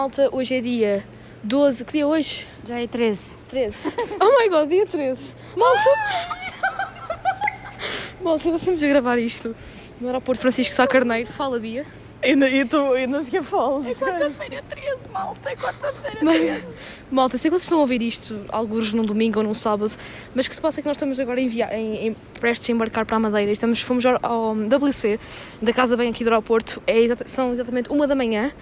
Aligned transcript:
Malta, 0.00 0.34
hoje 0.34 0.54
é 0.54 0.60
dia 0.62 1.04
12. 1.44 1.84
Que 1.84 1.92
dia 1.92 2.02
é 2.04 2.06
hoje? 2.06 2.48
Já 2.66 2.80
é 2.80 2.86
13. 2.86 3.36
13. 3.50 3.96
Oh 4.18 4.40
my 4.40 4.48
god, 4.48 4.66
dia 4.66 4.86
13. 4.86 5.36
Malta! 5.54 5.90
Malta, 8.24 8.50
nós 8.50 8.62
estamos 8.62 8.82
a 8.82 8.86
gravar 8.86 9.18
isto 9.18 9.54
no 10.00 10.06
aeroporto 10.06 10.40
Francisco 10.40 10.74
Sá 10.74 10.86
Carneiro. 10.86 11.30
Fala, 11.30 11.58
Bia. 11.58 11.84
Ainda, 12.22 12.48
eu 12.50 12.64
estou, 12.64 12.96
eu 12.98 13.08
não 13.08 13.22
sei 13.22 13.38
o 13.40 13.42
que 13.42 13.48
falo. 13.48 13.82
É 13.88 13.94
quarta-feira 13.94 14.62
13, 14.68 15.08
malta. 15.10 15.50
É 15.50 15.56
quarta-feira 15.56 16.18
Mas- 16.22 16.38
13. 16.38 16.64
Malta, 17.10 17.38
sei 17.38 17.50
que 17.50 17.56
vocês 17.56 17.64
estão 17.64 17.78
a 17.78 17.80
ouvir 17.80 18.02
isto, 18.02 18.44
alguns 18.50 18.92
num 18.92 19.02
domingo 19.02 19.38
ou 19.40 19.44
num 19.44 19.54
sábado, 19.54 19.90
mas 20.32 20.46
o 20.46 20.48
que 20.48 20.54
se 20.54 20.60
passa 20.60 20.78
é 20.78 20.82
que 20.82 20.86
nós 20.86 20.96
estamos 20.96 21.18
agora 21.18 21.40
em, 21.40 21.48
via- 21.48 21.76
em, 21.76 22.06
em 22.08 22.16
prestes 22.38 22.68
a 22.70 22.72
embarcar 22.72 23.04
para 23.04 23.16
a 23.16 23.18
Madeira. 23.18 23.50
Estamos, 23.50 23.80
fomos 23.82 24.04
ao, 24.06 24.16
ao 24.22 24.52
WC 24.54 25.18
da 25.60 25.72
Casa 25.72 25.96
Bem 25.96 26.10
aqui 26.10 26.22
do 26.22 26.28
aeroporto. 26.30 26.80
É 26.86 27.00
exata- 27.00 27.26
são 27.26 27.50
exatamente 27.52 27.90
uma 27.90 28.06
da 28.06 28.14
manhã 28.14 28.52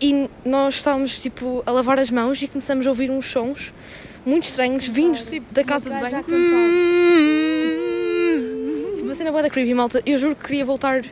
e 0.00 0.28
nós 0.44 0.74
estávamos 0.74 1.18
tipo 1.20 1.62
a 1.64 1.70
lavar 1.70 1.98
as 1.98 2.10
mãos 2.10 2.42
e 2.42 2.48
começamos 2.48 2.86
a 2.86 2.90
ouvir 2.90 3.10
uns 3.10 3.26
sons 3.30 3.72
muito 4.26 4.44
estranhos 4.44 4.86
vindos 4.88 5.24
tipo, 5.24 5.54
da 5.54 5.64
casa 5.64 5.88
de 5.88 5.98
banho. 5.98 6.22
Tipo, 8.94 9.04
uma 9.04 9.14
cena 9.14 9.30
boa 9.30 9.42
da 9.42 9.48
creepy, 9.48 9.72
malta. 9.72 10.02
Eu 10.04 10.18
juro 10.18 10.34
que 10.36 10.44
queria 10.44 10.64
voltar 10.66 11.02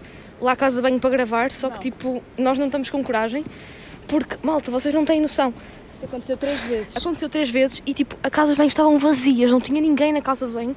lá 0.41 0.52
à 0.52 0.56
casa 0.56 0.77
de 0.77 0.83
banho 0.83 0.98
para 0.98 1.11
gravar, 1.11 1.51
só 1.51 1.70
que 1.70 1.80
tipo, 1.80 2.23
nós 2.37 2.59
não 2.59 2.66
estamos 2.66 2.91
com 2.91 3.02
coragem. 3.02 3.45
Porque, 4.06 4.37
malta, 4.42 4.70
vocês 4.70 4.95
não 4.95 5.05
têm 5.05 5.20
noção. 5.20 5.52
Isto 5.92 6.06
aconteceu 6.06 6.37
três 6.37 6.61
vezes. 6.62 6.97
Aconteceu 6.97 7.29
três 7.29 7.51
vezes 7.51 7.83
e 7.87 7.95
tipo, 7.95 8.16
a 8.23 8.29
casa 8.29 8.52
de 8.52 8.59
banho 8.59 8.69
estavam 8.69 8.98
vazias, 8.98 9.51
não 9.51 9.61
tinha 9.61 9.80
ninguém 9.80 10.12
na 10.12 10.20
casa 10.20 10.47
de 10.47 10.52
banho 10.52 10.77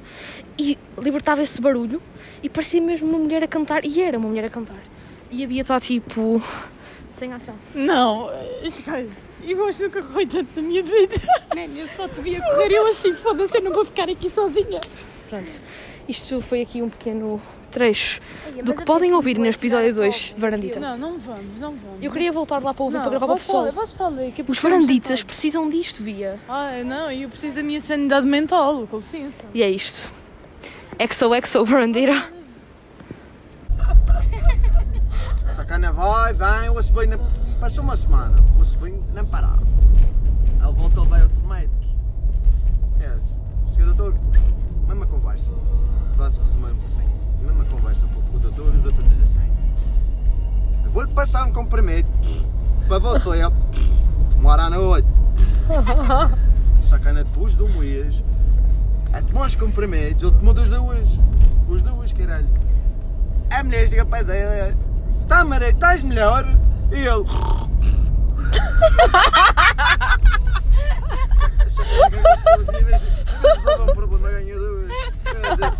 e 0.56 0.78
libertava 0.98 1.42
esse 1.42 1.60
barulho 1.60 2.00
e 2.42 2.48
parecia 2.48 2.80
mesmo 2.80 3.08
uma 3.08 3.18
mulher 3.18 3.42
a 3.42 3.48
cantar 3.48 3.84
e 3.84 4.00
era 4.00 4.16
uma 4.16 4.28
mulher 4.28 4.44
a 4.44 4.50
cantar. 4.50 4.82
E 5.30 5.44
a 5.44 5.46
Bia 5.46 5.62
está 5.62 5.78
tipo. 5.78 6.42
sem 7.08 7.32
ação. 7.32 7.54
Não, 7.74 8.30
esquece. 8.62 9.10
Eu 9.44 9.66
acho 9.66 9.78
que 9.78 9.84
nunca 9.84 10.02
corri 10.02 10.26
tanto 10.26 10.48
na 10.56 10.62
minha 10.62 10.82
vida. 10.82 11.14
Man, 11.54 11.78
eu 11.78 11.86
só 11.86 12.08
te 12.08 12.20
via 12.20 12.40
correr. 12.40 12.72
Eu 12.72 12.86
assim, 12.88 13.14
foda-se, 13.14 13.56
eu 13.56 13.62
não 13.62 13.72
vou 13.72 13.84
ficar 13.84 14.08
aqui 14.08 14.30
sozinha. 14.30 14.80
Pronto. 15.28 15.62
Isto 16.08 16.40
foi 16.40 16.62
aqui 16.62 16.80
um 16.80 16.88
pequeno 16.88 17.40
trecho 17.68 18.20
do 18.62 18.74
que 18.74 18.84
podem 18.84 19.12
ouvir 19.12 19.38
neste 19.38 19.60
episódio 19.60 19.94
2 19.94 20.34
de 20.34 20.40
Varandita. 20.40 20.80
Não, 20.80 20.96
não 20.98 21.18
vamos, 21.18 21.60
não 21.60 21.74
vamos. 21.74 22.02
Eu 22.02 22.10
queria 22.10 22.32
voltar 22.32 22.62
lá 22.62 22.74
para 22.74 22.84
ouvir 22.84 22.96
não, 22.96 23.02
para 23.02 23.10
gravar 23.10 23.26
para 23.26 23.34
o 23.34 23.38
pessoal. 23.38 23.72
Posso 23.72 23.96
falar 23.96 24.10
daqui 24.10 24.42
a 24.42 24.44
pouco 24.44 24.52
Os 24.52 24.58
varanditas 24.58 25.22
precisam 25.22 25.68
disto, 25.68 26.02
Bia. 26.02 26.38
Ai, 26.48 26.84
não, 26.84 27.10
eu 27.10 27.28
preciso 27.28 27.56
da 27.56 27.62
minha 27.62 27.80
sanidade 27.80 28.26
mental, 28.26 28.86
com 28.86 28.96
licença. 28.96 29.32
E 29.54 29.62
é 29.62 29.70
isto. 29.70 30.12
Exo, 30.98 31.32
exo, 31.34 31.64
Varandira. 31.64 32.24
Sacana 35.54 35.92
vai, 35.92 36.32
vem, 36.32 36.70
o 36.70 36.82
sobrinho 36.82 37.20
passou 37.60 37.84
uma 37.84 37.96
semana, 37.96 38.36
o 38.60 38.64
sobrinho 38.64 39.04
não 39.14 39.24
parava. 39.26 39.62
Ele 40.60 40.72
voltou, 40.72 41.04
veio 41.04 41.24
outro 41.24 41.40
médico. 41.48 41.74
É, 43.00 43.16
senhor 43.72 43.94
doutor, 43.94 44.14
mesma 44.86 45.06
conversa. 45.06 45.50
Posso 46.16 46.40
resumir 46.40 46.72
muito 46.72 46.86
assim. 46.86 47.17
Mesma 47.42 47.64
conversa 47.64 48.06
com 48.06 48.36
o 48.36 48.40
doutor 48.40 48.74
e 48.74 48.78
o 48.78 48.82
doutor 48.82 49.04
diz 49.04 49.22
assim. 49.22 49.40
Eu 50.84 50.90
vou-lhe 50.90 51.12
passar 51.12 51.44
um 51.44 51.52
comprimido 51.52 52.08
para 52.86 52.98
você 52.98 53.40
tomar 54.32 54.60
à 54.60 54.70
noite. 54.70 55.08
Sacana 56.82 57.24
depois 57.24 57.54
de 57.54 57.62
um 57.62 57.78
mês, 57.78 58.24
a 59.12 59.20
tomar 59.22 59.46
os 59.46 59.54
comprimidos, 59.54 60.22
ele 60.22 60.32
tomou 60.32 60.54
dos 60.54 60.68
duas. 60.68 61.08
Os 61.68 61.82
duas, 61.82 62.12
caralho. 62.12 62.48
A 63.50 63.62
mulher 63.62 63.88
chega 63.88 64.04
para 64.04 64.24
dele, 64.24 64.74
tá 65.28 65.44
Maria, 65.44 65.70
estás 65.70 66.02
melhor? 66.02 66.44
E 66.90 66.96
ele. 66.96 67.08
Resolve 73.42 73.82
um 73.82 73.94
problema, 73.94 74.30
ganha 74.30 74.56
duas. 74.56 75.78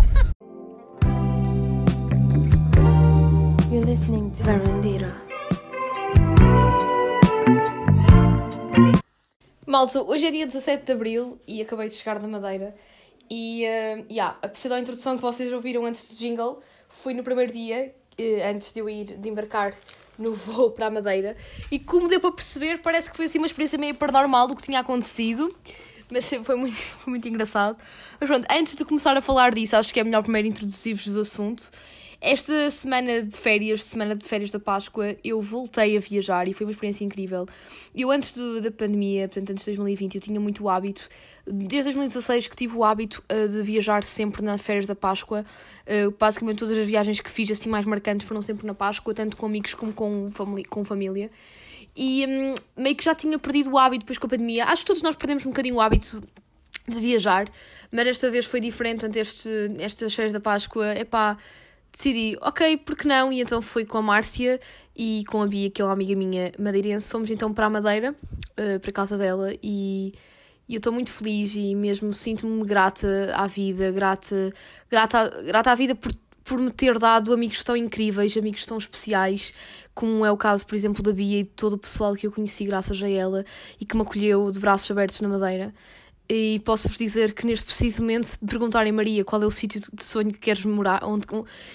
listening 3.94 4.28
to 4.30 4.42
Verandira. 4.42 5.14
Malta, 9.64 10.02
hoje 10.02 10.26
é 10.26 10.32
dia 10.32 10.46
17 10.48 10.84
de 10.84 10.92
Abril 10.92 11.40
e 11.46 11.62
acabei 11.62 11.88
de 11.88 11.94
chegar 11.94 12.18
da 12.18 12.26
Madeira. 12.26 12.74
E, 13.30 13.62
uh, 13.64 14.04
yeah, 14.10 14.36
a 14.42 14.48
pseudo 14.48 14.76
introdução 14.78 15.14
que 15.14 15.22
vocês 15.22 15.52
ouviram 15.52 15.86
antes 15.86 16.08
do 16.08 16.16
jingle 16.16 16.60
foi 16.88 17.14
no 17.14 17.22
primeiro 17.22 17.52
dia, 17.52 17.94
eh, 18.18 18.50
antes 18.50 18.72
de 18.72 18.80
eu 18.80 18.90
ir, 18.90 19.16
de 19.16 19.28
embarcar 19.28 19.72
no 20.18 20.34
voo 20.34 20.72
para 20.72 20.86
a 20.86 20.90
Madeira. 20.90 21.36
E 21.70 21.78
como 21.78 22.08
deu 22.08 22.20
para 22.20 22.32
perceber, 22.32 22.78
parece 22.82 23.08
que 23.08 23.16
foi 23.16 23.26
assim 23.26 23.38
uma 23.38 23.46
experiência 23.46 23.78
meio 23.78 23.94
paranormal 23.94 24.48
do 24.48 24.56
que 24.56 24.62
tinha 24.62 24.80
acontecido. 24.80 25.54
Mas 26.10 26.28
foi 26.42 26.56
muito, 26.56 26.74
foi 26.98 27.12
muito 27.12 27.28
engraçado. 27.28 27.80
Mas 28.18 28.28
pronto, 28.28 28.44
antes 28.50 28.74
de 28.74 28.84
começar 28.84 29.16
a 29.16 29.20
falar 29.20 29.54
disso, 29.54 29.76
acho 29.76 29.94
que 29.94 30.00
é 30.00 30.04
melhor 30.04 30.24
primeiro 30.24 30.48
introduzir-vos 30.48 31.06
do 31.06 31.20
assunto. 31.20 31.70
Esta 32.26 32.70
semana 32.70 33.20
de 33.20 33.36
férias, 33.36 33.84
semana 33.84 34.16
de 34.16 34.24
férias 34.24 34.50
da 34.50 34.58
Páscoa, 34.58 35.14
eu 35.22 35.42
voltei 35.42 35.94
a 35.94 36.00
viajar 36.00 36.48
e 36.48 36.54
foi 36.54 36.64
uma 36.64 36.70
experiência 36.70 37.04
incrível. 37.04 37.44
Eu 37.94 38.10
antes 38.10 38.32
do- 38.32 38.62
da 38.62 38.70
pandemia, 38.70 39.28
portanto 39.28 39.50
antes 39.50 39.62
de 39.66 39.72
2020, 39.72 40.14
eu 40.14 40.20
tinha 40.22 40.40
muito 40.40 40.66
hábito, 40.66 41.06
desde 41.46 41.90
2016 41.92 42.46
que 42.48 42.56
tive 42.56 42.78
o 42.78 42.82
hábito 42.82 43.22
eh, 43.28 43.46
de 43.46 43.62
viajar 43.62 44.02
sempre 44.02 44.42
nas 44.42 44.62
férias 44.62 44.86
da 44.86 44.94
Páscoa. 44.94 45.44
Eh, 45.84 46.08
basicamente 46.18 46.60
todas 46.60 46.78
as 46.78 46.86
viagens 46.86 47.20
que 47.20 47.30
fiz 47.30 47.50
assim 47.50 47.68
mais 47.68 47.84
marcantes 47.84 48.26
foram 48.26 48.40
sempre 48.40 48.66
na 48.66 48.72
Páscoa, 48.72 49.12
tanto 49.12 49.36
com 49.36 49.44
amigos 49.44 49.74
como 49.74 49.92
com, 49.92 50.30
com 50.70 50.82
família. 50.82 51.30
E 51.94 52.24
hum, 52.26 52.54
meio 52.74 52.96
que 52.96 53.04
já 53.04 53.14
tinha 53.14 53.38
perdido 53.38 53.70
o 53.70 53.76
hábito 53.76 54.00
depois 54.06 54.16
com 54.16 54.26
a 54.26 54.30
pandemia. 54.30 54.64
Acho 54.64 54.80
que 54.80 54.86
todos 54.86 55.02
nós 55.02 55.14
perdemos 55.14 55.44
um 55.44 55.50
bocadinho 55.50 55.74
o 55.74 55.80
hábito 55.82 56.22
de 56.88 57.00
viajar, 57.00 57.48
mas 57.92 58.06
esta 58.08 58.30
vez 58.30 58.46
foi 58.46 58.60
diferente, 58.60 59.00
portanto, 59.00 59.16
este, 59.18 59.50
estas 59.78 60.14
férias 60.14 60.32
da 60.32 60.40
Páscoa, 60.40 60.94
epá, 60.98 61.36
decidi, 61.94 62.36
ok, 62.40 62.76
porque 62.78 63.06
não? 63.06 63.32
E 63.32 63.40
então 63.40 63.62
fui 63.62 63.84
com 63.84 63.98
a 63.98 64.02
Márcia 64.02 64.60
e 64.96 65.24
com 65.28 65.40
a 65.40 65.46
Bia, 65.46 65.70
que 65.70 65.80
é 65.80 65.84
uma 65.84 65.92
amiga 65.92 66.14
minha 66.16 66.52
madeirense, 66.58 67.08
fomos 67.08 67.30
então 67.30 67.54
para 67.54 67.66
a 67.66 67.70
Madeira, 67.70 68.14
eh, 68.56 68.78
para 68.80 68.90
a 68.90 68.92
casa 68.92 69.16
dela, 69.16 69.52
e, 69.62 70.12
e 70.68 70.74
eu 70.74 70.78
estou 70.78 70.92
muito 70.92 71.12
feliz 71.12 71.54
e 71.54 71.74
mesmo 71.74 72.12
sinto-me 72.12 72.64
grata 72.64 73.32
à 73.34 73.46
vida, 73.46 73.92
grata, 73.92 74.52
grata, 74.90 75.42
grata 75.46 75.70
à 75.70 75.74
vida 75.76 75.94
por, 75.94 76.10
por 76.42 76.58
me 76.58 76.70
ter 76.70 76.98
dado 76.98 77.32
amigos 77.32 77.62
tão 77.62 77.76
incríveis, 77.76 78.36
amigos 78.36 78.66
tão 78.66 78.76
especiais, 78.76 79.54
como 79.94 80.26
é 80.26 80.32
o 80.32 80.36
caso, 80.36 80.66
por 80.66 80.74
exemplo, 80.74 81.00
da 81.00 81.12
Bia 81.12 81.40
e 81.40 81.44
de 81.44 81.50
todo 81.50 81.74
o 81.74 81.78
pessoal 81.78 82.14
que 82.14 82.26
eu 82.26 82.32
conheci 82.32 82.64
graças 82.64 83.00
a 83.00 83.08
ela 83.08 83.44
e 83.80 83.84
que 83.84 83.96
me 83.96 84.02
acolheu 84.02 84.50
de 84.50 84.58
braços 84.58 84.90
abertos 84.90 85.20
na 85.20 85.28
Madeira. 85.28 85.72
E 86.28 86.58
posso-vos 86.64 86.96
dizer 86.96 87.34
que 87.34 87.44
neste 87.44 87.66
preciso 87.66 88.00
momento, 88.00 88.24
se 88.24 88.38
me 88.40 88.48
perguntarem, 88.48 88.90
Maria, 88.90 89.24
qual 89.24 89.42
é 89.42 89.46
o 89.46 89.50
sítio 89.50 89.80
de 89.92 90.02
sonho 90.02 90.32
que 90.32 90.38
queres 90.38 90.64
morar, 90.64 91.04
onde, 91.04 91.26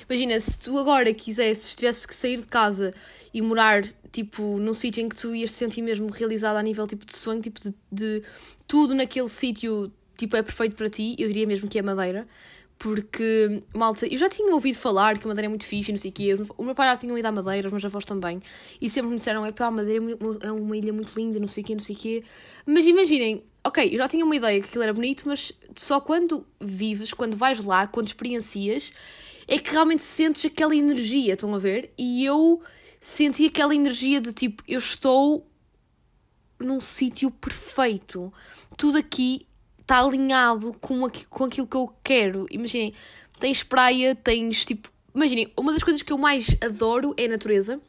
imagina, 0.10 0.40
se 0.40 0.58
tu 0.58 0.78
agora 0.80 1.14
quisesses, 1.14 1.76
tivesses 1.76 2.04
que 2.06 2.16
sair 2.16 2.38
de 2.38 2.48
casa 2.48 2.94
e 3.32 3.44
morar, 3.44 3.84
tipo, 4.12 4.58
num 4.58 4.74
sítio 4.74 5.02
em 5.04 5.10
que 5.10 5.16
tu 5.16 5.36
ias 5.36 5.52
te 5.52 5.58
sentir 5.58 5.84
mesmo 5.84 6.10
realizada 6.10 6.58
a 6.58 6.64
nível, 6.64 6.88
tipo, 6.88 7.06
de 7.06 7.16
sonho, 7.16 7.42
tipo, 7.42 7.60
de, 7.60 7.74
de 7.92 8.24
tudo 8.68 8.96
naquele 8.96 9.30
sítio, 9.30 9.92
tipo, 10.18 10.36
é 10.36 10.42
perfeito 10.42 10.76
para 10.76 10.90
ti, 10.90 11.16
eu 11.20 11.28
diria 11.28 11.46
mesmo 11.46 11.70
que 11.70 11.78
é 11.78 11.82
Madeira. 11.84 12.28
Porque, 12.80 13.62
malta, 13.76 14.08
eu 14.08 14.18
já 14.18 14.30
tinha 14.30 14.54
ouvido 14.54 14.78
falar 14.78 15.20
que 15.20 15.26
a 15.26 15.28
Madeira 15.28 15.48
é 15.48 15.50
muito 15.50 15.66
fixe 15.66 15.92
e 15.92 15.94
não 15.94 16.00
sei 16.00 16.12
o 16.12 16.14
quê. 16.14 16.38
O 16.58 16.64
meu 16.64 16.74
pai 16.74 16.88
já 16.88 16.96
tinha 16.96 17.20
ido 17.20 17.26
à 17.26 17.32
Madeira, 17.32 17.68
os 17.68 17.74
meus 17.74 17.84
avós 17.84 18.06
também. 18.06 18.42
E 18.80 18.90
sempre 18.90 19.10
me 19.10 19.18
disseram, 19.18 19.46
é 19.46 19.52
pá, 19.52 19.66
a 19.66 19.72
Madeira 19.72 20.02
é 20.42 20.48
é 20.48 20.52
uma 20.52 20.78
ilha 20.78 20.94
muito 20.94 21.14
linda, 21.14 21.38
não 21.42 21.48
sei 21.48 21.62
o 21.62 21.66
quê, 21.68 21.74
não 21.74 21.82
sei 21.82 21.94
o 21.94 22.00
quê. 22.00 22.24
Mas 22.66 22.86
imaginem, 22.86 23.44
ok, 23.64 23.90
eu 23.94 23.98
já 23.98 24.08
tinha 24.08 24.26
uma 24.26 24.36
ideia 24.36 24.62
que 24.62 24.68
aquilo 24.68 24.84
era 24.84 24.94
bonito, 24.94 25.24
mas 25.28 25.52
só 25.76 26.00
quando 26.00 26.46
vives, 26.60 27.14
quando 27.14 27.36
vais 27.36 27.64
lá, 27.64 27.88
quando 27.88 28.08
experiencias, 28.08 28.92
é 29.48 29.58
que 29.60 29.72
realmente 29.72 30.04
sentes 30.04 30.46
aquela 30.46 30.76
energia, 30.76 31.34
estão 31.34 31.54
a 31.54 31.60
ver? 31.60 31.94
E 31.98 32.24
eu 32.24 32.62
senti 33.02 33.46
aquela 33.48 33.74
energia 33.76 34.22
de 34.22 34.34
tipo, 34.34 34.64
eu 34.68 34.80
estou 34.80 35.46
num 36.60 36.80
sítio 36.80 37.32
perfeito. 37.32 38.34
Tudo 38.78 38.98
aqui 38.98 39.48
está 39.80 40.00
alinhado 40.02 40.74
com, 40.80 41.06
aqui- 41.06 41.26
com 41.26 41.46
aquilo 41.46 41.68
que 41.68 41.78
eu 41.78 41.92
quero. 42.04 42.46
Imaginem, 42.52 42.94
tens 43.40 43.64
praia, 43.64 44.16
tens 44.16 44.66
tipo. 44.66 44.92
Imaginem, 45.16 45.52
uma 45.58 45.74
das 45.74 45.84
coisas 45.84 46.02
que 46.02 46.14
eu 46.14 46.18
mais 46.18 46.56
adoro 46.62 47.14
é 47.18 47.26
a 47.26 47.30
natureza. 47.30 47.82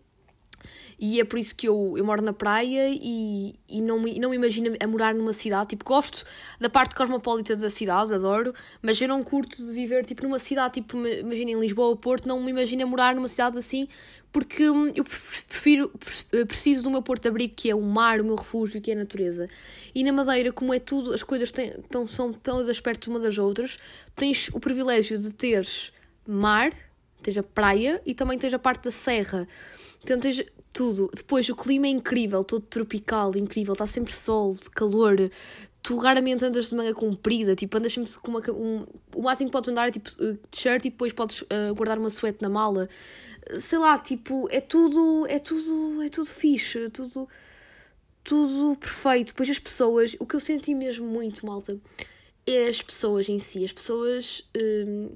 E 1.02 1.18
é 1.18 1.24
por 1.24 1.38
isso 1.38 1.56
que 1.56 1.66
eu, 1.66 1.94
eu 1.96 2.04
moro 2.04 2.20
na 2.20 2.34
praia 2.34 2.90
e, 2.90 3.54
e 3.66 3.80
não, 3.80 3.98
me, 3.98 4.20
não 4.20 4.28
me 4.28 4.36
imagino 4.36 4.76
a 4.78 4.86
morar 4.86 5.14
numa 5.14 5.32
cidade. 5.32 5.70
Tipo, 5.70 5.82
gosto 5.82 6.26
da 6.60 6.68
parte 6.68 6.94
cosmopolita 6.94 7.56
da 7.56 7.70
cidade, 7.70 8.12
adoro, 8.12 8.52
mas 8.82 9.00
eu 9.00 9.08
não 9.08 9.24
curto 9.24 9.64
de 9.64 9.72
viver 9.72 10.04
tipo, 10.04 10.22
numa 10.24 10.38
cidade, 10.38 10.74
tipo, 10.74 10.98
ma- 10.98 11.08
imaginem 11.08 11.58
Lisboa 11.58 11.88
ou 11.88 11.96
Porto, 11.96 12.28
não 12.28 12.38
me 12.42 12.50
imagino 12.50 12.82
a 12.82 12.86
morar 12.86 13.14
numa 13.14 13.28
cidade 13.28 13.56
assim, 13.56 13.88
porque 14.30 14.68
hum, 14.68 14.92
eu 14.94 15.02
pref- 15.02 15.44
prefiro, 15.46 15.90
pre- 16.28 16.44
preciso 16.44 16.82
do 16.82 16.90
meu 16.90 17.00
porto 17.00 17.26
abrigo, 17.26 17.54
que 17.56 17.70
é 17.70 17.74
o 17.74 17.80
mar, 17.80 18.20
o 18.20 18.24
meu 18.26 18.34
refúgio, 18.34 18.78
que 18.78 18.90
é 18.90 18.94
a 18.94 18.98
natureza. 18.98 19.48
E 19.94 20.04
na 20.04 20.12
Madeira, 20.12 20.52
como 20.52 20.74
é 20.74 20.78
tudo, 20.78 21.14
as 21.14 21.22
coisas 21.22 21.50
têm, 21.50 21.72
tão, 21.88 22.06
são 22.06 22.30
todas 22.30 22.78
perto 22.78 23.08
uma 23.08 23.18
das 23.18 23.38
outras, 23.38 23.78
tens 24.14 24.50
o 24.52 24.60
privilégio 24.60 25.16
de 25.16 25.32
teres 25.32 25.94
mar, 26.26 26.74
tens 27.22 27.38
a 27.38 27.42
praia 27.42 28.02
e 28.04 28.12
também 28.12 28.38
tens 28.38 28.52
a 28.52 28.58
parte 28.58 28.84
da 28.84 28.90
serra. 28.90 29.48
Então 30.04 30.18
tens 30.20 30.44
tudo. 30.80 31.10
Depois 31.14 31.46
o 31.50 31.54
clima 31.54 31.86
é 31.86 31.90
incrível, 31.90 32.42
todo 32.42 32.62
tropical, 32.62 33.36
incrível, 33.36 33.74
está 33.74 33.86
sempre 33.86 34.14
sol, 34.14 34.56
calor. 34.74 35.30
Tu 35.82 35.96
raramente 35.98 36.42
andas 36.42 36.70
de 36.70 36.74
manga 36.74 36.94
comprida, 36.94 37.54
tipo, 37.54 37.76
andas 37.76 37.92
sempre 37.92 38.10
com 38.14 38.30
uma. 38.30 38.40
Um, 38.50 38.86
o 39.14 39.20
máximo 39.20 39.50
que 39.50 39.52
podes 39.52 39.68
andar 39.68 39.88
é 39.88 39.90
tipo 39.90 40.08
uh, 40.08 40.34
t-shirt 40.50 40.86
e 40.86 40.90
depois 40.90 41.12
podes 41.12 41.42
uh, 41.42 41.74
guardar 41.74 41.98
uma 41.98 42.08
suéte 42.08 42.40
na 42.40 42.48
mala. 42.48 42.88
Sei 43.58 43.76
lá, 43.76 43.98
tipo, 43.98 44.48
é 44.50 44.58
tudo. 44.58 45.26
É 45.28 45.38
tudo. 45.38 46.00
É 46.00 46.08
tudo 46.08 46.26
fixe, 46.26 46.88
tudo. 46.88 47.28
Tudo 48.24 48.74
perfeito. 48.76 49.28
Depois 49.28 49.50
as 49.50 49.58
pessoas. 49.58 50.16
O 50.18 50.24
que 50.26 50.34
eu 50.34 50.40
senti 50.40 50.74
mesmo 50.74 51.06
muito, 51.06 51.44
malta, 51.44 51.78
é 52.46 52.68
as 52.68 52.80
pessoas 52.80 53.28
em 53.28 53.38
si. 53.38 53.62
As 53.64 53.72
pessoas. 53.72 54.48
hum, 54.56 55.10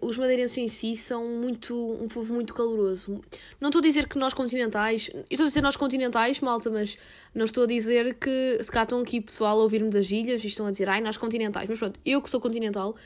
Os 0.00 0.18
madeirenses 0.18 0.58
em 0.58 0.68
si 0.68 0.96
são 0.96 1.26
muito 1.28 1.74
um 1.74 2.08
povo 2.08 2.34
muito 2.34 2.52
caloroso. 2.52 3.20
Não 3.60 3.68
estou 3.68 3.78
a 3.78 3.82
dizer 3.82 4.08
que 4.08 4.18
nós 4.18 4.34
continentais, 4.34 5.08
eu 5.14 5.24
estou 5.30 5.44
a 5.44 5.46
dizer 5.46 5.62
nós 5.62 5.76
continentais, 5.76 6.40
malta, 6.40 6.70
mas 6.70 6.98
não 7.34 7.44
estou 7.44 7.62
a 7.62 7.66
dizer 7.66 8.14
que 8.14 8.58
se 8.60 8.70
cá 8.70 8.82
estão 8.82 9.00
aqui 9.00 9.20
pessoal 9.20 9.58
a 9.58 9.62
ouvir-me 9.62 9.88
das 9.90 10.10
ilhas 10.10 10.42
e 10.42 10.48
estão 10.48 10.66
a 10.66 10.70
dizer 10.70 10.88
ai, 10.88 11.00
nós 11.00 11.16
continentais. 11.16 11.68
Mas 11.68 11.78
pronto, 11.78 11.98
eu 12.04 12.20
que 12.20 12.28
sou 12.28 12.40
continental, 12.40 12.96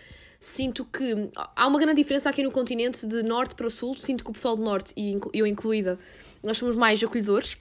sinto 0.40 0.84
que 0.86 1.30
há 1.54 1.66
uma 1.66 1.78
grande 1.78 1.96
diferença 1.96 2.30
aqui 2.30 2.42
no 2.42 2.50
continente 2.50 3.06
de 3.06 3.22
norte 3.22 3.54
para 3.54 3.68
sul. 3.68 3.94
Sinto 3.94 4.24
que 4.24 4.30
o 4.30 4.32
pessoal 4.32 4.56
do 4.56 4.62
norte, 4.62 4.94
e 4.96 5.18
eu 5.34 5.46
incluída, 5.46 5.98
nós 6.42 6.56
somos 6.56 6.74
mais 6.74 7.02
acolhedores. 7.04 7.58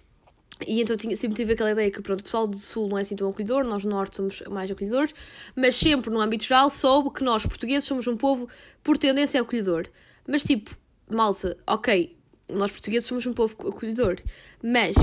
E 0.66 0.82
então 0.82 0.98
tinha, 0.98 1.16
sempre 1.16 1.36
tive 1.36 1.54
aquela 1.54 1.72
ideia 1.72 1.92
que 1.92 2.02
pronto, 2.02 2.22
o 2.22 2.24
pessoal 2.24 2.48
do 2.48 2.58
Sul 2.58 2.88
não 2.88 2.98
é 2.98 3.02
assim 3.02 3.16
tão 3.16 3.30
acolhedor, 3.30 3.64
nós 3.64 3.84
do 3.84 3.90
Norte 3.90 4.18
somos 4.18 4.42
mais 4.50 4.72
acolhedores, 4.72 5.14
mas 5.56 5.76
sempre 5.76 6.10
no 6.10 6.20
âmbito 6.20 6.46
geral 6.46 6.70
soube 6.70 7.12
que 7.12 7.24
nós 7.24 7.46
portugueses 7.46 7.84
somos 7.84 8.08
um 8.08 8.18
povo 8.18 8.48
por 8.84 8.98
tendência 8.98 9.40
acolhedor. 9.40 9.88
Mas 10.28 10.44
tipo, 10.44 10.76
malta, 11.10 11.56
ok, 11.68 12.18
nós 12.50 12.72
portugueses 12.72 13.08
somos 13.08 13.26
um 13.28 13.34
povo 13.34 13.56
acolhedor, 13.68 14.18
mas 14.64 14.96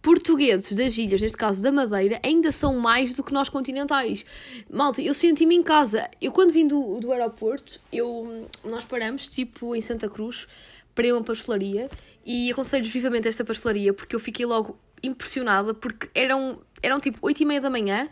portugueses 0.00 0.72
das 0.72 0.96
ilhas, 0.96 1.20
neste 1.20 1.36
caso 1.36 1.62
da 1.62 1.70
Madeira, 1.70 2.20
ainda 2.24 2.52
são 2.52 2.78
mais 2.78 3.14
do 3.14 3.22
que 3.22 3.32
nós 3.32 3.48
continentais. 3.48 4.24
Malta, 4.70 5.02
eu 5.02 5.12
senti-me 5.12 5.54
em 5.54 5.62
casa. 5.62 6.08
Eu 6.20 6.32
quando 6.32 6.52
vim 6.52 6.66
do, 6.66 6.98
do 6.98 7.12
aeroporto, 7.12 7.80
eu, 7.92 8.48
nós 8.64 8.84
paramos 8.84 9.28
tipo 9.28 9.74
em 9.74 9.80
Santa 9.80 10.08
Cruz 10.08 10.46
para 10.94 11.12
uma 11.14 11.22
pastelaria 11.22 11.88
e 12.24 12.50
aconselho-vos 12.50 12.92
vivamente 12.92 13.28
esta 13.28 13.44
pastelaria 13.44 13.92
porque 13.92 14.14
eu 14.14 14.20
fiquei 14.20 14.44
logo 14.44 14.78
impressionada 15.02 15.74
porque 15.74 16.08
eram, 16.14 16.60
eram 16.82 17.00
tipo 17.00 17.18
8 17.22 17.42
e 17.42 17.46
meia 17.46 17.60
da 17.60 17.70
manhã 17.70 18.08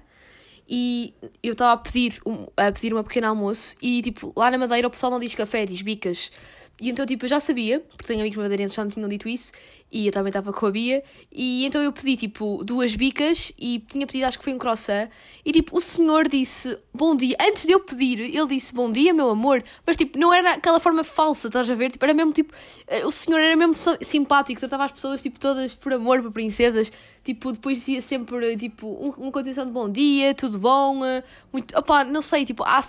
e 0.69 1.15
eu 1.43 1.53
estava 1.53 1.73
a 1.73 1.77
pedir, 1.77 2.21
um, 2.27 2.47
a 2.57 2.71
pedir 2.71 2.93
uma 2.93 3.03
pequena 3.03 3.29
almoço 3.29 3.77
e 3.81 4.03
tipo 4.03 4.33
lá 4.37 4.51
na 4.51 4.59
Madeira 4.59 4.87
o 4.87 4.91
pessoal 4.91 5.11
não 5.11 5.19
diz 5.19 5.35
café, 5.35 5.65
diz 5.65 5.83
bicas 5.83 6.31
e 6.81 6.91
então 6.91 7.05
tipo 7.05 7.25
eu 7.25 7.29
já 7.29 7.41
sabia, 7.41 7.81
porque 7.81 8.05
tenho 8.05 8.21
amigos 8.21 8.39
madeirenses 8.39 8.73
que 8.73 8.77
já 8.77 8.85
me 8.85 8.91
tinham 8.91 9.09
dito 9.09 9.29
isso 9.29 9.53
e 9.91 10.07
eu 10.07 10.13
também 10.13 10.29
estava 10.29 10.53
com 10.53 10.67
a 10.67 10.71
Bia 10.71 11.03
e 11.33 11.65
então 11.65 11.83
eu 11.83 11.93
pedi 11.93 12.17
tipo 12.17 12.63
duas 12.63 12.95
bicas 12.95 13.53
e 13.59 13.81
tinha 13.81 14.07
pedido 14.07 14.27
acho 14.27 14.39
que 14.39 14.45
foi 14.45 14.53
um 14.53 14.59
croissant 14.59 15.09
e 15.45 15.53
tipo 15.53 15.77
o 15.77 15.81
senhor 15.81 16.29
disse 16.29 16.79
bom 16.93 17.17
dia, 17.17 17.37
antes 17.41 17.65
de 17.65 17.73
eu 17.73 17.81
pedir 17.81 18.21
ele 18.21 18.47
disse 18.47 18.73
bom 18.75 18.93
dia 18.93 19.13
meu 19.13 19.31
amor, 19.31 19.63
mas 19.87 19.97
tipo 19.97 20.19
não 20.19 20.33
era 20.33 20.53
aquela 20.53 20.79
forma 20.79 21.03
falsa, 21.03 21.49
estás 21.49 21.69
a 21.69 21.75
ver, 21.75 21.91
tipo 21.91 22.05
era 22.05 22.15
mesmo 22.15 22.33
tipo 22.33 22.53
eh, 22.87 23.05
o 23.05 23.11
senhor 23.11 23.41
era 23.41 23.57
mesmo 23.57 23.75
simpático, 24.03 24.61
tratava 24.61 24.85
as 24.85 24.93
pessoas 24.93 25.23
tipo 25.23 25.41
todas 25.41 25.75
por 25.75 25.93
amor, 25.93 26.23
por 26.23 26.33
princesas 26.33 26.93
tipo 27.29 27.53
depois 27.53 27.77
dizia 27.77 28.01
sempre 28.01 28.57
tipo 28.57 28.87
um- 28.87 29.11
uma 29.25 29.31
condição 29.31 29.67
de 29.67 29.71
bom 29.71 29.87
dia, 29.87 30.35
tudo 30.35 30.59
bom 30.59 31.05
eh, 31.05 31.23
muito, 31.53 31.77
opá, 31.79 32.03
não 32.03 32.23
sei, 32.23 32.43
tipo 32.47 32.65
há, 32.65 32.81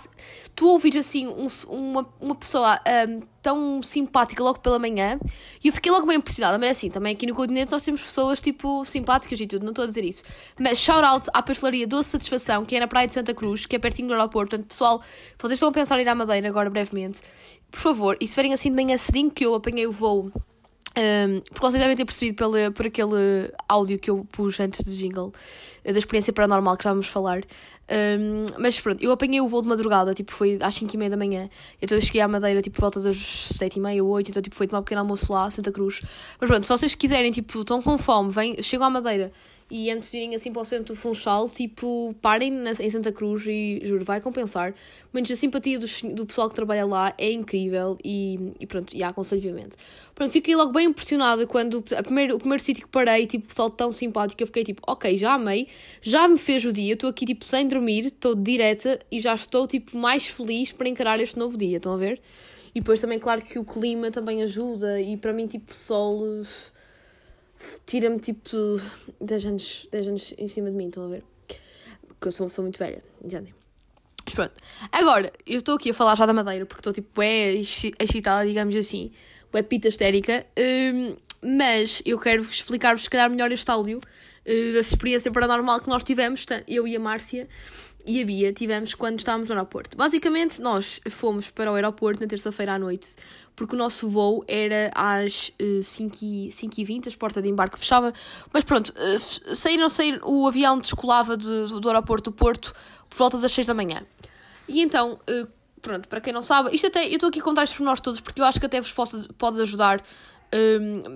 tu 0.56 0.66
ouvires 0.66 1.06
assim 1.06 1.26
um- 1.28 1.46
uma, 1.68 2.08
uma 2.18 2.34
pessoa 2.34 2.80
ahm, 2.86 3.20
tão 3.42 3.82
simpática 3.82 4.42
logo 4.42 4.58
pela 4.60 4.78
manhã 4.78 5.20
e 5.62 5.68
eu 5.68 5.72
fiquei 5.74 5.92
logo 5.92 6.06
bem 6.06 6.16
impressionada, 6.16 6.56
mas 6.58 6.68
é 6.68 6.70
assim, 6.72 6.88
também 6.88 7.12
aqui 7.12 7.26
no 7.26 7.34
continente 7.34 7.70
nós 7.70 7.84
temos 7.84 8.02
pessoas 8.02 8.40
tipo 8.40 8.82
simpáticas 8.82 9.38
e 9.38 9.46
tudo, 9.46 9.62
não 9.62 9.72
estou 9.72 9.84
a 9.84 9.86
dizer 9.86 10.04
isso. 10.04 10.22
Mas 10.58 10.78
shout 10.78 11.04
out 11.04 11.28
à 11.34 11.42
pastelaria 11.42 11.86
Doce 11.86 12.08
Satisfação, 12.08 12.64
que 12.64 12.74
é 12.76 12.80
na 12.80 12.88
Praia 12.88 13.06
de 13.08 13.12
Santa 13.12 13.34
Cruz, 13.34 13.66
que 13.66 13.76
é 13.76 13.78
pertinho 13.78 14.08
do 14.08 14.14
aeroporto. 14.14 14.50
Portanto, 14.56 14.68
pessoal, 14.68 15.02
vocês 15.38 15.52
estão 15.58 15.68
a 15.68 15.72
pensar 15.72 15.98
em 15.98 16.02
ir 16.02 16.08
à 16.08 16.14
Madeira 16.14 16.48
agora 16.48 16.70
brevemente, 16.70 17.20
por 17.70 17.78
favor, 17.78 18.16
e 18.18 18.26
se 18.26 18.34
verem 18.34 18.54
assim 18.54 18.70
de 18.70 18.76
manhã 18.76 18.96
cedinho 18.96 19.30
que 19.30 19.44
eu 19.44 19.54
apanhei 19.54 19.86
o 19.86 19.92
voo. 19.92 20.32
Um, 20.96 21.40
porque 21.40 21.60
vocês 21.60 21.80
devem 21.80 21.96
ter 21.96 22.04
percebido 22.04 22.36
pela, 22.36 22.70
por 22.72 22.86
aquele 22.86 23.52
áudio 23.68 23.98
que 23.98 24.10
eu 24.10 24.26
pus 24.32 24.58
antes 24.58 24.82
do 24.82 24.90
jingle 24.90 25.32
eh, 25.84 25.92
da 25.92 25.98
experiência 25.98 26.32
paranormal 26.32 26.76
que 26.76 26.84
já 26.84 26.90
vamos 26.90 27.06
falar. 27.06 27.42
Um, 27.90 28.46
mas 28.58 28.78
pronto, 28.80 29.02
eu 29.02 29.10
apanhei 29.12 29.40
o 29.40 29.48
voo 29.48 29.62
de 29.62 29.68
madrugada, 29.68 30.14
tipo, 30.14 30.32
foi 30.32 30.58
às 30.60 30.74
5 30.74 30.94
e 30.94 30.96
meia 30.96 31.10
da 31.10 31.16
manhã. 31.16 31.48
Então 31.80 31.96
eu 31.96 32.02
cheguei 32.02 32.20
à 32.20 32.28
Madeira, 32.28 32.60
tipo, 32.60 32.80
volta 32.80 33.00
das 33.00 33.16
7 33.16 33.76
e 33.76 33.80
meia, 33.80 34.04
8. 34.04 34.30
Então, 34.30 34.42
tipo, 34.42 34.56
foi 34.56 34.66
tomar 34.66 34.80
um 34.80 34.82
pequeno 34.82 35.00
almoço 35.00 35.32
lá, 35.32 35.50
Santa 35.50 35.72
Cruz. 35.72 36.02
Mas 36.40 36.48
pronto, 36.48 36.64
se 36.64 36.68
vocês 36.68 36.94
quiserem, 36.94 37.30
tipo, 37.30 37.60
estão 37.60 37.80
com 37.80 37.96
fome, 37.96 38.30
vem, 38.30 38.62
chegam 38.62 38.86
à 38.86 38.90
Madeira 38.90 39.32
e 39.70 39.90
antes 39.90 40.10
de 40.10 40.16
irem 40.16 40.34
assim 40.34 40.52
para 40.52 40.62
o 40.62 40.64
centro 40.64 40.94
do 40.94 40.96
Funchal, 40.96 41.48
tipo, 41.48 42.14
parem 42.20 42.50
na- 42.50 42.72
em 42.72 42.90
Santa 42.90 43.12
Cruz 43.12 43.44
e 43.46 43.80
juro, 43.84 44.04
vai 44.04 44.20
compensar. 44.20 44.74
Menos 45.12 45.30
a 45.30 45.36
simpatia 45.36 45.78
do, 45.78 45.86
do 46.14 46.26
pessoal 46.26 46.48
que 46.48 46.54
trabalha 46.54 46.84
lá 46.84 47.14
é 47.16 47.30
incrível 47.30 47.96
e, 48.04 48.52
e 48.58 48.66
pronto, 48.66 48.94
e 48.94 49.02
aconselho 49.02 49.40
vivamente. 49.40 49.76
Pronto, 50.14 50.30
fiquei 50.32 50.56
logo 50.56 50.72
bem 50.72 50.86
impressionada 50.88 51.46
quando 51.46 51.84
a 51.96 52.02
primeiro, 52.02 52.34
o 52.36 52.38
primeiro 52.38 52.62
sítio 52.62 52.82
que 52.84 52.90
parei, 52.90 53.26
tipo, 53.26 53.46
pessoal 53.48 53.70
tão 53.70 53.92
simpático, 53.92 54.42
eu 54.42 54.46
fiquei 54.46 54.64
tipo, 54.64 54.82
ok, 54.86 55.16
já 55.16 55.34
amei, 55.34 55.68
já 56.02 56.26
me 56.26 56.36
fez 56.38 56.64
o 56.64 56.72
dia, 56.72 56.94
estou 56.94 57.08
aqui 57.08 57.24
tipo 57.24 57.44
sem 57.44 57.66
dormir, 57.68 58.06
estou 58.06 58.34
direta 58.34 58.98
e 59.10 59.20
já 59.20 59.34
estou 59.34 59.66
tipo 59.68 59.96
mais 59.96 60.26
feliz 60.26 60.72
para 60.72 60.88
encarar 60.88 61.20
este 61.20 61.38
novo 61.38 61.56
dia, 61.56 61.76
estão 61.76 61.94
a 61.94 61.96
ver? 61.96 62.20
E 62.74 62.80
depois 62.80 63.00
também, 63.00 63.18
claro 63.18 63.42
que 63.42 63.58
o 63.58 63.64
clima 63.64 64.10
também 64.10 64.42
ajuda 64.42 65.00
e 65.00 65.16
para 65.16 65.32
mim, 65.32 65.46
tipo, 65.46 65.74
sol 65.76 66.42
tira-me 67.86 68.18
tipo 68.18 68.80
10 69.20 69.44
anos, 69.46 69.88
10 69.90 70.08
anos 70.08 70.34
em 70.38 70.48
cima 70.48 70.70
de 70.70 70.76
mim, 70.76 70.86
estão 70.86 71.04
a 71.04 71.08
ver? 71.08 71.24
Porque 72.06 72.28
eu 72.28 72.32
sou 72.32 72.44
uma 72.44 72.50
pessoa 72.50 72.64
muito 72.64 72.78
velha, 72.78 73.02
entendem? 73.22 73.54
Mas 74.24 74.34
pronto. 74.34 74.52
Agora, 74.92 75.32
eu 75.46 75.58
estou 75.58 75.76
aqui 75.76 75.90
a 75.90 75.94
falar 75.94 76.16
já 76.16 76.26
da 76.26 76.32
Madeira 76.32 76.66
porque 76.66 76.80
estou 76.80 76.92
tipo 76.92 77.22
é 77.22 77.54
excitada, 77.54 78.46
digamos 78.46 78.74
assim, 78.76 79.10
é 79.52 79.62
pita 79.62 79.88
histérica, 79.88 80.46
hum, 80.58 81.16
mas 81.42 82.02
eu 82.04 82.18
quero 82.18 82.42
explicar-vos, 82.42 83.04
se 83.04 83.10
calhar, 83.10 83.28
melhor 83.30 83.50
este 83.50 83.70
áudio 83.70 83.98
uh, 83.98 84.72
dessa 84.72 84.94
experiência 84.94 85.30
paranormal 85.32 85.80
que 85.80 85.88
nós 85.88 86.04
tivemos, 86.04 86.44
eu 86.68 86.86
e 86.86 86.96
a 86.96 87.00
Márcia 87.00 87.48
e 88.06 88.22
a 88.22 88.24
Bia 88.24 88.52
tivemos 88.52 88.94
quando 88.94 89.18
estávamos 89.18 89.48
no 89.48 89.54
aeroporto. 89.54 89.96
Basicamente, 89.96 90.60
nós 90.60 91.00
fomos 91.10 91.50
para 91.50 91.70
o 91.70 91.74
aeroporto 91.74 92.20
na 92.20 92.26
terça-feira 92.26 92.74
à 92.74 92.78
noite, 92.78 93.16
porque 93.54 93.74
o 93.74 93.78
nosso 93.78 94.08
voo 94.08 94.44
era 94.48 94.90
às 94.94 95.48
uh, 95.60 95.80
5h20, 95.80 97.08
as 97.08 97.16
portas 97.16 97.42
de 97.42 97.48
embarque 97.48 97.78
fechava. 97.78 98.12
Mas 98.52 98.64
pronto, 98.64 98.92
sair 99.54 99.76
não 99.76 99.90
sair, 99.90 100.20
o 100.24 100.46
avião 100.46 100.78
descolava 100.78 101.36
de- 101.36 101.46
do, 101.46 101.80
do 101.80 101.88
aeroporto 101.88 102.30
do 102.30 102.36
Porto 102.36 102.74
por 103.08 103.18
volta 103.18 103.38
das 103.38 103.52
6 103.52 103.66
da 103.66 103.74
manhã. 103.74 104.02
E 104.68 104.80
então, 104.80 105.18
uh, 105.28 105.48
pronto, 105.82 106.08
para 106.08 106.20
quem 106.20 106.32
não 106.32 106.42
sabe, 106.42 106.74
isto 106.74 106.86
até, 106.86 107.06
eu 107.06 107.14
estou 107.14 107.28
aqui 107.28 107.40
a 107.40 107.42
contar 107.42 107.64
isto 107.64 107.76
por 107.76 107.84
nós 107.84 108.00
todos, 108.00 108.20
porque 108.20 108.40
eu 108.40 108.44
acho 108.44 108.58
que 108.58 108.66
até 108.66 108.80
vos 108.80 108.92
possa, 108.92 109.28
pode 109.36 109.60
ajudar, 109.60 110.02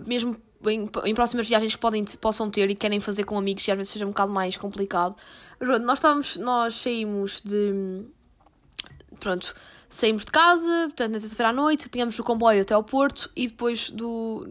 mesmo 0.06 0.36
em, 0.70 0.88
em 1.04 1.14
próximas 1.14 1.48
viagens 1.48 1.74
que 1.74 1.80
podem, 1.80 2.04
possam 2.20 2.50
ter 2.50 2.70
e 2.70 2.74
querem 2.74 3.00
fazer 3.00 3.24
com 3.24 3.36
amigos 3.36 3.66
e 3.66 3.70
às 3.70 3.76
vezes 3.76 3.92
seja 3.92 4.04
um 4.04 4.10
bocado 4.10 4.32
mais 4.32 4.56
complicado. 4.56 5.16
Pronto, 5.58 5.84
nós, 5.84 5.98
estávamos, 5.98 6.36
nós 6.36 6.74
saímos 6.74 7.40
de. 7.44 8.04
Pronto, 9.20 9.54
saímos 9.88 10.24
de 10.24 10.32
casa, 10.32 10.84
portanto, 10.86 11.12
na 11.12 11.20
terça-feira 11.20 11.50
à 11.50 11.52
noite, 11.52 11.86
apanhamos 11.86 12.18
o 12.18 12.24
comboio 12.24 12.60
até 12.60 12.74
ao 12.74 12.82
Porto 12.82 13.30
e 13.36 13.46
depois 13.46 13.90
do, 13.90 14.46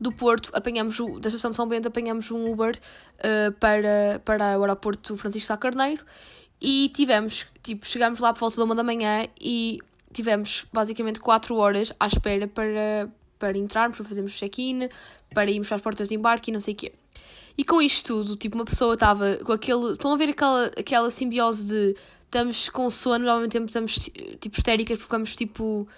do 0.00 0.12
Porto, 0.12 0.50
apanhamos 0.54 1.00
o, 1.00 1.18
da 1.18 1.28
estação 1.28 1.50
de 1.50 1.56
São 1.56 1.66
Bento, 1.66 1.88
apanhamos 1.88 2.30
um 2.30 2.50
Uber 2.50 2.78
uh, 3.18 3.52
para, 3.58 4.22
para 4.24 4.58
o 4.58 4.62
aeroporto 4.62 5.16
Francisco 5.16 5.48
Sá 5.48 5.56
Carneiro 5.56 6.04
e 6.60 6.90
tivemos, 6.94 7.46
tipo, 7.62 7.86
chegámos 7.86 8.20
lá 8.20 8.32
por 8.32 8.40
volta 8.40 8.56
da 8.56 8.64
uma 8.64 8.74
da 8.74 8.84
manhã 8.84 9.26
e 9.40 9.80
tivemos 10.12 10.66
basicamente 10.72 11.20
4 11.20 11.56
horas 11.56 11.92
à 11.98 12.06
espera 12.06 12.46
para, 12.46 13.10
para 13.38 13.58
entrarmos, 13.58 13.96
para 13.96 14.06
fazermos 14.06 14.32
check-in, 14.32 14.88
para 15.32 15.50
irmos 15.50 15.68
para 15.68 15.76
as 15.76 15.82
portas 15.82 16.08
de 16.08 16.14
embarque 16.14 16.50
e 16.50 16.52
não 16.52 16.60
sei 16.60 16.74
o 16.74 16.76
quê. 16.76 16.92
E 17.58 17.64
com 17.64 17.82
isto 17.82 18.06
tudo, 18.06 18.36
tipo, 18.36 18.56
uma 18.56 18.64
pessoa 18.64 18.94
estava 18.94 19.36
com 19.38 19.50
aquele. 19.52 19.90
Estão 19.92 20.12
a 20.12 20.16
ver 20.16 20.28
aquela, 20.28 20.66
aquela 20.78 21.10
simbiose 21.10 21.66
de 21.66 21.96
estamos 22.24 22.68
com 22.68 22.88
sono, 22.88 23.24
mas 23.24 23.32
ao 23.32 23.38
mesmo 23.38 23.50
tempo 23.50 23.66
estamos 23.66 23.94
tipo 24.38 24.56
histéricas 24.56 24.96
porque 24.96 25.04
ficamos 25.04 25.34
tipo 25.34 25.88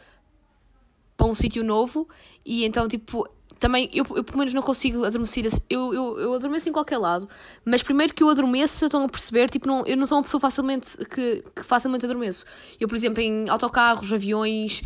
para 1.17 1.27
um 1.27 1.35
sítio 1.35 1.63
novo 1.63 2.09
e 2.47 2.65
então 2.65 2.89
tipo. 2.89 3.29
Também, 3.59 3.91
eu, 3.93 4.07
eu 4.17 4.25
pelo 4.25 4.39
menos 4.39 4.55
não 4.55 4.63
consigo 4.63 5.05
adormecer 5.05 5.47
assim. 5.47 5.61
Eu, 5.69 5.93
eu, 5.93 6.19
eu 6.19 6.33
adormeço 6.33 6.67
em 6.67 6.73
qualquer 6.73 6.97
lado, 6.97 7.29
mas 7.63 7.83
primeiro 7.83 8.15
que 8.15 8.23
eu 8.23 8.31
adormeça, 8.31 8.87
estão 8.87 9.05
a 9.05 9.07
perceber, 9.07 9.51
tipo, 9.51 9.69
não, 9.69 9.85
eu 9.85 9.99
não 9.99 10.07
sou 10.07 10.17
uma 10.17 10.23
pessoa 10.23 10.41
facilmente 10.41 10.97
que, 10.97 11.45
que 11.55 11.63
facilmente 11.63 12.07
adormeço. 12.07 12.47
Eu, 12.81 12.89
por 12.89 12.97
exemplo, 12.97 13.21
em 13.21 13.51
autocarros, 13.51 14.11
aviões, 14.15 14.83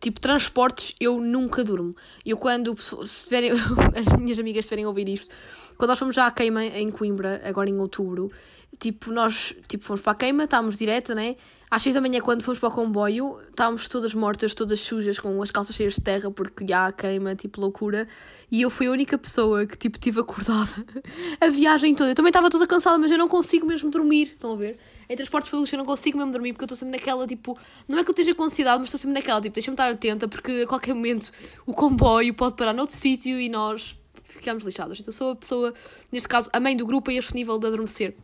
tipo, 0.00 0.20
transportes, 0.20 0.94
eu 1.00 1.20
nunca 1.20 1.64
durmo. 1.64 1.94
Eu 2.24 2.36
quando, 2.36 2.76
se 2.76 3.24
tiverem, 3.24 3.52
as 3.94 4.18
minhas 4.18 4.38
amigas 4.38 4.64
estiverem 4.64 4.84
a 4.84 4.88
ouvir 4.88 5.08
isto, 5.08 5.34
quando 5.78 5.90
nós 5.90 5.98
fomos 5.98 6.14
já 6.14 6.26
à 6.26 6.30
queima 6.32 6.64
em 6.64 6.90
Coimbra, 6.90 7.40
agora 7.44 7.70
em 7.70 7.78
outubro, 7.78 8.32
tipo, 8.80 9.12
nós 9.12 9.54
tipo, 9.68 9.84
fomos 9.84 10.00
para 10.00 10.10
a 10.10 10.14
queima, 10.16 10.44
estávamos 10.44 10.76
direta, 10.76 11.14
né? 11.14 11.36
Às 11.70 11.82
6 11.82 11.94
da 11.94 12.00
manhã, 12.00 12.20
quando 12.20 12.42
fomos 12.42 12.58
para 12.58 12.70
o 12.70 12.72
comboio, 12.72 13.38
estávamos 13.50 13.88
todas 13.88 14.14
mortas, 14.14 14.54
todas 14.54 14.80
sujas, 14.80 15.18
com 15.18 15.40
as 15.40 15.50
calças 15.50 15.76
cheias 15.76 15.94
de 15.94 16.00
terra, 16.00 16.30
porque 16.30 16.66
já 16.66 16.86
a 16.86 16.92
queima, 16.92 17.36
tipo, 17.36 17.60
loucura. 17.60 18.08
E 18.50 18.62
eu 18.62 18.70
fui 18.70 18.86
a 18.86 18.90
única 18.90 19.16
pessoa 19.16 19.66
que, 19.66 19.76
tipo, 19.76 19.98
tive 19.98 20.18
acordada 20.18 20.68
a 21.40 21.48
viagem 21.48 21.94
toda. 21.94 22.10
Eu 22.10 22.14
também 22.14 22.30
estava 22.30 22.50
toda 22.50 22.66
cansada, 22.66 22.98
mas 22.98 23.10
eu 23.10 23.18
não 23.18 23.28
consigo 23.28 23.66
mesmo 23.66 23.90
dormir, 23.90 24.32
estão 24.32 24.54
a 24.54 24.56
ver? 24.56 24.78
Em 25.08 25.14
transportes 25.14 25.50
públicos 25.50 25.72
eu 25.72 25.78
não 25.78 25.86
consigo 25.86 26.18
mesmo 26.18 26.32
dormir, 26.32 26.54
porque 26.54 26.64
eu 26.64 26.66
estou 26.66 26.76
sempre 26.76 26.98
naquela, 26.98 27.26
tipo... 27.26 27.56
Não 27.86 27.98
é 27.98 28.02
que 28.02 28.10
eu 28.10 28.12
esteja 28.12 28.34
com 28.34 28.42
ansiedade, 28.42 28.78
mas 28.78 28.88
estou 28.88 28.98
sempre 28.98 29.14
naquela, 29.14 29.40
tipo, 29.40 29.54
deixa-me 29.54 29.74
estar 29.74 29.90
atenta, 29.90 30.26
porque 30.26 30.62
a 30.64 30.66
qualquer 30.66 30.94
momento 30.94 31.30
o 31.66 31.74
comboio 31.74 32.32
pode 32.34 32.56
parar 32.56 32.72
noutro 32.72 32.96
sítio 32.96 33.38
e 33.38 33.48
nós 33.48 33.98
ficamos 34.34 34.62
lixadas. 34.62 35.00
Então 35.00 35.12
sou 35.12 35.32
a 35.32 35.36
pessoa, 35.36 35.74
neste 36.10 36.28
caso, 36.28 36.48
a 36.52 36.60
mãe 36.60 36.76
do 36.76 36.86
grupo 36.86 37.10
a 37.10 37.14
este 37.14 37.34
nível 37.34 37.58
de 37.58 37.66
adormecer. 37.66 38.14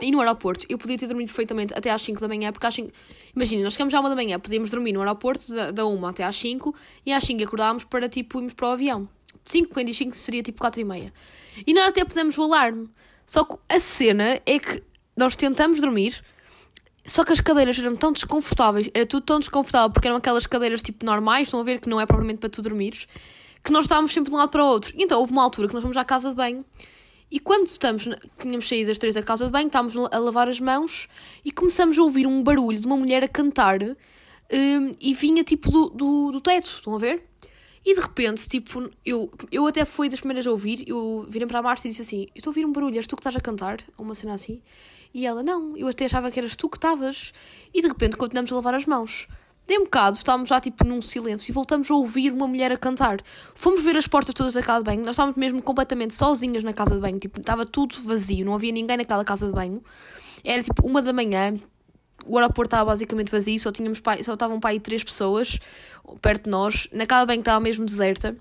E 0.00 0.10
no 0.10 0.20
aeroporto, 0.20 0.66
eu 0.68 0.78
podia 0.78 0.98
ter 0.98 1.06
dormido 1.06 1.28
perfeitamente 1.28 1.74
até 1.74 1.90
às 1.90 2.02
5 2.02 2.20
da 2.20 2.26
manhã, 2.26 2.50
porque 2.50 2.66
às 2.66 2.74
5... 2.74 2.90
Imagina, 3.36 3.62
nós 3.62 3.74
chegamos 3.74 3.92
à 3.94 4.00
1 4.00 4.02
da 4.04 4.16
manhã, 4.16 4.40
podíamos 4.40 4.70
dormir 4.70 4.92
no 4.92 5.00
aeroporto 5.00 5.52
da, 5.52 5.70
da 5.70 5.86
1 5.86 6.06
até 6.06 6.24
às 6.24 6.34
5, 6.36 6.74
e 7.04 7.12
às 7.12 7.22
5 7.24 7.42
acordámos 7.44 7.84
para, 7.84 8.08
tipo, 8.08 8.38
irmos 8.38 8.54
para 8.54 8.68
o 8.68 8.70
avião. 8.72 9.08
5, 9.44 9.72
quando 9.72 9.86
diz 9.86 9.96
5 9.96 10.16
seria, 10.16 10.42
tipo, 10.42 10.60
4 10.60 10.80
e 10.80 10.84
meia. 10.84 11.12
E 11.66 11.74
nós 11.74 11.88
até 11.88 12.04
pusemos 12.04 12.36
o 12.38 12.42
alarme. 12.42 12.88
Só 13.26 13.44
que 13.44 13.56
a 13.68 13.78
cena 13.78 14.40
é 14.44 14.58
que 14.58 14.82
nós 15.16 15.36
tentamos 15.36 15.80
dormir, 15.80 16.22
só 17.04 17.24
que 17.24 17.32
as 17.32 17.40
cadeiras 17.40 17.78
eram 17.78 17.96
tão 17.96 18.12
desconfortáveis, 18.12 18.88
era 18.94 19.06
tudo 19.06 19.24
tão 19.24 19.38
desconfortável, 19.38 19.90
porque 19.90 20.06
eram 20.06 20.16
aquelas 20.16 20.46
cadeiras, 20.46 20.82
tipo, 20.82 21.04
normais, 21.04 21.48
estão 21.48 21.60
a 21.60 21.64
ver 21.64 21.80
que 21.80 21.88
não 21.88 22.00
é 22.00 22.06
propriamente 22.06 22.38
para 22.38 22.48
tu 22.48 22.62
dormires, 22.62 23.06
que 23.62 23.70
nós 23.70 23.84
estávamos 23.84 24.12
sempre 24.12 24.30
de 24.30 24.36
um 24.36 24.38
lado 24.38 24.50
para 24.50 24.64
o 24.64 24.66
outro. 24.66 24.92
Então 24.96 25.20
houve 25.20 25.32
uma 25.32 25.42
altura 25.42 25.68
que 25.68 25.74
nós 25.74 25.82
fomos 25.82 25.96
à 25.96 26.04
casa 26.04 26.30
de 26.30 26.34
banho 26.34 26.64
e 27.32 27.40
quando 27.40 27.66
estamos, 27.66 28.06
tínhamos 28.38 28.68
saído 28.68 28.90
as 28.90 28.98
três 28.98 29.14
da 29.14 29.22
casa 29.22 29.46
de 29.46 29.50
banho, 29.50 29.68
estávamos 29.68 29.96
a 29.96 30.18
lavar 30.18 30.48
as 30.48 30.60
mãos 30.60 31.08
e 31.42 31.50
começamos 31.50 31.98
a 31.98 32.02
ouvir 32.02 32.26
um 32.26 32.42
barulho 32.42 32.78
de 32.78 32.84
uma 32.84 32.94
mulher 32.94 33.24
a 33.24 33.28
cantar 33.28 33.80
hum, 33.82 34.92
e 35.00 35.14
vinha 35.14 35.42
tipo 35.42 35.70
do, 35.70 35.88
do, 35.88 36.30
do 36.32 36.40
teto, 36.42 36.70
estão 36.76 36.94
a 36.94 36.98
ver? 36.98 37.26
E 37.82 37.94
de 37.94 38.00
repente, 38.02 38.46
tipo, 38.46 38.86
eu, 39.02 39.32
eu 39.50 39.66
até 39.66 39.86
fui 39.86 40.10
das 40.10 40.20
primeiras 40.20 40.46
a 40.46 40.50
ouvir, 40.50 40.86
eu 40.86 41.26
virei 41.26 41.48
para 41.48 41.60
a 41.60 41.62
Márcia 41.62 41.88
e 41.88 41.90
disse 41.90 42.02
assim: 42.02 42.26
estou 42.34 42.50
a 42.50 42.52
ouvir 42.52 42.66
um 42.66 42.70
barulho, 42.70 42.96
és 42.96 43.06
tu 43.06 43.16
que 43.16 43.20
estás 43.20 43.34
a 43.34 43.40
cantar? 43.40 43.78
Uma 43.96 44.14
cena 44.14 44.34
assim. 44.34 44.60
E 45.14 45.26
ela: 45.26 45.42
Não, 45.42 45.74
eu 45.74 45.88
até 45.88 46.04
achava 46.04 46.30
que 46.30 46.38
eras 46.38 46.54
tu 46.54 46.68
que 46.68 46.76
estavas. 46.76 47.32
E 47.72 47.80
de 47.80 47.88
repente 47.88 48.16
continuamos 48.16 48.52
a 48.52 48.54
lavar 48.54 48.74
as 48.74 48.84
mãos. 48.84 49.26
De 49.66 49.78
um 49.78 49.84
bocado, 49.84 50.16
estávamos 50.16 50.48
já 50.48 50.60
tipo 50.60 50.84
num 50.84 51.00
silêncio 51.00 51.50
e 51.50 51.52
voltamos 51.52 51.90
a 51.90 51.94
ouvir 51.94 52.32
uma 52.32 52.46
mulher 52.46 52.72
a 52.72 52.76
cantar. 52.76 53.22
Fomos 53.54 53.84
ver 53.84 53.96
as 53.96 54.06
portas 54.06 54.34
todas 54.34 54.54
da 54.54 54.62
casa 54.62 54.80
de 54.80 54.84
banho, 54.84 55.00
nós 55.00 55.10
estávamos 55.12 55.36
mesmo 55.36 55.62
completamente 55.62 56.14
sozinhas 56.14 56.64
na 56.64 56.72
casa 56.72 56.96
de 56.96 57.00
banho, 57.00 57.18
tipo, 57.18 57.40
estava 57.40 57.64
tudo 57.64 57.96
vazio, 58.04 58.44
não 58.44 58.54
havia 58.54 58.72
ninguém 58.72 58.96
naquela 58.96 59.24
casa 59.24 59.46
de 59.46 59.52
banho. 59.52 59.82
Era 60.44 60.62
tipo 60.62 60.84
uma 60.84 61.00
da 61.00 61.12
manhã, 61.12 61.54
o 62.26 62.36
aeroporto 62.38 62.68
estava 62.68 62.90
basicamente 62.90 63.30
vazio, 63.30 63.58
só, 63.60 63.70
tínhamos 63.70 64.00
pai, 64.00 64.22
só 64.24 64.34
estavam 64.34 64.58
para 64.58 64.70
aí 64.70 64.80
três 64.80 65.04
pessoas 65.04 65.58
perto 66.20 66.44
de 66.44 66.50
nós, 66.50 66.88
na 66.92 67.06
casa 67.06 67.22
de 67.22 67.26
banho 67.28 67.40
estava 67.40 67.60
mesmo 67.60 67.86
deserta. 67.86 68.36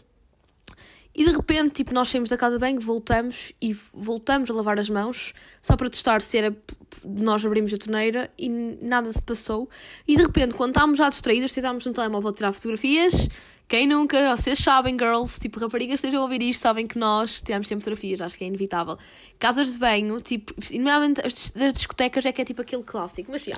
E 1.13 1.25
de 1.25 1.32
repente, 1.32 1.75
tipo, 1.75 1.94
nós 1.94 2.08
saímos 2.10 2.30
da 2.30 2.38
casa 2.38 2.56
de 2.56 2.60
banho, 2.60 2.80
voltamos 2.80 3.51
e 3.62 3.74
voltamos 3.94 4.50
a 4.50 4.53
lavar 4.53 4.80
as 4.80 4.89
mãos, 4.89 5.34
só 5.62 5.75
para 5.75 5.89
testar 5.89 6.22
se 6.22 6.38
era. 6.38 6.56
Nós 7.03 7.46
abrimos 7.46 7.74
a 7.74 7.77
torneira 7.77 8.32
e 8.38 8.48
nada 8.50 9.12
se 9.12 9.22
passou. 9.22 9.70
E 10.08 10.15
de 10.15 10.24
repente, 10.24 10.56
quando 10.56 10.72
estávamos 10.72 10.98
já 10.98 11.10
distraídas, 11.10 11.51
tentámos 11.53 11.86
no 11.86 11.94
telemóvel 11.94 12.30
a 12.30 12.34
tirar 12.34 12.53
fotografias. 12.53 13.27
Quem 13.68 13.88
nunca, 13.88 14.36
vocês 14.36 14.60
sabem, 14.60 14.98
girls, 14.98 15.39
tipo, 15.39 15.58
raparigas 15.58 15.96
estejam 15.96 16.20
a 16.20 16.24
ouvir 16.24 16.41
isto, 16.41 16.62
sabem 16.62 16.86
que 16.86 16.98
nós 16.98 17.41
tiramos 17.41 17.68
sempre 17.68 17.84
fotografias, 17.84 18.20
acho 18.20 18.38
que 18.38 18.44
é 18.44 18.48
inevitável. 18.48 18.98
Casas 19.39 19.72
de 19.72 19.77
banho, 19.77 20.20
tipo, 20.20 20.53
normalmente 20.74 21.25
as 21.25 21.51
das 21.51 21.74
discotecas 21.74 22.25
é 22.25 22.34
que 22.34 22.41
é 22.41 22.46
tipo 22.46 22.62
aquele 22.62 22.84
clássico, 22.84 23.32
mas 23.32 23.41
já. 23.44 23.56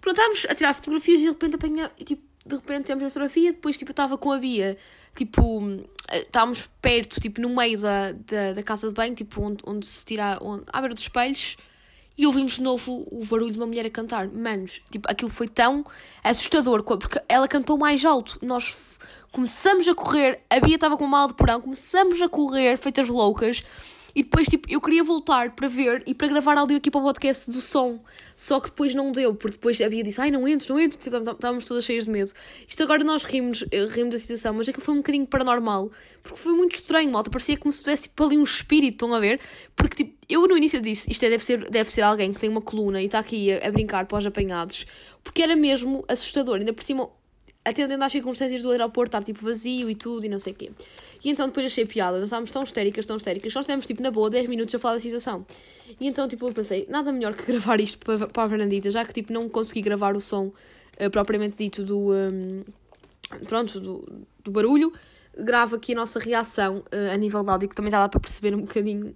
Pronto, 0.00 0.16
estávamos 0.16 0.46
a 0.48 0.54
tirar 0.54 0.74
fotografias 0.74 1.20
e 1.20 1.24
de 1.24 1.28
repente 1.28 1.56
apanha, 1.56 1.90
e, 1.98 2.04
tipo, 2.04 2.22
de 2.48 2.56
repente 2.56 2.86
temos 2.86 3.04
a 3.04 3.08
fotografia, 3.08 3.52
depois 3.52 3.76
tipo, 3.76 3.90
eu 3.90 3.92
estava 3.92 4.16
com 4.18 4.32
a 4.32 4.38
Bia, 4.38 4.76
tipo, 5.16 5.60
eh, 6.10 6.20
estávamos 6.20 6.68
perto, 6.80 7.20
tipo, 7.20 7.40
no 7.40 7.50
meio 7.50 7.78
da, 7.80 8.12
da, 8.12 8.52
da 8.54 8.62
casa 8.62 8.88
de 8.88 8.94
banho, 8.94 9.14
tipo, 9.14 9.42
onde, 9.42 9.62
onde 9.66 9.86
se 9.86 10.04
tira, 10.04 10.38
onde, 10.40 10.64
à 10.72 10.80
beira 10.80 10.94
dos 10.94 11.04
espelhos, 11.04 11.56
e 12.16 12.26
ouvimos 12.26 12.56
de 12.56 12.62
novo 12.62 13.06
o 13.12 13.24
barulho 13.24 13.52
de 13.52 13.58
uma 13.58 13.66
mulher 13.66 13.86
a 13.86 13.90
cantar. 13.90 14.26
Manos, 14.26 14.82
tipo, 14.90 15.08
aquilo 15.08 15.30
foi 15.30 15.46
tão 15.46 15.84
assustador, 16.24 16.82
porque 16.82 17.22
ela 17.28 17.46
cantou 17.46 17.78
mais 17.78 18.04
alto. 18.04 18.38
Nós 18.42 18.76
começamos 19.30 19.86
a 19.86 19.94
correr, 19.94 20.40
a 20.50 20.58
Bia 20.58 20.74
estava 20.74 20.96
com 20.96 21.06
mala 21.06 21.28
de 21.28 21.34
porão, 21.34 21.60
começamos 21.60 22.20
a 22.20 22.28
correr, 22.28 22.76
feitas 22.76 23.08
loucas, 23.08 23.62
e 24.18 24.22
depois, 24.24 24.48
tipo, 24.48 24.68
eu 24.68 24.80
queria 24.80 25.04
voltar 25.04 25.52
para 25.52 25.68
ver 25.68 26.02
e 26.04 26.12
para 26.12 26.26
gravar 26.26 26.58
áudio 26.58 26.76
aqui 26.76 26.90
para 26.90 27.00
o 27.00 27.04
podcast 27.04 27.48
do 27.52 27.60
som. 27.60 28.00
Só 28.34 28.58
que 28.58 28.68
depois 28.68 28.92
não 28.92 29.12
deu, 29.12 29.32
porque 29.32 29.56
depois 29.56 29.80
a 29.80 29.88
Bia 29.88 30.02
disse: 30.02 30.20
Ai, 30.20 30.28
não 30.28 30.48
entres, 30.48 30.68
não 30.68 30.80
entres. 30.80 31.00
Tipo, 31.00 31.18
estávamos 31.18 31.64
todas 31.64 31.84
cheias 31.84 32.06
de 32.06 32.10
medo. 32.10 32.32
Isto 32.66 32.82
agora 32.82 33.04
nós 33.04 33.22
rimos, 33.22 33.64
eh, 33.70 33.84
rimos 33.84 34.10
da 34.10 34.18
situação, 34.18 34.54
mas 34.54 34.68
aquilo 34.68 34.84
foi 34.84 34.94
um 34.94 34.96
bocadinho 34.96 35.24
paranormal. 35.24 35.92
Porque 36.20 36.36
foi 36.36 36.52
muito 36.52 36.74
estranho, 36.74 37.12
malta. 37.12 37.30
Parecia 37.30 37.56
como 37.56 37.72
se 37.72 37.78
tivesse 37.78 38.02
tipo, 38.04 38.24
ali 38.24 38.36
um 38.36 38.42
espírito, 38.42 38.94
estão 38.94 39.14
a 39.14 39.20
ver? 39.20 39.38
Porque, 39.76 40.02
tipo, 40.02 40.18
eu 40.28 40.48
no 40.48 40.56
início 40.56 40.82
disse: 40.82 41.08
Isto 41.08 41.24
é, 41.24 41.30
deve, 41.30 41.44
ser, 41.44 41.70
deve 41.70 41.88
ser 41.88 42.02
alguém 42.02 42.32
que 42.32 42.40
tem 42.40 42.50
uma 42.50 42.60
coluna 42.60 43.00
e 43.00 43.04
está 43.04 43.20
aqui 43.20 43.52
a, 43.52 43.68
a 43.68 43.70
brincar 43.70 44.06
para 44.06 44.18
os 44.18 44.26
apanhados. 44.26 44.84
Porque 45.22 45.42
era 45.42 45.54
mesmo 45.54 46.04
assustador. 46.08 46.56
Ainda 46.58 46.72
por 46.72 46.82
cima, 46.82 47.08
atendendo 47.64 48.02
às 48.02 48.10
circunstâncias 48.10 48.62
do 48.62 48.70
aeroporto 48.72 49.10
estar 49.10 49.22
tipo 49.22 49.44
vazio 49.44 49.88
e 49.88 49.94
tudo 49.94 50.26
e 50.26 50.28
não 50.28 50.40
sei 50.40 50.54
o 50.54 50.56
quê. 50.56 50.72
E 51.24 51.30
então 51.30 51.46
depois 51.46 51.66
achei 51.66 51.84
piada, 51.84 52.16
nós 52.18 52.26
estávamos 52.26 52.50
tão 52.50 52.62
histéricas, 52.62 53.06
tão 53.06 53.16
histéricas, 53.16 53.52
nós 53.54 53.64
estivemos 53.64 53.86
tipo 53.86 54.02
na 54.02 54.10
boa 54.10 54.30
10 54.30 54.48
minutos 54.48 54.74
a 54.74 54.78
falar 54.78 54.94
da 54.94 55.00
situação. 55.00 55.46
E 56.00 56.06
então 56.06 56.28
tipo 56.28 56.46
eu 56.46 56.52
pensei, 56.52 56.86
nada 56.88 57.12
melhor 57.12 57.34
que 57.34 57.44
gravar 57.50 57.80
isto 57.80 57.98
para, 57.98 58.26
para 58.26 58.42
a 58.42 58.48
Fernandita, 58.48 58.90
já 58.90 59.04
que 59.04 59.12
tipo 59.12 59.32
não 59.32 59.48
consegui 59.48 59.82
gravar 59.82 60.16
o 60.16 60.20
som 60.20 60.52
eh, 60.98 61.08
propriamente 61.08 61.56
dito 61.56 61.84
do. 61.84 62.12
hum, 62.12 62.64
pronto, 63.46 63.80
do, 63.80 64.26
do 64.42 64.50
barulho. 64.50 64.92
Gravo 65.36 65.76
aqui 65.76 65.92
a 65.92 65.96
nossa 65.96 66.18
reação 66.18 66.82
eh, 66.90 67.12
a 67.12 67.16
nível 67.16 67.42
de 67.44 67.50
áudio, 67.50 67.68
que 67.68 67.74
também 67.74 67.92
dá 67.92 68.08
para 68.08 68.20
perceber 68.20 68.54
um 68.54 68.62
bocadinho. 68.62 69.14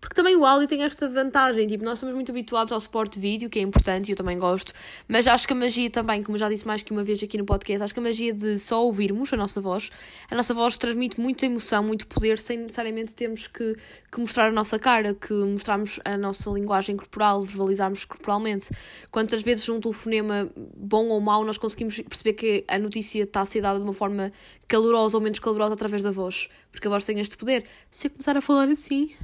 Porque 0.00 0.14
também 0.14 0.36
o 0.36 0.44
áudio 0.44 0.68
tem 0.68 0.82
esta 0.84 1.08
vantagem, 1.08 1.66
tipo, 1.66 1.84
nós 1.84 1.94
estamos 1.94 2.14
muito 2.14 2.30
habituados 2.30 2.72
ao 2.72 2.80
suporte 2.80 3.14
de 3.14 3.20
vídeo, 3.20 3.50
que 3.50 3.58
é 3.58 3.62
importante 3.62 4.08
e 4.08 4.12
eu 4.12 4.16
também 4.16 4.38
gosto, 4.38 4.72
mas 5.08 5.26
acho 5.26 5.46
que 5.46 5.52
a 5.52 5.56
magia 5.56 5.90
também, 5.90 6.22
como 6.22 6.38
já 6.38 6.48
disse 6.48 6.66
mais 6.66 6.82
que 6.82 6.92
uma 6.92 7.02
vez 7.02 7.20
aqui 7.20 7.36
no 7.36 7.44
podcast, 7.44 7.82
acho 7.82 7.92
que 7.92 7.98
a 7.98 8.02
magia 8.02 8.32
de 8.32 8.58
só 8.60 8.84
ouvirmos 8.84 9.32
a 9.32 9.36
nossa 9.36 9.60
voz, 9.60 9.90
a 10.30 10.34
nossa 10.36 10.54
voz 10.54 10.78
transmite 10.78 11.20
muita 11.20 11.46
emoção, 11.46 11.82
muito 11.82 12.06
poder, 12.06 12.38
sem 12.38 12.58
necessariamente 12.58 13.14
termos 13.14 13.48
que, 13.48 13.76
que 14.10 14.20
mostrar 14.20 14.48
a 14.48 14.52
nossa 14.52 14.78
cara, 14.78 15.14
que 15.14 15.32
mostrarmos 15.32 15.98
a 16.04 16.16
nossa 16.16 16.48
linguagem 16.50 16.96
corporal, 16.96 17.42
verbalizarmos 17.42 18.04
corporalmente. 18.04 18.70
Quantas 19.10 19.42
vezes 19.42 19.66
num 19.66 19.80
telefonema, 19.80 20.48
bom 20.76 21.06
ou 21.08 21.20
mau, 21.20 21.44
nós 21.44 21.58
conseguimos 21.58 22.00
perceber 22.00 22.34
que 22.34 22.64
a 22.68 22.78
notícia 22.78 23.24
está 23.24 23.40
a 23.40 23.46
ser 23.46 23.62
dada 23.62 23.78
de 23.78 23.84
uma 23.84 23.92
forma 23.92 24.32
calorosa 24.68 25.16
ou 25.16 25.22
menos 25.22 25.38
calorosa 25.38 25.74
através 25.74 26.02
da 26.02 26.10
voz, 26.10 26.48
porque 26.70 26.86
a 26.86 26.90
voz 26.90 27.04
tem 27.04 27.18
este 27.20 27.36
poder. 27.36 27.64
Se 27.90 28.06
eu 28.06 28.10
começar 28.10 28.36
a 28.36 28.40
falar 28.40 28.68
assim, 28.68 29.14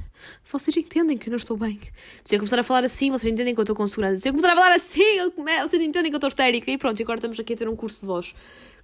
vocês 0.43 0.75
entendem 0.75 1.17
que 1.17 1.29
eu 1.29 1.31
não 1.31 1.37
estou 1.37 1.57
bem. 1.57 1.79
Se 2.23 2.35
eu 2.35 2.39
começar 2.39 2.59
a 2.59 2.63
falar 2.63 2.83
assim, 2.83 3.11
vocês 3.11 3.31
entendem 3.31 3.53
que 3.53 3.59
eu 3.59 3.63
estou 3.63 3.75
com 3.75 3.87
segurança. 3.87 4.17
Se 4.17 4.29
eu 4.29 4.33
começar 4.33 4.51
a 4.51 4.55
falar 4.55 4.75
assim, 4.75 5.01
eu 5.01 5.31
vocês 5.31 5.81
entendem 5.81 6.11
que 6.11 6.15
eu 6.15 6.17
estou 6.17 6.27
histérica. 6.27 6.69
E 6.71 6.77
pronto, 6.77 7.01
agora 7.01 7.17
estamos 7.17 7.39
aqui 7.39 7.53
a 7.53 7.55
ter 7.57 7.67
um 7.67 7.75
curso 7.75 8.01
de 8.01 8.05
voz. 8.07 8.33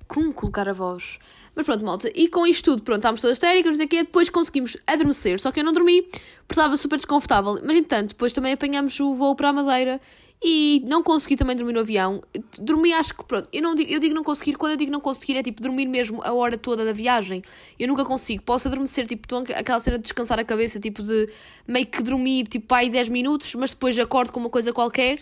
Como 0.08 0.34
colocar 0.34 0.68
a 0.68 0.74
voz? 0.74 1.20
Mas 1.56 1.66
pronto, 1.66 1.86
malta. 1.86 2.12
E 2.14 2.28
com 2.28 2.46
isto 2.46 2.72
tudo, 2.72 2.84
pronto, 2.84 3.00
estávamos 3.00 3.22
todas 3.22 3.36
histéricas, 3.36 3.80
aqui 3.80 3.98
depois 3.98 4.30
conseguimos 4.30 4.78
adormecer. 4.88 5.40
Só 5.40 5.52
que 5.52 5.60
eu 5.60 5.64
não 5.64 5.74
dormi, 5.74 6.02
porque 6.02 6.60
estava 6.60 6.76
super 6.78 6.98
desconfortável. 6.98 7.60
Mas 7.64 7.78
entanto, 7.78 8.10
depois 8.10 8.32
também 8.32 8.54
apanhamos 8.54 9.00
o 9.00 9.14
voo 9.16 9.36
para 9.36 9.50
a 9.50 9.54
Madeira 9.54 10.00
e 10.44 10.82
não 10.88 11.04
consegui 11.04 11.36
também 11.36 11.56
dormir 11.56 11.74
no 11.74 11.82
avião. 11.82 12.22
Dormi, 12.58 12.92
acho 12.94 13.14
que 13.14 13.24
pronto. 13.24 13.48
Eu, 13.54 13.62
não 13.62 13.76
digo, 13.76 13.92
eu 13.92 14.00
digo 14.00 14.16
não 14.16 14.24
conseguir, 14.24 14.56
quando 14.56 14.72
eu 14.72 14.78
digo 14.78 14.92
não 14.92 15.00
conseguir, 15.00 15.38
é 15.38 15.44
tipo 15.44 15.62
dormir 15.62 15.86
mesmo 15.86 16.20
a 16.24 16.34
hora 16.34 16.58
toda 16.58 16.84
da 16.84 16.92
viagem. 16.92 17.44
Eu 17.78 17.88
nunca 17.88 18.04
consigo. 18.04 18.42
Posso 18.42 18.68
adormecer, 18.68 19.06
tipo, 19.06 19.28
aquela 19.56 19.80
cena 19.80 19.98
de 19.98 20.04
descansar 20.04 20.40
a 20.40 20.44
cabeça, 20.44 20.80
tipo 20.80 21.04
de 21.04 21.30
meio 21.68 21.86
que 21.86 22.02
dormir, 22.02 22.48
tipo, 22.48 22.74
aí 22.74 22.90
10 22.90 23.10
minutos, 23.10 23.54
mas 23.54 23.70
depois 23.70 23.98
acordo 24.00 24.32
com 24.32 24.40
uma 24.40 24.50
coisa 24.50 24.74
qualquer 24.74 25.20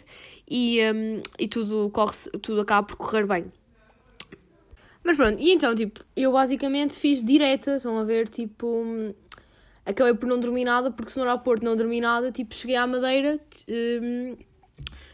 e, 0.50 0.80
hum, 0.94 1.22
e 1.38 1.48
tudo, 1.50 1.90
corre 1.90 2.16
tudo 2.42 2.62
acaba 2.62 2.88
por 2.88 2.96
correr 2.96 3.28
bem. 3.28 3.52
Mas 5.04 5.18
pronto, 5.18 5.38
e 5.40 5.52
então, 5.52 5.76
tipo, 5.76 6.02
eu 6.16 6.32
basicamente 6.32 6.94
fiz 6.94 7.26
direta, 7.26 7.76
estão 7.76 7.98
a 7.98 8.06
ver, 8.06 8.30
tipo, 8.30 9.14
acabei 9.86 10.14
por 10.14 10.28
não 10.28 10.40
dormir 10.40 10.64
nada, 10.64 10.92
porque 10.92 11.12
se 11.12 11.20
no 11.20 11.26
aeroporto 11.26 11.66
não 11.66 11.76
dormi 11.76 12.00
nada, 12.00 12.32
tipo, 12.32 12.54
cheguei 12.54 12.76
à 12.76 12.86
Madeira, 12.86 13.40
hum, 13.70 14.38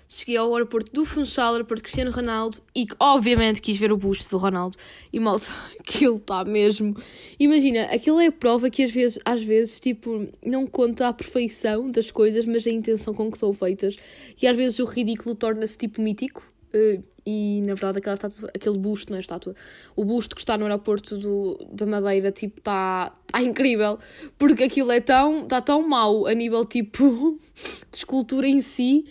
cheguei 0.08 0.38
ao 0.38 0.54
aeroporto 0.54 0.92
do 0.94 1.06
Funchal, 1.06 1.54
aeroporto 1.54 1.84
Cristiano 1.84 2.12
Ronaldo, 2.12 2.58
e 2.74 2.86
que, 2.86 2.96
obviamente 3.00 3.62
quis 3.62 3.78
ver 3.78 3.92
o 3.92 3.98
busto 3.98 4.30
do 4.30 4.38
Ronaldo, 4.38 4.78
e 5.12 5.20
malta, 5.20 5.48
aquilo 5.80 6.18
está 6.18 6.44
mesmo, 6.44 6.96
imagina, 7.40 7.84
aquilo 7.86 8.20
é 8.20 8.28
a 8.28 8.32
prova 8.32 8.70
que 8.70 8.84
às 8.84 8.92
vezes, 8.92 9.20
às 9.26 9.44
vezes, 9.44 9.80
tipo, 9.80 10.28
não 10.46 10.66
conta 10.68 11.08
a 11.08 11.14
perfeição 11.14 11.90
das 11.90 12.12
coisas, 12.12 12.46
mas 12.46 12.66
a 12.66 12.70
intenção 12.70 13.14
com 13.14 13.32
que 13.32 13.38
são 13.38 13.54
feitas, 13.54 13.98
e 14.42 14.48
às 14.48 14.56
vezes 14.56 14.80
o 14.80 14.86
ridículo 14.86 15.36
torna-se, 15.36 15.78
tipo, 15.78 16.02
mítico, 16.02 16.44
eh, 16.74 17.00
e 17.26 17.62
na 17.62 17.74
verdade 17.74 17.98
aquela 17.98 18.16
estátua, 18.16 18.52
aquele 18.54 18.78
busto, 18.78 19.12
não 19.12 19.18
é 19.18 19.20
estátua, 19.20 19.56
o 19.96 20.06
busto 20.06 20.36
que 20.36 20.42
está 20.42 20.58
no 20.58 20.66
aeroporto 20.66 21.18
do, 21.18 21.58
da 21.72 21.86
Madeira, 21.86 22.32
tipo, 22.32 22.60
está 22.60 23.16
tá 23.26 23.42
incrível, 23.42 23.98
porque 24.38 24.64
aquilo 24.64 24.92
é 24.92 25.00
tão, 25.00 25.44
está 25.44 25.60
tão 25.60 25.88
mau 25.88 26.28
a 26.28 26.34
nível, 26.34 26.64
tipo, 26.66 27.40
de 27.92 27.98
escultura 27.98 28.48
em 28.48 28.62
si, 28.62 29.06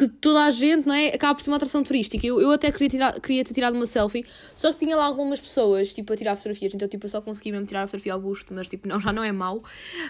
que 0.00 0.08
toda 0.08 0.44
a 0.44 0.50
gente, 0.50 0.86
não 0.86 0.94
é, 0.94 1.08
acaba 1.08 1.34
por 1.34 1.42
ser 1.42 1.50
uma 1.50 1.56
atração 1.56 1.82
turística. 1.82 2.26
Eu, 2.26 2.40
eu 2.40 2.50
até 2.50 2.72
queria, 2.72 2.88
tirar, 2.88 3.20
queria 3.20 3.44
ter 3.44 3.52
tirado 3.52 3.74
uma 3.74 3.86
selfie, 3.86 4.24
só 4.54 4.72
que 4.72 4.78
tinha 4.78 4.96
lá 4.96 5.04
algumas 5.04 5.40
pessoas, 5.42 5.92
tipo, 5.92 6.10
a 6.10 6.16
tirar 6.16 6.36
fotografias, 6.36 6.72
então, 6.72 6.88
tipo, 6.88 7.04
eu 7.04 7.10
só 7.10 7.20
consegui 7.20 7.52
mesmo 7.52 7.66
tirar 7.66 7.82
a 7.82 7.86
fotografia 7.86 8.14
ao 8.14 8.20
busto, 8.20 8.54
mas, 8.54 8.66
tipo, 8.66 8.88
não, 8.88 8.98
já 8.98 9.12
não 9.12 9.22
é 9.22 9.30
mau, 9.30 9.62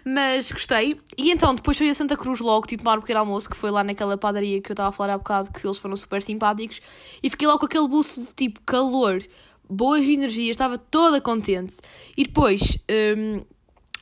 mas 0.04 0.52
gostei. 0.52 0.96
E 1.18 1.32
então, 1.32 1.52
depois 1.56 1.76
fui 1.76 1.90
a 1.90 1.94
Santa 1.94 2.16
Cruz 2.16 2.38
logo, 2.38 2.68
tipo, 2.68 2.84
tomar 2.84 2.98
um 2.98 3.00
pequeno 3.00 3.18
almoço, 3.18 3.50
que 3.50 3.56
foi 3.56 3.72
lá 3.72 3.82
naquela 3.82 4.16
padaria 4.16 4.60
que 4.62 4.70
eu 4.70 4.74
estava 4.74 4.90
a 4.90 4.92
falar 4.92 5.14
há 5.14 5.18
bocado, 5.18 5.50
que 5.50 5.66
eles 5.66 5.78
foram 5.78 5.96
super 5.96 6.22
simpáticos, 6.22 6.80
e 7.20 7.28
fiquei 7.28 7.48
logo 7.48 7.58
com 7.58 7.66
aquele 7.66 7.88
buço 7.88 8.22
de, 8.22 8.32
tipo, 8.32 8.60
calor, 8.64 9.20
boas 9.68 10.04
energias, 10.04 10.50
estava 10.50 10.78
toda 10.78 11.20
contente. 11.20 11.78
E 12.16 12.22
depois... 12.22 12.78
hum, 13.16 13.42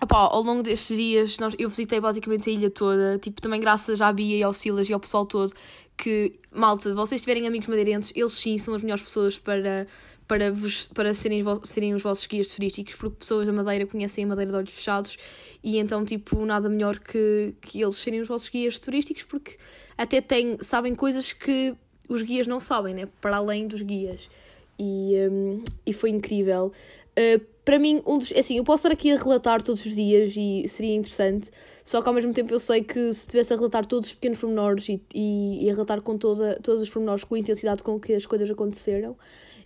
Opá, 0.01 0.29
ao 0.31 0.43
longo 0.43 0.63
destes 0.63 0.97
dias 0.97 1.39
nós, 1.39 1.55
eu 1.59 1.69
visitei 1.69 2.01
basicamente 2.01 2.49
a 2.49 2.53
ilha 2.53 2.71
toda, 2.71 3.19
tipo, 3.19 3.43
também 3.43 3.61
graças 3.61 4.01
à 4.01 4.13
Bia 4.13 4.37
e 4.37 4.43
ao 4.43 4.53
Silas 4.53 4.89
e 4.89 4.93
ao 4.93 5.01
pessoal 5.01 5.27
todo, 5.27 5.53
que, 5.97 6.39
malta, 6.53 6.95
vocês 6.95 7.21
tiverem 7.21 7.49
amigos 7.49 7.67
madeirenses, 7.67 8.13
eles 8.15 8.33
sim 8.33 8.57
são 8.59 8.75
as 8.75 8.83
melhores 8.83 9.03
pessoas 9.03 9.41
para, 9.41 9.89
para, 10.29 10.53
vos, 10.53 10.87
para 10.87 11.13
serem, 11.13 11.43
serem 11.65 11.95
os 11.95 12.03
vossos 12.03 12.27
guias 12.27 12.47
turísticos, 12.47 12.95
porque 12.95 13.17
pessoas 13.17 13.49
da 13.49 13.53
Madeira 13.53 13.87
conhecem 13.87 14.23
a 14.23 14.27
Madeira 14.29 14.53
de 14.53 14.57
olhos 14.57 14.71
fechados 14.71 15.17
e 15.65 15.79
então, 15.79 16.05
tipo, 16.05 16.45
nada 16.47 16.69
melhor 16.69 17.01
que, 17.01 17.55
que 17.61 17.83
eles 17.83 17.97
serem 17.97 18.21
os 18.21 18.29
vossos 18.29 18.49
guias 18.49 18.79
turísticos, 18.79 19.25
porque 19.25 19.57
até 19.97 20.21
têm, 20.21 20.59
sabem 20.61 20.95
coisas 20.95 21.33
que 21.33 21.75
os 22.09 22.23
guias 22.23 22.47
não 22.47 22.61
sabem, 22.61 22.95
né? 22.95 23.09
Para 23.21 23.39
além 23.39 23.67
dos 23.67 23.83
guias. 23.83 24.31
E, 24.79 25.15
hum, 25.31 25.63
e 25.85 25.93
foi 25.93 26.11
incrível. 26.11 26.73
Uh, 27.19 27.59
para 27.69 27.79
mim, 27.79 28.03
um 28.07 28.17
dos. 28.17 28.33
Assim, 28.33 28.57
eu 28.57 28.65
posso 28.65 28.87
estar 28.87 28.93
aqui 28.93 29.13
a 29.13 29.17
relatar 29.17 29.61
todos 29.61 29.85
os 29.85 29.95
dias 29.95 30.33
e 30.35 30.67
seria 30.67 30.95
interessante, 30.95 31.51
só 31.85 32.01
que 32.01 32.09
ao 32.09 32.15
mesmo 32.15 32.33
tempo 32.33 32.51
eu 32.51 32.59
sei 32.59 32.83
que 32.83 33.13
se 33.13 33.21
estivesse 33.21 33.53
a 33.53 33.57
relatar 33.57 33.85
todos 33.85 34.09
os 34.09 34.15
pequenos 34.15 34.39
pormenores 34.39 34.89
e, 34.89 35.03
e, 35.15 35.67
e 35.67 35.69
a 35.69 35.73
relatar 35.75 36.01
com 36.01 36.17
toda, 36.17 36.59
todos 36.63 36.83
os 36.83 36.89
pormenores 36.89 37.25
com 37.25 37.35
a 37.35 37.39
intensidade 37.39 37.83
com 37.83 38.01
que 38.01 38.15
as 38.15 38.25
coisas 38.25 38.51
aconteceram, 38.51 39.15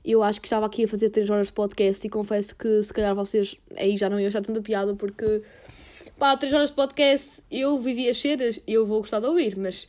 eu 0.04 0.20
acho 0.20 0.40
que 0.40 0.48
estava 0.48 0.66
aqui 0.66 0.84
a 0.84 0.88
fazer 0.88 1.10
3 1.10 1.30
horas 1.30 1.46
de 1.46 1.52
podcast 1.52 2.04
e 2.04 2.10
confesso 2.10 2.56
que 2.56 2.82
se 2.82 2.92
calhar 2.92 3.14
vocês 3.14 3.56
aí 3.76 3.96
já 3.96 4.10
não 4.10 4.18
iam 4.18 4.26
achar 4.26 4.42
tanta 4.42 4.60
piada 4.60 4.96
porque 4.96 5.42
pá, 6.18 6.36
3 6.36 6.52
horas 6.54 6.70
de 6.70 6.74
podcast 6.74 7.40
eu 7.52 7.78
vivi 7.78 8.08
as 8.08 8.18
cenas, 8.18 8.58
eu 8.66 8.84
vou 8.84 8.98
gostar 8.98 9.20
de 9.20 9.26
ouvir, 9.28 9.56
mas 9.56 9.86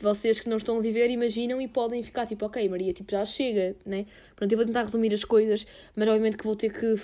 vocês 0.00 0.38
que 0.40 0.48
não 0.48 0.56
estão 0.58 0.78
a 0.78 0.80
viver 0.80 1.08
imaginam 1.10 1.60
e 1.60 1.66
podem 1.66 2.02
ficar 2.02 2.26
tipo, 2.26 2.44
ok, 2.46 2.68
Maria, 2.68 2.92
tipo, 2.92 3.10
já 3.10 3.24
chega, 3.24 3.74
né? 3.84 4.06
Pronto, 4.34 4.52
eu 4.52 4.58
vou 4.58 4.66
tentar 4.66 4.82
resumir 4.82 5.12
as 5.14 5.24
coisas, 5.24 5.66
mas 5.94 6.06
obviamente 6.08 6.36
que 6.36 6.44
vou 6.44 6.54
ter 6.56 6.70
que, 6.70 6.94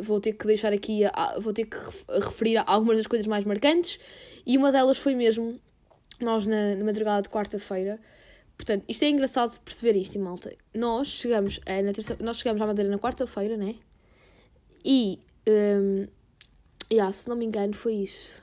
vou 0.00 0.20
ter 0.20 0.32
que 0.32 0.46
deixar 0.46 0.72
aqui, 0.72 1.04
a- 1.04 1.38
vou 1.40 1.52
ter 1.52 1.66
que 1.66 1.76
ref- 1.76 2.04
referir 2.08 2.56
a 2.56 2.64
algumas 2.66 2.96
das 2.98 3.06
coisas 3.06 3.26
mais 3.26 3.44
marcantes 3.44 4.00
e 4.46 4.56
uma 4.56 4.72
delas 4.72 4.96
foi 4.98 5.14
mesmo 5.14 5.60
nós 6.20 6.46
na, 6.46 6.74
na 6.74 6.84
madrugada 6.84 7.22
de 7.22 7.28
quarta-feira. 7.28 8.00
Portanto, 8.56 8.84
isto 8.88 9.04
é 9.04 9.08
engraçado 9.08 9.56
perceber 9.60 9.96
isto, 9.96 10.18
malta. 10.18 10.52
Nós 10.74 11.06
chegamos, 11.08 11.60
é, 11.64 11.80
na 11.82 11.92
terça, 11.92 12.16
nós 12.20 12.38
chegamos 12.38 12.60
à 12.60 12.66
Madeira 12.66 12.90
na 12.90 12.98
quarta-feira, 12.98 13.56
né? 13.56 13.76
E, 14.84 15.20
um, 15.48 16.06
yeah, 16.92 17.12
se 17.12 17.28
não 17.28 17.36
me 17.36 17.44
engano, 17.44 17.72
foi 17.74 17.94
isso. 17.94 18.42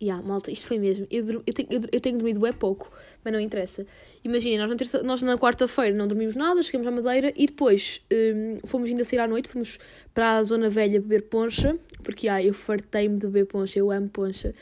Yeah, 0.00 0.22
malta, 0.22 0.52
isto 0.52 0.64
foi 0.68 0.78
mesmo. 0.78 1.08
Eu, 1.10 1.42
eu, 1.44 1.52
tenho, 1.52 1.68
eu, 1.72 1.80
eu 1.90 2.00
tenho 2.00 2.16
dormido 2.18 2.46
é 2.46 2.52
pouco, 2.52 2.88
mas 3.24 3.32
não 3.32 3.40
interessa. 3.40 3.84
Imaginem, 4.22 4.56
nós 4.58 4.92
na, 4.92 5.02
nós 5.02 5.22
na 5.22 5.36
quarta-feira 5.36 5.92
não 5.96 6.06
dormimos 6.06 6.36
nada, 6.36 6.62
chegamos 6.62 6.86
à 6.86 6.90
Madeira 6.92 7.32
e 7.34 7.46
depois 7.46 8.00
hum, 8.12 8.58
fomos 8.64 8.88
ainda 8.88 9.04
sair 9.04 9.18
à 9.18 9.26
noite, 9.26 9.48
fomos 9.48 9.76
para 10.14 10.36
a 10.36 10.42
Zona 10.44 10.70
Velha 10.70 11.00
beber 11.00 11.22
poncha, 11.22 11.76
porque 12.04 12.28
ah, 12.28 12.40
eu 12.40 12.54
fartei-me 12.54 13.16
de 13.16 13.26
beber 13.26 13.46
poncha, 13.46 13.76
eu 13.80 13.90
amo 13.90 14.08
poncha. 14.08 14.54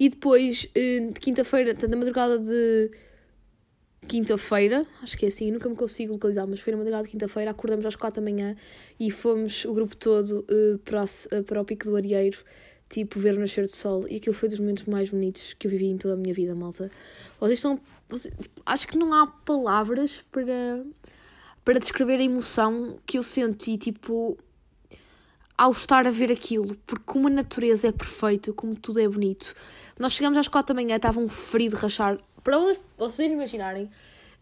E 0.00 0.08
depois, 0.08 0.66
hum, 0.74 1.10
de 1.12 1.20
quinta-feira, 1.20 1.72
portanto, 1.72 1.90
na 1.90 1.96
madrugada 1.98 2.38
de 2.38 2.90
quinta-feira, 4.06 4.86
acho 5.02 5.18
que 5.18 5.26
é 5.26 5.28
assim, 5.28 5.50
nunca 5.50 5.68
me 5.68 5.76
consigo 5.76 6.14
localizar, 6.14 6.46
mas 6.46 6.60
foi 6.60 6.70
na 6.72 6.78
madrugada 6.78 7.04
de 7.04 7.10
quinta-feira, 7.10 7.50
acordamos 7.50 7.84
às 7.84 7.94
quatro 7.94 8.22
da 8.22 8.30
manhã 8.30 8.56
e 8.98 9.10
fomos 9.10 9.64
o 9.66 9.74
grupo 9.74 9.94
todo 9.96 10.46
eh, 10.48 10.78
para, 10.84 11.06
se- 11.06 11.28
eh, 11.30 11.42
para 11.42 11.60
o 11.60 11.64
Pico 11.64 11.84
do 11.84 11.94
Arieiro, 11.96 12.38
tipo, 12.88 13.18
ver 13.20 13.36
o 13.36 13.40
nascer 13.40 13.64
do 13.66 13.70
sol. 13.72 14.06
E 14.08 14.16
aquilo 14.16 14.34
foi 14.34 14.48
dos 14.48 14.58
momentos 14.58 14.84
mais 14.84 15.10
bonitos 15.10 15.54
que 15.54 15.66
eu 15.66 15.70
vivi 15.70 15.86
em 15.86 15.96
toda 15.98 16.14
a 16.14 16.16
minha 16.16 16.34
vida, 16.34 16.54
malta. 16.54 16.90
Vocês 17.40 17.58
estão. 17.58 17.80
vocês- 18.08 18.34
tipo, 18.40 18.62
acho 18.64 18.88
que 18.88 18.96
não 18.96 19.12
há 19.12 19.26
palavras 19.26 20.24
para, 20.32 20.84
para 21.64 21.78
descrever 21.78 22.18
a 22.18 22.22
emoção 22.22 22.98
que 23.04 23.18
eu 23.18 23.22
senti, 23.22 23.76
tipo, 23.76 24.38
ao 25.56 25.72
estar 25.72 26.06
a 26.06 26.10
ver 26.10 26.30
aquilo, 26.30 26.76
porque 26.86 27.02
como 27.04 27.26
a 27.26 27.30
natureza 27.30 27.88
é 27.88 27.92
perfeita, 27.92 28.52
como 28.52 28.74
tudo 28.76 29.00
é 29.00 29.08
bonito. 29.08 29.54
Nós 29.98 30.12
chegamos 30.12 30.38
às 30.38 30.46
quatro 30.48 30.74
da 30.74 30.80
manhã, 30.80 30.96
estava 30.96 31.18
um 31.20 31.28
frio 31.28 31.68
de 31.70 31.76
rachar. 31.76 32.18
Para 32.44 32.58
vocês- 32.96 33.30
imaginarem, 33.32 33.90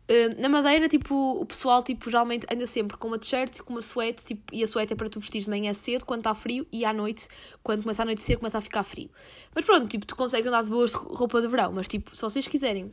eh, 0.08 0.28
na 0.38 0.48
Madeira, 0.48 0.88
tipo, 0.88 1.14
o 1.14 1.44
pessoal, 1.44 1.82
tipo, 1.82 2.08
geralmente 2.08 2.46
anda 2.52 2.66
sempre 2.66 2.96
com 2.96 3.08
uma 3.08 3.18
t-shirt 3.18 3.56
e 3.56 3.62
com 3.62 3.72
uma 3.72 3.82
suéte, 3.82 4.24
tipo, 4.24 4.54
e 4.54 4.62
a 4.62 4.66
suéte 4.66 4.92
é 4.92 4.96
para 4.96 5.08
tu 5.08 5.18
vestir 5.18 5.42
de 5.42 5.50
manhã 5.50 5.74
cedo, 5.74 6.04
quando 6.04 6.20
está 6.20 6.34
frio, 6.34 6.66
e 6.72 6.84
à 6.84 6.92
noite, 6.92 7.26
quando 7.62 7.82
começa 7.82 8.02
a 8.02 8.04
anoitecer, 8.04 8.38
começa 8.38 8.58
a 8.58 8.60
ficar 8.60 8.84
frio. 8.84 9.10
Mas 9.54 9.64
pronto, 9.64 9.88
tipo, 9.88 10.06
tu 10.06 10.14
consegues 10.14 10.46
andar 10.46 10.62
de 10.62 10.70
boas 10.70 10.94
roupa 10.94 11.40
de 11.40 11.48
verão, 11.48 11.72
mas, 11.72 11.88
tipo, 11.88 12.14
se 12.14 12.22
vocês 12.22 12.46
quiserem 12.46 12.92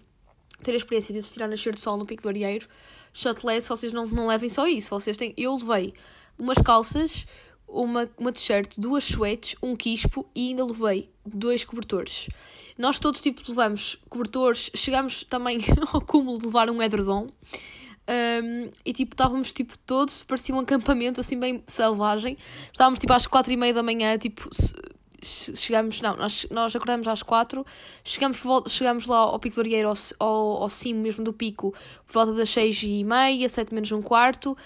ter 0.63 0.71
a 0.71 0.76
experiência 0.76 1.13
de 1.13 1.19
assistir 1.19 1.43
ao 1.43 1.49
nascer 1.49 1.73
do 1.73 1.80
sol 1.80 1.97
no 1.97 2.06
Pico 2.06 2.23
do 2.23 2.30
Arieiro, 2.30 2.67
shutless, 3.13 3.67
vocês 3.67 3.93
não, 3.93 4.08
não 4.08 4.28
levem 4.28 4.49
só 4.49 4.65
isso, 4.65 4.89
vocês 4.89 5.15
têm... 5.15 5.34
Eu 5.38 5.56
levei 5.56 5.93
umas 6.38 6.58
calças, 6.58 7.28
uma, 7.73 8.09
uma 8.17 8.31
t-shirt, 8.31 8.77
duas 8.77 9.03
suetes, 9.03 9.55
um 9.62 9.75
quispo 9.75 10.25
e 10.36 10.49
ainda 10.49 10.65
levei 10.65 11.09
dois 11.25 11.63
cobertores. 11.63 12.29
Nós 12.77 12.99
todos, 12.99 13.21
tipo, 13.21 13.41
levamos 13.47 13.97
cobertores, 14.09 14.69
chegamos 14.75 15.23
também 15.23 15.59
ao 15.91 16.01
cúmulo 16.01 16.39
de 16.39 16.45
levar 16.45 16.69
um 16.69 16.81
edredom. 16.81 17.27
Um, 18.05 18.69
e 18.86 18.91
tipo, 18.91 19.13
estávamos 19.13 19.53
tipo 19.53 19.77
todos, 19.77 20.23
parecia 20.23 20.53
um 20.53 20.59
acampamento 20.59 21.21
assim 21.21 21.39
bem 21.39 21.63
selvagem. 21.65 22.38
Estávamos 22.71 22.99
tipo 22.99 23.13
às 23.13 23.25
quatro 23.25 23.51
e 23.53 23.57
meia 23.57 23.73
da 23.73 23.81
manhã, 23.81 24.17
tipo, 24.17 24.49
chegamos, 25.23 26.01
não, 26.01 26.17
nós, 26.17 26.45
nós 26.51 26.75
acordamos 26.75 27.07
às 27.07 27.23
quatro, 27.23 27.65
volta- 28.43 28.69
chegamos 28.69 29.05
lá 29.05 29.19
ao 29.19 29.39
Pico 29.39 29.55
do 29.55 29.62
Arieiro, 29.62 29.89
ao, 29.89 29.95
ao, 30.19 30.63
ao 30.63 30.69
cimo 30.69 31.01
mesmo 31.01 31.23
do 31.23 31.31
pico, 31.33 31.73
por 32.05 32.13
volta 32.13 32.33
das 32.33 32.49
seis 32.49 32.81
e 32.83 33.03
meia, 33.03 33.47
sete 33.47 33.73
menos 33.73 33.91
um 33.91 34.01
quarto, 34.01 34.57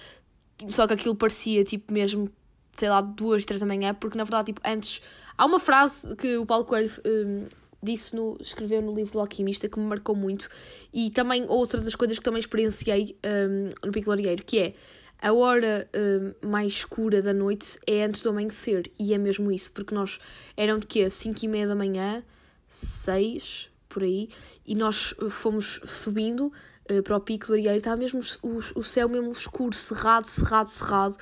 só 0.70 0.88
que 0.88 0.94
aquilo 0.94 1.16
parecia 1.16 1.64
tipo 1.64 1.94
mesmo, 1.94 2.30
sei 2.78 2.90
lá, 2.90 3.02
duas, 3.02 3.44
três 3.46 3.60
da 3.60 3.66
manhã, 3.66 3.94
porque 3.94 4.18
na 4.18 4.24
verdade, 4.24 4.48
tipo, 4.48 4.62
antes. 4.66 5.02
Há 5.38 5.46
uma 5.46 5.60
frase 5.60 6.16
que 6.16 6.38
o 6.38 6.46
Paulo 6.46 6.66
Coelho 6.66 6.92
hum, 7.06 7.46
disse 7.82 8.16
no, 8.16 8.38
escreveu 8.40 8.82
no 8.82 8.94
livro 8.94 9.14
do 9.14 9.20
Alquimista 9.20 9.70
que 9.70 9.80
me 9.80 9.86
marcou 9.86 10.16
muito, 10.16 10.50
e 10.94 11.10
também 11.10 11.46
outras 11.48 11.84
das 11.84 11.96
coisas 11.96 12.18
que 12.18 12.24
também 12.24 12.40
experienciei 12.40 13.18
hum, 13.26 13.70
no 13.86 13.92
Pico 13.92 14.06
do 14.06 14.12
Arieiro, 14.14 14.44
que 14.44 14.60
é 14.60 14.74
a 15.20 15.34
hora 15.34 15.90
hum, 15.96 16.34
mais 16.48 16.74
escura 16.74 17.22
da 17.22 17.34
noite 17.34 17.80
é 17.88 18.04
antes 18.04 18.22
do 18.22 18.30
amanhecer, 18.30 18.92
e 19.00 19.14
é 19.14 19.18
mesmo 19.18 19.52
isso, 19.52 19.72
porque 19.72 19.94
nós 19.94 20.20
eram 20.56 20.80
de 20.80 20.88
quê? 20.88 21.10
5 21.10 21.44
e 21.44 21.48
meia 21.48 21.68
da 21.68 21.76
manhã, 21.76 22.24
6 22.68 23.70
por 23.90 24.04
aí, 24.04 24.30
e 24.66 24.76
nós 24.76 25.14
fomos 25.30 25.80
subindo 25.84 26.52
uh, 26.92 27.04
para 27.04 27.16
o 27.16 27.20
pico 27.20 27.48
do 27.48 27.54
Arieiro, 27.54 27.78
estava 27.78 27.98
mesmo 27.98 28.22
o, 28.44 28.58
o 28.76 28.84
céu 28.84 29.10
mesmo 29.10 29.32
escuro, 29.32 29.74
cerrado, 29.74 30.26
cerrado, 30.26 30.68
cerrado, 30.68 31.18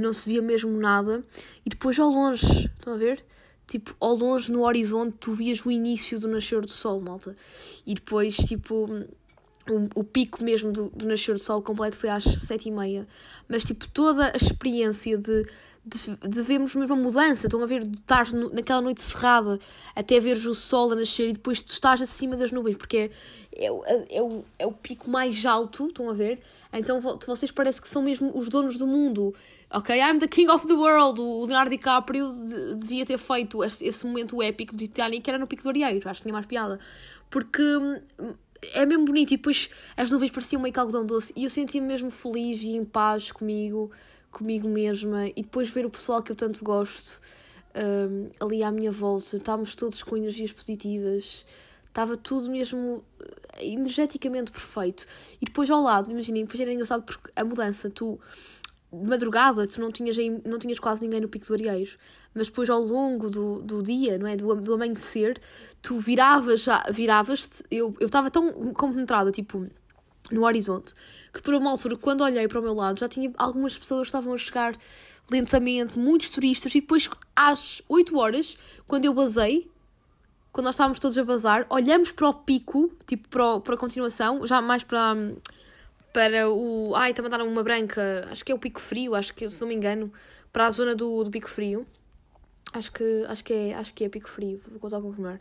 não 0.00 0.12
se 0.12 0.28
via 0.28 0.42
mesmo 0.42 0.70
nada, 0.78 1.24
e 1.64 1.70
depois 1.70 1.98
ao 1.98 2.10
longe, 2.10 2.66
estão 2.66 2.94
a 2.94 2.96
ver? 2.96 3.24
Tipo, 3.66 3.94
ao 4.00 4.14
longe 4.14 4.50
no 4.50 4.62
horizonte 4.64 5.16
tu 5.20 5.32
vias 5.32 5.64
o 5.64 5.70
início 5.70 6.18
do 6.18 6.26
nascer 6.26 6.60
do 6.62 6.70
sol, 6.70 7.00
malta, 7.00 7.36
e 7.86 7.94
depois, 7.94 8.36
tipo, 8.36 8.86
o, 9.70 10.00
o 10.00 10.04
pico 10.04 10.42
mesmo 10.42 10.72
do, 10.72 10.90
do 10.90 11.06
nascer 11.06 11.34
do 11.34 11.40
sol 11.40 11.62
completo 11.62 11.96
foi 11.96 12.08
às 12.08 12.24
sete 12.24 12.68
e 12.68 12.72
meia, 12.72 13.06
mas 13.48 13.64
tipo 13.64 13.88
toda 13.88 14.32
a 14.32 14.36
experiência 14.36 15.18
de, 15.18 15.46
de, 15.88 16.28
de 16.28 16.42
vermos 16.42 16.74
mesmo 16.76 16.94
a 16.94 16.96
mudança, 16.96 17.46
estão 17.46 17.62
a 17.62 17.66
ver, 17.66 17.84
de 17.86 17.96
estar 17.98 18.30
no- 18.32 18.50
naquela 18.50 18.80
noite 18.80 19.02
cerrada 19.02 19.58
até 19.94 20.20
veres 20.20 20.44
o 20.46 20.54
sol 20.54 20.92
a 20.92 20.96
nascer 20.96 21.28
e 21.28 21.32
depois 21.32 21.60
tu 21.62 21.72
estás 21.72 22.00
acima 22.02 22.36
das 22.36 22.52
nuvens, 22.52 22.76
porque 22.76 23.10
é, 23.56 23.66
é, 23.66 24.16
é, 24.18 24.22
o, 24.22 24.44
é 24.58 24.66
o 24.66 24.72
pico 24.72 25.10
mais 25.10 25.44
alto, 25.46 25.86
estão 25.86 26.08
a 26.08 26.12
ver? 26.12 26.40
Então 26.72 27.00
vo- 27.00 27.18
vocês 27.26 27.50
parecem 27.50 27.80
que 27.82 27.88
são 27.88 28.02
mesmo 28.02 28.30
os 28.36 28.48
donos 28.48 28.78
do 28.78 28.86
mundo, 28.86 29.34
ok? 29.70 29.96
I'm 29.98 30.18
the 30.18 30.28
king 30.28 30.50
of 30.50 30.66
the 30.66 30.74
world, 30.74 31.20
o 31.20 31.44
Leonardo 31.46 31.70
DiCaprio 31.70 32.28
de- 32.30 32.74
devia 32.76 33.04
ter 33.06 33.18
feito 33.18 33.64
esse, 33.64 34.06
momento 34.06 34.42
épico 34.42 34.74
do 34.74 34.78
Titanic 34.78 35.22
que 35.22 35.30
era 35.30 35.38
no 35.38 35.46
pico 35.46 35.62
do 35.62 35.70
Arieiro, 35.70 36.08
acho 36.08 36.20
que 36.20 36.24
tinha 36.24 36.32
mais 36.34 36.46
piada, 36.46 36.78
porque... 37.30 37.62
hum, 37.62 38.34
é 38.74 38.84
mesmo 38.84 39.04
bonito 39.04 39.32
e 39.32 39.36
depois 39.36 39.70
as 39.96 40.10
nuvens 40.10 40.32
pareciam 40.32 40.60
meio 40.60 40.72
que 40.72 40.80
algodão 40.80 41.06
doce 41.06 41.32
e 41.36 41.44
eu 41.44 41.50
sentia-me 41.50 41.86
mesmo 41.86 42.10
feliz 42.10 42.60
e 42.62 42.70
em 42.70 42.84
paz 42.84 43.30
comigo, 43.30 43.88
comigo 44.30 44.68
mesma 44.68 45.28
e 45.28 45.42
depois 45.42 45.70
ver 45.70 45.86
o 45.86 45.90
pessoal 45.90 46.22
que 46.22 46.32
eu 46.32 46.36
tanto 46.36 46.64
gosto 46.64 47.20
hum, 47.74 48.30
ali 48.40 48.62
à 48.62 48.70
minha 48.70 48.92
volta, 48.92 49.36
estávamos 49.36 49.74
todos 49.74 50.02
com 50.02 50.16
energias 50.16 50.52
positivas, 50.52 51.44
estava 51.86 52.16
tudo 52.16 52.50
mesmo 52.50 53.02
energeticamente 53.60 54.50
perfeito. 54.52 55.06
E 55.40 55.46
depois 55.46 55.70
ao 55.70 55.82
lado, 55.82 56.10
imaginem, 56.10 56.44
depois 56.44 56.60
era 56.60 56.72
engraçado 56.72 57.02
porque 57.02 57.30
a 57.34 57.44
mudança, 57.44 57.90
tu 57.90 58.18
de 58.90 59.06
madrugada 59.06 59.66
tu 59.66 59.80
não 59.80 59.92
tinhas, 59.92 60.16
não 60.46 60.58
tinhas 60.58 60.78
quase 60.78 61.02
ninguém 61.02 61.20
no 61.20 61.28
Pico 61.28 61.46
do 61.46 61.52
Arieiros, 61.52 61.98
mas 62.34 62.46
depois 62.46 62.70
ao 62.70 62.80
longo 62.80 63.28
do, 63.28 63.60
do 63.60 63.82
dia, 63.82 64.18
não 64.18 64.26
é? 64.26 64.36
Do, 64.36 64.54
do 64.56 64.74
amanhecer, 64.74 65.40
tu 65.82 65.98
viravas 65.98 66.66
viravas-te, 66.90 67.64
eu 67.70 67.94
eu 68.00 68.06
estava 68.06 68.30
tão 68.30 68.50
compenetrada, 68.72 69.30
tipo, 69.30 69.66
no 70.30 70.44
horizonte, 70.44 70.94
que 71.32 71.42
por 71.42 71.54
uma 71.54 71.70
altura, 71.70 71.96
quando 71.96 72.22
olhei 72.22 72.46
para 72.48 72.58
o 72.60 72.62
meu 72.62 72.74
lado, 72.74 73.00
já 73.00 73.08
tinha 73.08 73.32
algumas 73.38 73.76
pessoas 73.78 74.02
que 74.02 74.08
estavam 74.08 74.34
a 74.34 74.38
chegar 74.38 74.76
lentamente, 75.30 75.98
muitos 75.98 76.30
turistas, 76.30 76.74
e 76.74 76.80
depois 76.80 77.08
às 77.36 77.82
8 77.88 78.16
horas, 78.18 78.56
quando 78.86 79.04
eu 79.04 79.12
basei, 79.14 79.70
quando 80.52 80.66
nós 80.66 80.74
estávamos 80.74 80.98
todos 80.98 81.16
a 81.18 81.24
bazar, 81.24 81.66
olhamos 81.70 82.12
para 82.12 82.28
o 82.28 82.34
pico, 82.34 82.90
tipo 83.06 83.28
para, 83.28 83.54
o- 83.54 83.60
para 83.60 83.74
a 83.74 83.78
continuação, 83.78 84.46
já 84.46 84.60
mais 84.60 84.82
para, 84.84 85.14
para 86.12 86.50
o. 86.50 86.94
Ai, 86.96 87.14
a 87.16 87.22
mandar 87.22 87.42
uma 87.42 87.62
branca, 87.62 88.26
acho 88.30 88.44
que 88.44 88.52
é 88.52 88.54
o 88.54 88.58
Pico 88.58 88.80
Frio, 88.80 89.14
acho 89.14 89.34
que, 89.34 89.48
se 89.50 89.60
não 89.60 89.68
me 89.68 89.74
engano, 89.74 90.12
para 90.52 90.66
a 90.66 90.70
zona 90.70 90.94
do, 90.94 91.24
do 91.24 91.30
Pico 91.30 91.48
Frio. 91.48 91.86
Acho 92.72 92.92
que, 92.92 93.24
acho, 93.28 93.44
que 93.44 93.52
é, 93.52 93.74
acho 93.74 93.94
que 93.94 94.04
é 94.04 94.08
Pico 94.08 94.28
Frio, 94.28 94.60
vou 94.68 94.78
contar 94.80 95.00
confirmar. 95.00 95.40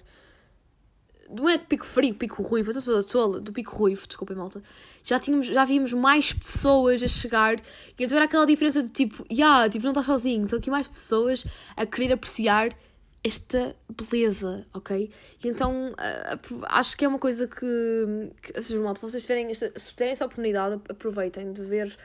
Não 1.29 1.49
é 1.49 1.57
Pico 1.57 1.85
Frio, 1.85 2.15
Pico 2.15 2.41
Ruivo, 2.41 2.71
eu 2.71 2.81
sou 2.81 3.03
tola, 3.03 3.39
do 3.39 3.51
Pico 3.51 3.75
Ruivo, 3.75 4.07
desculpem, 4.07 4.35
malta. 4.35 4.61
Já, 5.03 5.19
tínhamos, 5.19 5.47
já 5.47 5.65
víamos 5.65 5.93
mais 5.93 6.33
pessoas 6.33 7.03
a 7.03 7.07
chegar 7.07 7.59
e 7.97 8.03
então 8.03 8.15
era 8.15 8.25
aquela 8.25 8.45
diferença 8.45 8.81
de 8.81 8.89
tipo, 8.89 9.25
yeah, 9.31 9.69
tipo, 9.69 9.83
não 9.83 9.91
estás 9.91 10.05
sozinho, 10.05 10.43
estão 10.43 10.59
aqui 10.59 10.69
mais 10.69 10.87
pessoas 10.87 11.45
a 11.75 11.85
querer 11.85 12.13
apreciar 12.13 12.75
esta 13.23 13.75
beleza, 13.89 14.65
ok? 14.73 15.11
E 15.43 15.47
então 15.47 15.93
ah, 15.97 16.39
acho 16.79 16.95
que 16.95 17.03
é 17.03 17.07
uma 17.07 17.19
coisa 17.19 17.47
que, 17.47 18.31
que 18.41 18.61
seja, 18.61 18.79
malta, 18.79 19.01
vocês 19.01 19.23
tiverem 19.23 19.51
esta, 19.51 19.71
se 19.77 19.91
tiverem 19.91 20.13
essa 20.13 20.25
oportunidade, 20.25 20.81
aproveitem 20.89 21.51
de 21.51 21.61
ver 21.63 21.95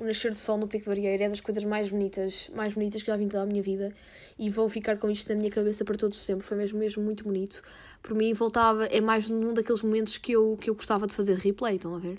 o 0.00 0.04
nascer 0.04 0.30
do 0.30 0.36
sol 0.36 0.56
no 0.56 0.66
Pico 0.66 0.90
Arieiro, 0.90 1.22
é 1.22 1.28
das 1.28 1.40
coisas 1.40 1.62
mais 1.62 1.90
bonitas, 1.90 2.50
mais 2.54 2.72
bonitas 2.72 3.02
que 3.02 3.08
já 3.08 3.16
vi 3.16 3.26
toda 3.26 3.42
a 3.42 3.46
minha 3.46 3.62
vida 3.62 3.94
e 4.38 4.48
vou 4.48 4.66
ficar 4.66 4.96
com 4.96 5.10
isto 5.10 5.28
na 5.28 5.38
minha 5.38 5.50
cabeça 5.50 5.84
para 5.84 5.94
todo 5.94 6.16
sempre, 6.16 6.44
foi 6.44 6.56
mesmo, 6.56 6.78
mesmo 6.78 7.02
muito 7.02 7.22
bonito. 7.22 7.62
Por 8.02 8.14
mim 8.14 8.32
voltava, 8.32 8.86
é 8.86 9.00
mais 9.00 9.28
num 9.28 9.52
daqueles 9.52 9.82
momentos 9.82 10.16
que 10.16 10.32
eu, 10.32 10.56
que 10.58 10.70
eu 10.70 10.74
gostava 10.74 11.06
de 11.06 11.14
fazer 11.14 11.36
replay, 11.36 11.76
estão 11.76 11.94
a 11.94 11.98
ver? 11.98 12.18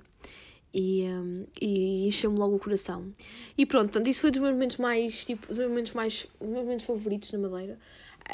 e, 0.73 1.03
um, 1.03 1.45
e 1.59 2.07
encheu-me 2.07 2.37
logo 2.37 2.55
o 2.55 2.59
coração. 2.59 3.11
E 3.57 3.65
pronto, 3.65 3.89
portanto, 3.89 4.07
isso 4.07 4.21
foi 4.21 4.31
dos 4.31 4.39
meus 4.39 4.53
momentos 4.53 4.77
mais, 4.77 5.25
tipo, 5.25 5.51
os 5.51 5.57
meus 5.57 5.69
momentos 5.69 5.91
mais, 5.93 6.27
os 6.39 6.47
meus 6.47 6.63
momentos 6.63 6.85
favoritos 6.85 7.31
na 7.31 7.39
Madeira. 7.39 7.77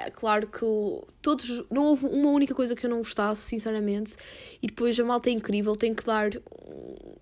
É 0.06 0.12
claro 0.12 0.48
que 0.48 0.64
todos, 1.24 1.64
não 1.72 1.86
houve 1.86 2.06
uma 2.06 2.30
única 2.30 2.54
coisa 2.54 2.76
que 2.76 2.86
eu 2.86 2.90
não 2.90 3.00
gostasse, 3.00 3.42
sinceramente, 3.42 4.16
e 4.62 4.68
depois 4.68 5.00
a 5.00 5.04
malta 5.04 5.30
é 5.30 5.34
incrível, 5.34 5.76
tenho 5.76 5.96
que 5.96 6.06
dar, 6.06 6.30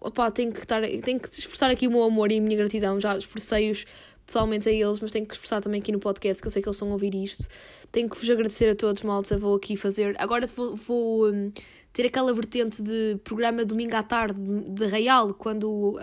opá, 0.02 0.30
tenho 0.30 0.52
que, 0.52 0.60
estar, 0.60 0.82
tenho 0.82 1.20
que 1.20 1.30
expressar 1.30 1.70
aqui 1.70 1.88
o 1.88 1.92
meu 1.92 2.04
amor 2.04 2.32
e 2.34 2.38
a 2.38 2.42
minha 2.42 2.58
gratidão, 2.58 3.00
já 3.00 3.16
expressei-os 3.18 3.86
pessoalmente 4.26 4.68
a 4.68 4.72
eles, 4.72 5.00
mas 5.00 5.12
tenho 5.12 5.26
que 5.26 5.34
expressar 5.34 5.62
também 5.62 5.80
aqui 5.80 5.92
no 5.92 6.00
podcast, 6.00 6.42
que 6.42 6.48
eu 6.48 6.52
sei 6.52 6.62
que 6.62 6.68
eles 6.68 6.82
a 6.82 6.86
ouvir 6.86 7.16
isto. 7.16 7.48
Tenho 7.92 8.10
que 8.10 8.18
vos 8.18 8.30
agradecer 8.30 8.70
a 8.70 8.76
todos, 8.76 9.04
malta, 9.04 9.38
vou 9.38 9.56
aqui 9.56 9.78
fazer, 9.78 10.14
agora 10.20 10.46
vou, 10.48 10.76
vou 10.76 11.30
hum, 11.30 11.52
ter 11.94 12.08
aquela 12.08 12.34
vertente 12.34 12.84
de 12.84 13.18
programa 13.24 13.64
domingo 13.64 13.96
à 13.96 14.04
tarde 14.04 14.38
de, 14.38 14.72
de 14.72 14.86
Real, 14.88 15.34
quando 15.34 15.96
uh, 15.96 16.00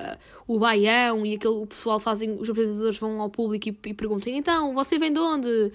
o 0.46 0.58
Baião 0.58 1.26
e 1.26 1.34
aquele 1.34 1.54
o 1.54 1.66
pessoal 1.66 2.00
fazem, 2.00 2.32
os 2.32 2.48
apresentadores 2.48 2.98
vão 2.98 3.20
ao 3.20 3.28
público 3.28 3.68
e, 3.68 3.90
e 3.90 3.92
perguntam: 3.92 4.32
então, 4.32 4.72
você 4.72 4.98
vem 4.98 5.12
de 5.12 5.20
onde? 5.20 5.70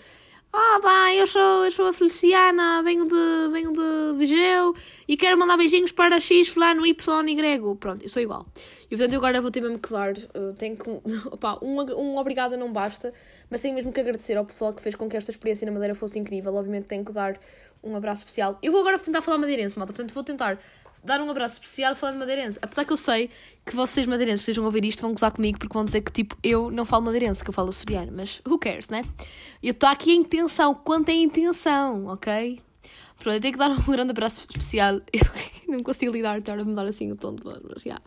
Ah, 0.54 0.80
bem, 0.82 1.20
eu 1.20 1.28
sou, 1.28 1.66
eu 1.66 1.72
sou 1.72 1.88
a 1.88 1.94
Feliciana, 1.94 2.82
venho 2.82 3.06
de, 3.06 3.50
venho 3.52 3.72
de 3.72 4.18
Vigeu 4.18 4.74
e 5.08 5.16
quero 5.18 5.38
mandar 5.38 5.58
beijinhos 5.58 5.92
para 5.92 6.20
X, 6.20 6.48
Fulano, 6.48 6.86
Y 6.86 7.36
Grego. 7.36 7.76
Pronto, 7.76 8.02
eu 8.04 8.10
sou 8.10 8.22
igual. 8.22 8.46
E 8.90 8.96
portanto, 8.96 9.14
eu 9.14 9.20
agora 9.20 9.42
vou 9.42 9.52
ter 9.52 9.62
mesmo 9.62 9.78
que 9.78 9.92
dar. 9.92 10.14
uh, 10.14 10.54
tenho 10.58 10.78
que. 10.78 10.90
Opá, 11.30 11.60
um, 11.62 11.82
um 11.82 12.18
obrigada 12.18 12.56
não 12.58 12.72
basta, 12.72 13.14
mas 13.50 13.62
tenho 13.62 13.76
mesmo 13.76 13.92
que 13.92 14.00
agradecer 14.00 14.38
ao 14.38 14.46
pessoal 14.46 14.74
que 14.74 14.82
fez 14.82 14.96
com 14.96 15.08
que 15.10 15.18
esta 15.18 15.32
experiência 15.32 15.66
na 15.66 15.72
Madeira 15.72 15.94
fosse 15.94 16.18
incrível. 16.18 16.56
Obviamente, 16.56 16.86
tenho 16.86 17.06
que 17.06 17.12
dar 17.12 17.38
um 17.84 17.96
abraço 17.96 18.20
especial. 18.22 18.58
Eu 18.64 18.72
vou 18.72 18.82
agora 18.82 18.98
tentar 18.98 19.22
falar 19.22 19.38
madeirense, 19.38 19.78
malta. 19.78 19.94
Portanto, 19.94 20.14
vou 20.14 20.24
tentar 20.24 20.58
dar 21.08 21.22
um 21.22 21.30
abraço 21.30 21.54
especial 21.54 21.96
falando 21.96 22.20
madeirense. 22.20 22.60
Apesar 22.62 22.86
que 22.86 22.94
eu 22.94 22.98
sei 22.98 23.30
que 23.66 23.76
vocês 23.76 24.06
madeirenses 24.06 24.46
que 24.46 24.52
estejam 24.52 24.64
a 24.64 24.68
ouvir 24.68 24.86
isto 24.86 25.02
vão 25.02 25.14
gozar 25.14 25.32
comigo 25.32 25.58
porque 25.58 25.74
vão 25.74 25.86
dizer 25.86 26.02
que 26.02 26.12
tipo 26.12 26.38
eu 26.44 26.70
não 26.70 26.86
falo 26.86 27.06
madeirense, 27.06 27.44
que 27.44 27.50
eu 27.50 27.54
falo 27.54 27.70
açoriano. 27.70 28.12
Mas 28.14 28.42
who 28.46 28.60
cares, 28.60 28.90
né? 28.90 29.04
Eu 29.64 29.72
estou 29.72 29.90
aqui 29.90 30.12
em 30.12 30.20
intenção. 30.20 30.76
Quanto 30.76 31.10
é 31.10 31.14
intenção, 31.14 32.08
ok? 32.08 32.62
Pronto, 33.20 33.36
eu 33.36 33.42
tenho 33.42 33.54
que 33.54 33.60
dar 33.60 33.72
um 33.72 33.82
grande 33.82 34.12
abraço 34.12 34.40
especial. 34.40 34.96
Eu 35.12 35.26
não 35.68 35.82
consigo 35.82 36.12
lidar, 36.12 36.38
estar 36.38 36.60
a 36.60 36.64
mudar 36.64 36.86
assim 36.86 37.12
o 37.12 37.16
tom 37.16 37.34
de 37.34 37.44
voz, 37.44 37.60
mas 37.64 37.82
já. 37.82 37.98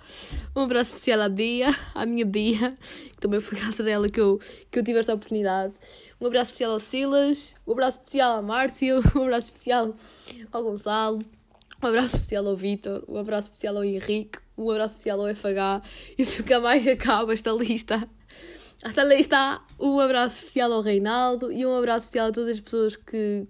Um 0.55 0.63
abraço 0.63 0.95
especial 0.95 1.23
à 1.23 1.29
Bia, 1.29 1.75
à 1.95 2.07
minha 2.07 2.25
Bia, 2.25 2.77
que 3.11 3.19
também 3.19 3.41
foi 3.41 3.59
graças 3.59 3.85
a 3.85 3.91
ela 3.91 4.09
que 4.09 4.21
eu, 4.21 4.39
que 4.71 4.79
eu 4.79 4.85
tive 4.85 5.01
esta 5.01 5.13
oportunidade. 5.13 5.75
Um 6.21 6.27
abraço 6.27 6.53
especial 6.53 6.73
ao 6.73 6.81
Silas, 6.81 7.55
um 7.67 7.73
abraço 7.73 7.99
especial 7.99 8.39
à 8.39 8.43
Márcio, 8.43 9.03
um 9.17 9.23
abraço 9.23 9.47
especial 9.47 9.95
ao 10.53 10.63
Gonçalo, 10.63 11.25
um 11.83 11.87
abraço 11.87 12.17
especial 12.17 12.47
ao 12.47 12.57
Vitor, 12.57 13.05
um 13.09 13.17
abraço 13.17 13.49
especial 13.49 13.77
ao 13.77 13.85
Henrique, 13.85 14.39
um 14.57 14.71
abraço 14.71 14.97
especial 14.97 15.21
ao 15.21 15.35
FH. 15.35 15.87
Isso 16.19 16.43
nunca 16.43 16.61
mais 16.61 16.87
acaba 16.87 17.33
esta 17.33 17.51
lista. 17.53 18.09
Esta 18.83 19.05
lista, 19.05 19.61
um 19.79 20.01
abraço 20.01 20.37
especial 20.37 20.73
ao 20.73 20.81
Reinaldo 20.81 21.53
e 21.53 21.67
um 21.67 21.75
abraço 21.75 22.01
especial 22.01 22.29
a 22.29 22.33
todas 22.33 22.53
as 22.53 22.61
pessoas 22.61 22.97
que, 22.97 23.47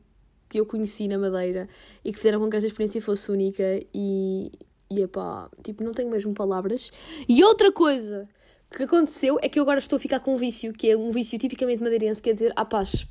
que 0.48 0.58
eu 0.58 0.66
conheci 0.66 1.06
na 1.06 1.18
Madeira 1.18 1.68
e 2.04 2.12
que 2.12 2.18
fizeram 2.18 2.40
com 2.40 2.50
que 2.50 2.56
esta 2.56 2.66
experiência 2.66 3.00
fosse 3.00 3.30
única 3.30 3.62
e, 3.94 4.50
e 4.90 5.02
epá, 5.02 5.48
tipo, 5.62 5.84
não 5.84 5.92
tenho 5.92 6.10
mesmo 6.10 6.34
palavras. 6.34 6.90
E 7.28 7.44
outra 7.44 7.70
coisa 7.70 8.28
que 8.70 8.84
aconteceu 8.84 9.38
é 9.42 9.48
que 9.48 9.58
eu 9.58 9.62
agora 9.62 9.78
estou 9.78 9.96
a 9.96 10.00
ficar 10.00 10.20
com 10.20 10.34
um 10.34 10.36
vício, 10.36 10.72
que 10.72 10.90
é 10.90 10.96
um 10.96 11.10
vício 11.10 11.38
tipicamente 11.38 11.82
madeirense, 11.82 12.22
quer 12.22 12.32
dizer, 12.32 12.52
a 12.54 12.64
paz. 12.64 13.06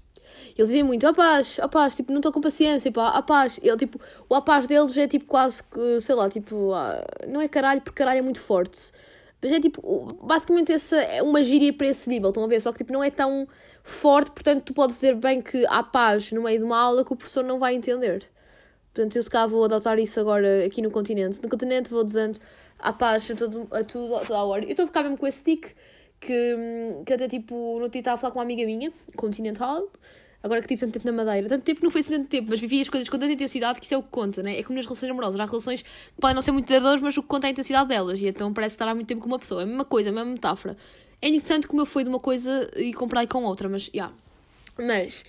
Eles 0.57 0.69
dizem 0.69 0.83
muito, 0.83 1.07
a 1.07 1.13
paz, 1.13 1.59
paz, 1.71 1.95
tipo, 1.95 2.11
não 2.11 2.19
estou 2.19 2.31
com 2.31 2.41
paciência, 2.41 2.91
pá, 2.91 3.09
a 3.09 3.21
paz. 3.21 3.59
Ele, 3.61 3.77
tipo, 3.77 3.99
o 4.27 4.35
a 4.35 4.59
deles 4.61 4.97
é 4.97 5.07
tipo 5.07 5.25
quase 5.25 5.63
que, 5.63 6.01
sei 6.01 6.15
lá, 6.15 6.29
tipo, 6.29 6.73
ah, 6.73 7.01
não 7.27 7.41
é 7.41 7.47
caralho, 7.47 7.81
porque 7.81 7.97
caralho 7.97 8.19
é 8.19 8.21
muito 8.21 8.39
forte. 8.39 8.91
Mas 9.41 9.53
é 9.53 9.59
tipo, 9.59 10.13
basicamente 10.21 10.71
essa 10.71 10.97
é 10.97 11.21
uma 11.23 11.41
gíria 11.43 11.71
para 11.71 11.87
esse 11.87 12.09
nível, 12.09 12.29
estão 12.29 12.43
a 12.43 12.47
ver? 12.47 12.61
Só 12.61 12.71
que 12.71 12.79
tipo, 12.79 12.91
não 12.91 13.03
é 13.03 13.09
tão 13.09 13.47
forte, 13.83 14.31
portanto 14.31 14.63
tu 14.65 14.73
podes 14.73 14.97
dizer 14.97 15.15
bem 15.15 15.41
que 15.41 15.65
há 15.69 15.81
paz 15.81 16.31
no 16.33 16.43
meio 16.43 16.59
de 16.59 16.65
uma 16.65 16.77
aula 16.77 17.05
que 17.05 17.13
o 17.13 17.15
professor 17.15 17.43
não 17.43 17.57
vai 17.57 17.73
entender. 17.73 18.29
Portanto, 18.93 19.15
eu 19.15 19.23
se 19.23 19.29
calhar 19.29 19.47
vou 19.47 19.63
adotar 19.63 19.97
isso 19.99 20.19
agora 20.19 20.65
aqui 20.65 20.81
no 20.81 20.91
continente. 20.91 21.41
No 21.41 21.47
continente 21.47 21.89
vou 21.89 22.03
dizendo 22.03 22.39
a 22.77 22.91
paz 22.91 23.29
a, 23.31 23.35
todo, 23.35 23.67
a 23.71 23.83
tudo, 23.83 24.15
a 24.15 24.19
toda 24.25 24.39
a 24.39 24.43
hora. 24.43 24.65
Eu 24.65 24.71
estou 24.71 24.83
a 24.83 24.87
ficar 24.87 25.03
mesmo 25.03 25.17
com 25.17 25.27
esse 25.27 25.43
tique 25.43 25.73
que, 26.19 26.55
que 27.05 27.13
até 27.13 27.27
tipo, 27.27 27.79
no 27.79 27.89
dia 27.89 27.99
estava 27.99 28.15
a 28.15 28.17
falar 28.17 28.33
com 28.33 28.39
uma 28.39 28.43
amiga 28.43 28.65
minha, 28.65 28.91
continental, 29.15 29.89
agora 30.43 30.61
que 30.61 30.67
tive 30.67 30.81
tanto 30.81 30.93
tempo 30.93 31.05
na 31.05 31.11
Madeira. 31.11 31.47
Tanto 31.47 31.63
tempo 31.63 31.83
não 31.83 31.91
foi 31.91 32.01
assim 32.01 32.17
tanto 32.17 32.27
tempo, 32.27 32.47
mas 32.49 32.59
vivi 32.59 32.81
as 32.81 32.89
coisas 32.89 33.07
com 33.09 33.17
tanta 33.17 33.31
intensidade 33.31 33.79
que 33.79 33.85
isso 33.85 33.93
é 33.93 33.97
o 33.97 34.03
que 34.03 34.09
conta, 34.09 34.41
né? 34.43 34.59
É 34.59 34.63
como 34.63 34.75
nas 34.75 34.85
relações 34.85 35.09
amorosas. 35.09 35.39
Há 35.39 35.45
relações 35.45 35.81
que 35.81 36.21
podem 36.21 36.35
não 36.35 36.41
ser 36.41 36.51
muito 36.51 36.67
duradouras, 36.67 37.01
mas 37.01 37.17
o 37.17 37.21
que 37.21 37.27
conta 37.27 37.47
é 37.47 37.49
a 37.49 37.51
intensidade 37.51 37.89
delas. 37.89 38.19
E 38.19 38.27
então 38.27 38.53
parece 38.53 38.75
estar 38.75 38.87
há 38.87 38.95
muito 38.95 39.07
tempo 39.07 39.21
com 39.21 39.27
uma 39.27 39.39
pessoa. 39.39 39.61
É 39.61 39.63
a 39.63 39.67
mesma 39.67 39.85
coisa, 39.85 40.09
a 40.09 40.11
mesma 40.11 40.31
metáfora. 40.31 40.77
É 41.21 41.27
interessante 41.27 41.67
como 41.67 41.81
eu 41.81 41.85
fui 41.85 42.03
de 42.03 42.09
uma 42.09 42.19
coisa 42.19 42.69
e 42.77 42.93
comprei 42.93 43.27
com 43.27 43.43
outra, 43.43 43.67
mas, 43.67 43.85
já. 43.85 43.91
Yeah. 43.93 44.13
Mas, 44.77 45.23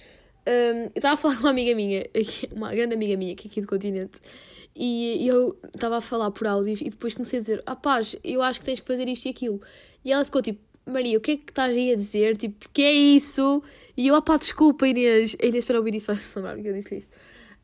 hum, 0.46 0.84
eu 0.84 0.92
estava 0.94 1.14
a 1.14 1.16
falar 1.16 1.34
com 1.38 1.42
uma 1.42 1.50
amiga 1.50 1.74
minha, 1.74 2.04
uma 2.52 2.72
grande 2.72 2.94
amiga 2.94 3.16
minha 3.16 3.34
que 3.34 3.48
é 3.48 3.50
aqui 3.50 3.60
do 3.60 3.66
continente, 3.66 4.20
e 4.74 5.26
eu 5.26 5.58
estava 5.74 5.98
a 5.98 6.00
falar 6.00 6.30
por 6.30 6.46
áudios 6.46 6.80
e 6.80 6.88
depois 6.88 7.12
comecei 7.12 7.38
a 7.38 7.42
dizer: 7.42 7.62
Ah, 7.66 7.74
paz, 7.74 8.14
eu 8.22 8.40
acho 8.40 8.60
que 8.60 8.64
tens 8.64 8.78
que 8.78 8.86
fazer 8.86 9.08
isto 9.08 9.26
e 9.26 9.30
aquilo. 9.30 9.60
E 10.04 10.12
ela 10.12 10.24
ficou 10.24 10.40
tipo: 10.40 10.60
Maria, 10.90 11.18
o 11.18 11.20
que 11.20 11.32
é 11.32 11.36
que 11.36 11.50
estás 11.50 11.74
aí 11.74 11.92
a 11.92 11.96
dizer? 11.96 12.36
Tipo, 12.36 12.68
que 12.72 12.82
é 12.82 12.92
isso? 12.92 13.62
E 13.96 14.08
eu, 14.08 14.14
ah 14.14 14.22
pá, 14.22 14.36
desculpa, 14.36 14.86
Inês. 14.86 15.36
Inês, 15.42 15.64
para 15.64 15.78
ouvir 15.78 15.94
isso, 15.94 16.06
vai-se 16.06 16.36
lembrar 16.36 16.56
que 16.56 16.68
eu 16.68 16.74
disse 16.74 16.96
isto. 16.96 17.10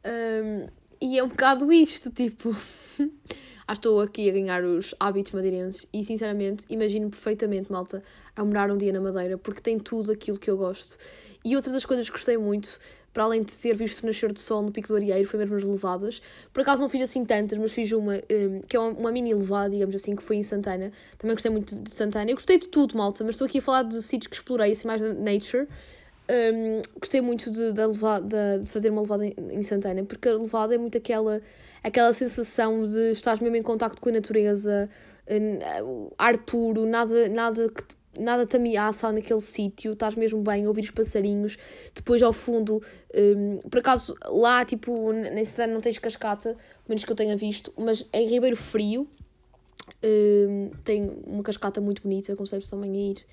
Hum, 0.04 0.68
e 1.00 1.18
é 1.18 1.24
um 1.24 1.28
bocado 1.28 1.72
isto, 1.72 2.10
tipo. 2.10 2.54
Ah, 3.68 3.72
estou 3.72 4.00
aqui 4.00 4.30
a 4.30 4.32
ganhar 4.32 4.62
os 4.62 4.94
hábitos 5.00 5.32
madeirenses 5.32 5.88
e, 5.92 6.04
sinceramente, 6.04 6.64
imagino 6.70 7.10
perfeitamente, 7.10 7.72
malta, 7.72 8.00
a 8.36 8.44
morar 8.44 8.70
um 8.70 8.78
dia 8.78 8.92
na 8.92 9.00
Madeira, 9.00 9.36
porque 9.36 9.60
tem 9.60 9.76
tudo 9.76 10.12
aquilo 10.12 10.38
que 10.38 10.48
eu 10.48 10.56
gosto. 10.56 10.96
E 11.44 11.56
outra 11.56 11.72
das 11.72 11.84
coisas 11.84 12.06
que 12.06 12.12
gostei 12.12 12.36
muito, 12.36 12.78
para 13.16 13.24
além 13.24 13.42
de 13.42 13.50
ter 13.54 13.74
visto 13.74 14.02
o 14.02 14.06
nascer 14.06 14.30
do 14.30 14.38
sol 14.38 14.60
no 14.60 14.70
Pico 14.70 14.88
do 14.88 14.96
Arieiro, 14.96 15.26
foi 15.26 15.38
mesmo 15.38 15.56
as 15.56 15.62
levadas. 15.62 16.20
Por 16.52 16.60
acaso 16.60 16.82
não 16.82 16.88
fiz 16.90 17.02
assim 17.02 17.24
tantas, 17.24 17.58
mas 17.58 17.72
fiz 17.72 17.90
uma, 17.92 18.16
hum, 18.16 18.60
que 18.68 18.76
é 18.76 18.78
uma, 18.78 18.90
uma 18.90 19.10
mini 19.10 19.32
levada, 19.32 19.70
digamos 19.70 19.96
assim, 19.96 20.14
que 20.14 20.22
foi 20.22 20.36
em 20.36 20.42
Santana. 20.42 20.92
Também 21.16 21.34
gostei 21.34 21.50
muito 21.50 21.74
de 21.74 21.90
Santana. 21.94 22.30
Eu 22.30 22.34
gostei 22.34 22.58
de 22.58 22.68
tudo, 22.68 22.94
malta, 22.94 23.24
mas 23.24 23.36
estou 23.36 23.46
aqui 23.46 23.56
a 23.60 23.62
falar 23.62 23.84
de 23.84 24.02
sítios 24.02 24.26
que 24.26 24.36
explorei, 24.36 24.70
assim, 24.72 24.86
mais 24.86 25.00
da 25.00 25.14
nature. 25.14 25.66
Hum, 26.28 26.82
gostei 27.00 27.22
muito 27.22 27.50
de, 27.50 27.72
da 27.72 27.86
levada, 27.86 28.58
de 28.62 28.70
fazer 28.70 28.90
uma 28.90 29.00
levada 29.00 29.24
em, 29.24 29.62
Santana, 29.62 30.04
porque 30.04 30.28
a 30.28 30.34
levada 30.34 30.74
é 30.74 30.78
muito 30.78 30.98
aquela, 30.98 31.40
aquela 31.82 32.12
sensação 32.12 32.84
de 32.84 33.12
estar 33.12 33.40
mesmo 33.40 33.56
em 33.56 33.62
contacto 33.62 33.98
com 33.98 34.10
a 34.10 34.12
natureza, 34.12 34.90
hum, 35.26 36.10
ar 36.18 36.36
puro, 36.36 36.84
nada, 36.84 37.30
nada 37.30 37.66
que 37.70 37.82
te- 37.82 37.95
nada 38.18 38.46
te 38.46 38.56
ameaça 38.56 39.10
naquele 39.12 39.40
sítio, 39.40 39.92
estás 39.92 40.14
mesmo 40.14 40.42
bem 40.42 40.66
ouvir 40.66 40.82
os 40.82 40.90
passarinhos. 40.90 41.56
Depois 41.94 42.22
ao 42.22 42.32
fundo, 42.32 42.82
um, 43.14 43.58
por 43.68 43.80
acaso 43.80 44.14
lá, 44.26 44.64
tipo, 44.64 45.12
nem 45.12 45.44
cidade 45.44 45.72
não 45.72 45.80
tens 45.80 45.98
cascata, 45.98 46.56
menos 46.88 47.04
que 47.04 47.12
eu 47.12 47.16
tenha 47.16 47.36
visto, 47.36 47.72
mas 47.76 48.06
em 48.12 48.28
Ribeiro 48.28 48.56
Frio 48.56 49.08
um, 50.04 50.70
tem 50.84 51.10
uma 51.26 51.42
cascata 51.42 51.80
muito 51.80 52.02
bonita, 52.02 52.32
aconselho 52.32 52.68
também 52.68 52.90
a 52.92 53.10
ir. 53.12 53.26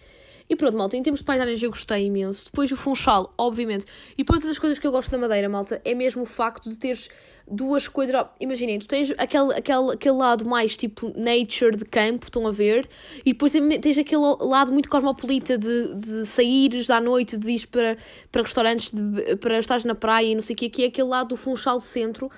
E 0.49 0.55
pronto, 0.55 0.77
malta, 0.77 0.97
em 0.97 1.01
termos 1.01 1.21
de 1.21 1.25
paisagens 1.25 1.61
eu 1.63 1.69
gostei 1.69 2.05
imenso. 2.05 2.45
Depois 2.45 2.71
o 2.71 2.75
Funchal, 2.75 3.33
obviamente. 3.37 3.85
E 4.17 4.23
por 4.23 4.35
outras 4.35 4.59
coisas 4.59 4.77
que 4.77 4.85
eu 4.85 4.91
gosto 4.91 5.09
da 5.09 5.17
Madeira, 5.17 5.47
malta, 5.47 5.81
é 5.85 5.95
mesmo 5.95 6.23
o 6.23 6.25
facto 6.25 6.69
de 6.69 6.77
teres 6.77 7.09
duas 7.47 7.87
coisas. 7.87 8.15
Imaginem, 8.39 8.79
tu 8.79 8.87
tens 8.87 9.11
aquele, 9.17 9.53
aquele, 9.53 9.91
aquele 9.93 10.15
lado 10.15 10.45
mais 10.45 10.75
tipo 10.77 11.13
nature 11.17 11.75
de 11.75 11.85
campo, 11.85 12.25
estão 12.25 12.47
a 12.47 12.51
ver, 12.51 12.87
e 13.25 13.33
depois 13.33 13.51
tens 13.51 13.97
aquele 13.97 14.21
lado 14.41 14.71
muito 14.71 14.89
cosmopolita 14.89 15.57
de, 15.57 15.95
de 15.95 16.25
saíres 16.25 16.89
à 16.89 16.99
noite, 16.99 17.37
de 17.37 17.51
ir 17.51 17.67
para, 17.67 17.97
para 18.31 18.41
restaurantes, 18.41 18.91
de, 18.91 19.35
para 19.37 19.59
estares 19.59 19.85
na 19.85 19.95
praia 19.95 20.27
e 20.27 20.35
não 20.35 20.41
sei 20.41 20.53
o 20.53 20.57
que, 20.57 20.69
que 20.69 20.83
é 20.83 20.87
aquele 20.87 21.07
lado 21.07 21.29
do 21.29 21.37
Funchal 21.37 21.79
Centro. 21.79 22.29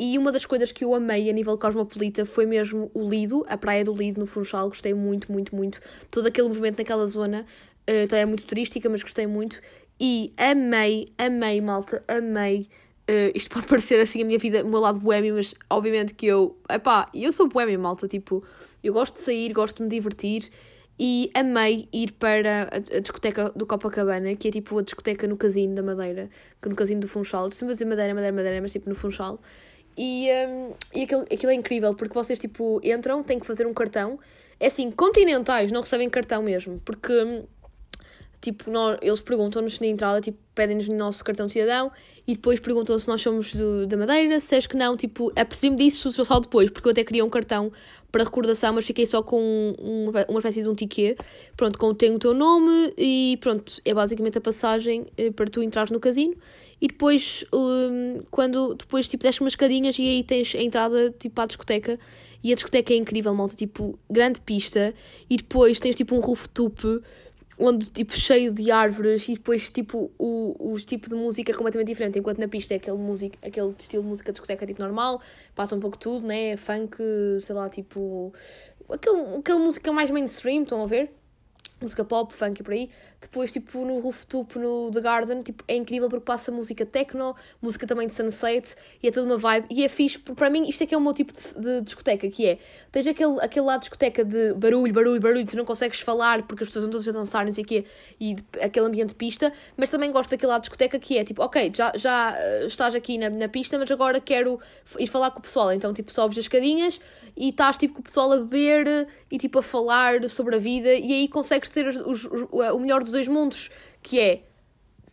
E 0.00 0.16
uma 0.16 0.30
das 0.30 0.46
coisas 0.46 0.70
que 0.70 0.84
eu 0.84 0.94
amei 0.94 1.28
a 1.28 1.32
nível 1.32 1.58
cosmopolita 1.58 2.24
foi 2.24 2.46
mesmo 2.46 2.88
o 2.94 3.08
Lido, 3.08 3.44
a 3.48 3.56
praia 3.56 3.84
do 3.84 3.92
Lido 3.92 4.20
no 4.20 4.26
Funchal. 4.26 4.68
Gostei 4.68 4.94
muito, 4.94 5.32
muito, 5.32 5.56
muito. 5.56 5.80
Todo 6.08 6.28
aquele 6.28 6.46
movimento 6.46 6.78
naquela 6.78 7.04
zona. 7.08 7.44
Uh, 7.82 8.06
também 8.06 8.22
é 8.22 8.26
muito 8.26 8.46
turística, 8.46 8.88
mas 8.88 9.02
gostei 9.02 9.26
muito. 9.26 9.60
E 10.00 10.32
amei, 10.36 11.12
amei, 11.18 11.60
malta, 11.60 12.04
amei. 12.06 12.68
Uh, 13.08 13.32
isto 13.34 13.50
pode 13.54 13.66
parecer 13.66 13.98
assim 14.00 14.22
a 14.22 14.24
minha 14.24 14.38
vida, 14.38 14.62
o 14.64 14.68
meu 14.68 14.80
lado 14.80 15.00
boêmio, 15.00 15.34
mas 15.34 15.54
obviamente 15.70 16.14
que 16.14 16.26
eu. 16.26 16.56
Epá, 16.70 17.06
eu 17.14 17.32
sou 17.32 17.48
boêmio, 17.48 17.78
malta. 17.80 18.06
Tipo, 18.06 18.44
eu 18.82 18.92
gosto 18.92 19.16
de 19.16 19.22
sair, 19.22 19.52
gosto 19.52 19.78
de 19.78 19.82
me 19.84 19.88
divertir. 19.88 20.50
E 21.00 21.30
amei 21.32 21.88
ir 21.92 22.10
para 22.12 22.68
a, 22.72 22.98
discoteca 22.98 23.50
do 23.50 23.64
Copacabana, 23.64 24.34
que 24.34 24.48
é 24.48 24.50
tipo 24.50 24.76
a 24.78 24.82
discoteca 24.82 25.28
no 25.28 25.36
Casino 25.36 25.76
da 25.76 25.82
Madeira, 25.82 26.28
que 26.60 26.68
no 26.68 26.74
Casino 26.74 27.00
do 27.00 27.06
Funchal. 27.06 27.48
Estou 27.48 27.68
a 27.68 27.72
dizer 27.72 27.84
Madeira, 27.84 28.12
Madeira, 28.12 28.34
Madeira, 28.34 28.60
mas 28.60 28.72
tipo 28.72 28.88
no 28.88 28.96
Funchal. 28.96 29.40
E, 29.96 30.28
um, 30.46 30.74
e 30.94 31.04
aquilo, 31.04 31.22
aquilo 31.22 31.52
é 31.52 31.54
incrível, 31.54 31.94
porque 31.94 32.14
vocês, 32.14 32.38
tipo, 32.38 32.80
entram, 32.82 33.22
têm 33.22 33.38
que 33.38 33.46
fazer 33.46 33.66
um 33.66 33.72
cartão. 33.72 34.18
É 34.58 34.66
assim, 34.66 34.90
continentais 34.90 35.70
não 35.70 35.80
recebem 35.80 36.10
cartão 36.10 36.42
mesmo, 36.42 36.80
porque, 36.84 37.12
hum, 37.12 37.44
tipo, 38.40 38.70
nós, 38.70 38.98
eles 39.02 39.20
perguntam-nos 39.20 39.80
na 39.80 39.86
entrada, 39.86 40.20
tipo, 40.20 40.38
pedem-nos 40.54 40.88
o 40.88 40.94
nosso 40.94 41.24
cartão 41.24 41.46
de 41.46 41.52
cidadão 41.52 41.90
e 42.26 42.34
depois 42.34 42.60
perguntam 42.60 42.98
se 42.98 43.08
nós 43.08 43.20
somos 43.20 43.54
do, 43.54 43.86
da 43.86 43.96
Madeira, 43.96 44.40
se 44.40 44.54
és 44.54 44.66
que 44.66 44.76
não, 44.76 44.96
tipo, 44.96 45.32
apercebi-me 45.36 45.76
disso 45.76 46.10
só 46.12 46.40
depois, 46.40 46.70
porque 46.70 46.88
eu 46.88 46.92
até 46.92 47.04
queria 47.04 47.24
um 47.24 47.30
cartão 47.30 47.72
para 48.10 48.24
recordação, 48.24 48.72
mas 48.72 48.86
fiquei 48.86 49.06
só 49.06 49.22
com 49.22 49.38
um, 49.78 50.10
uma 50.28 50.38
espécie 50.40 50.62
de 50.62 50.68
um 50.68 50.74
ticket, 50.74 51.18
pronto, 51.56 51.78
com 51.78 51.94
tem 51.94 52.14
o 52.14 52.18
teu 52.18 52.32
nome 52.32 52.92
e 52.96 53.38
pronto, 53.40 53.80
é 53.84 53.92
basicamente 53.92 54.38
a 54.38 54.40
passagem 54.40 55.06
eh, 55.16 55.30
para 55.30 55.46
tu 55.46 55.62
entrares 55.62 55.90
no 55.90 56.00
casino 56.00 56.34
e 56.80 56.86
depois, 56.86 57.44
um, 57.52 58.22
quando 58.30 58.74
depois, 58.74 59.08
tipo, 59.08 59.24
desces 59.24 59.40
umas 59.40 59.52
escadinhas 59.52 59.98
e 59.98 60.02
aí 60.02 60.22
tens 60.22 60.54
a 60.54 60.62
entrada, 60.62 61.12
tipo, 61.18 61.40
à 61.40 61.46
discoteca. 61.46 61.98
E 62.42 62.52
a 62.52 62.54
discoteca 62.54 62.92
é 62.92 62.96
incrível, 62.96 63.34
malta, 63.34 63.56
tipo, 63.56 63.98
grande 64.08 64.40
pista. 64.40 64.94
E 65.28 65.36
depois 65.36 65.80
tens, 65.80 65.96
tipo, 65.96 66.14
um 66.14 66.20
rooftop 66.20 67.00
onde, 67.58 67.90
tipo, 67.90 68.12
cheio 68.14 68.52
de 68.54 68.70
árvores. 68.70 69.28
E 69.28 69.34
depois, 69.34 69.68
tipo, 69.70 70.10
o, 70.18 70.72
o 70.72 70.80
tipo 70.80 71.08
de 71.08 71.14
música 71.14 71.52
é 71.52 71.54
completamente 71.54 71.88
diferente. 71.88 72.18
Enquanto 72.18 72.38
na 72.38 72.48
pista 72.48 72.74
é 72.74 72.76
aquele, 72.76 72.96
música, 72.98 73.38
aquele 73.46 73.74
estilo 73.78 74.02
de 74.02 74.08
música 74.08 74.32
de 74.32 74.34
discoteca, 74.34 74.66
tipo, 74.66 74.80
normal. 74.80 75.20
Passa 75.54 75.74
um 75.74 75.80
pouco 75.80 75.98
tudo, 75.98 76.26
né? 76.26 76.56
Funk, 76.56 76.96
sei 77.40 77.54
lá, 77.54 77.68
tipo... 77.68 78.32
Aquele, 78.90 79.36
aquela 79.36 79.58
música 79.58 79.92
mais 79.92 80.10
mainstream, 80.10 80.62
estão 80.62 80.82
a 80.82 80.86
ver? 80.86 81.10
música 81.80 82.04
pop, 82.04 82.34
funk 82.34 82.60
e 82.60 82.62
por 82.62 82.72
aí. 82.72 82.90
Depois, 83.20 83.50
tipo, 83.50 83.84
no 83.84 83.98
rooftop, 83.98 84.58
no 84.60 84.92
The 84.92 85.00
Garden, 85.00 85.42
tipo, 85.42 85.64
é 85.66 85.74
incrível 85.74 86.08
porque 86.08 86.24
passa 86.24 86.52
música 86.52 86.86
techno, 86.86 87.34
música 87.60 87.84
também 87.84 88.06
de 88.06 88.14
sunset, 88.14 88.76
e 89.02 89.08
é 89.08 89.10
toda 89.10 89.26
uma 89.26 89.36
vibe. 89.36 89.66
E 89.70 89.84
é 89.84 89.88
fixe, 89.88 90.20
para 90.20 90.48
mim, 90.48 90.68
isto 90.68 90.84
é 90.84 90.86
que 90.86 90.94
é 90.94 90.98
o 90.98 91.00
meu 91.00 91.12
tipo 91.12 91.32
de, 91.32 91.60
de, 91.60 91.80
discoteca, 91.80 92.30
que 92.30 92.46
é, 92.46 92.58
tens 92.92 93.08
aquele, 93.08 93.40
aquele 93.40 93.66
lado 93.66 93.80
de 93.80 93.86
discoteca 93.86 94.24
de 94.24 94.54
barulho, 94.54 94.92
barulho, 94.92 95.20
barulho, 95.20 95.46
tu 95.46 95.56
não 95.56 95.64
consegues 95.64 96.00
falar 96.00 96.46
porque 96.46 96.62
as 96.62 96.68
pessoas 96.68 96.84
estão 96.84 96.92
todas 96.92 97.08
a 97.08 97.12
dançar, 97.18 97.44
não 97.44 97.52
sei 97.52 97.64
o 97.64 97.66
quê, 97.66 97.84
e 98.20 98.36
aquele 98.60 98.86
ambiente 98.86 99.08
de 99.08 99.16
pista, 99.16 99.52
mas 99.76 99.90
também 99.90 100.12
gosto 100.12 100.30
daquele 100.30 100.52
lado 100.52 100.62
de 100.62 100.68
discoteca 100.68 100.96
que 101.00 101.18
é, 101.18 101.24
tipo, 101.24 101.42
ok, 101.42 101.72
já, 101.74 101.92
já 101.96 102.32
uh, 102.32 102.66
estás 102.66 102.94
aqui 102.94 103.18
na, 103.18 103.30
na 103.30 103.48
pista, 103.48 103.76
mas 103.78 103.90
agora 103.90 104.20
quero 104.20 104.60
ir 104.96 105.08
falar 105.08 105.32
com 105.32 105.40
o 105.40 105.42
pessoal. 105.42 105.72
Então, 105.72 105.92
tipo, 105.92 106.12
sobes 106.12 106.38
as 106.38 106.44
escadinhas, 106.44 107.00
e 107.38 107.50
estás 107.50 107.78
tipo 107.78 107.94
com 107.94 108.00
o 108.00 108.02
pessoal 108.02 108.32
a 108.32 108.36
beber 108.38 109.06
e 109.30 109.38
tipo 109.38 109.60
a 109.60 109.62
falar 109.62 110.28
sobre 110.28 110.56
a 110.56 110.58
vida 110.58 110.92
e 110.92 111.12
aí 111.12 111.28
consegues 111.28 111.68
ter 111.68 111.86
os, 111.86 111.96
os, 112.00 112.24
os, 112.24 112.42
o 112.50 112.78
melhor 112.80 113.04
dos 113.08 113.12
dois 113.12 113.28
mundos, 113.28 113.70
que 114.02 114.20
é 114.20 114.42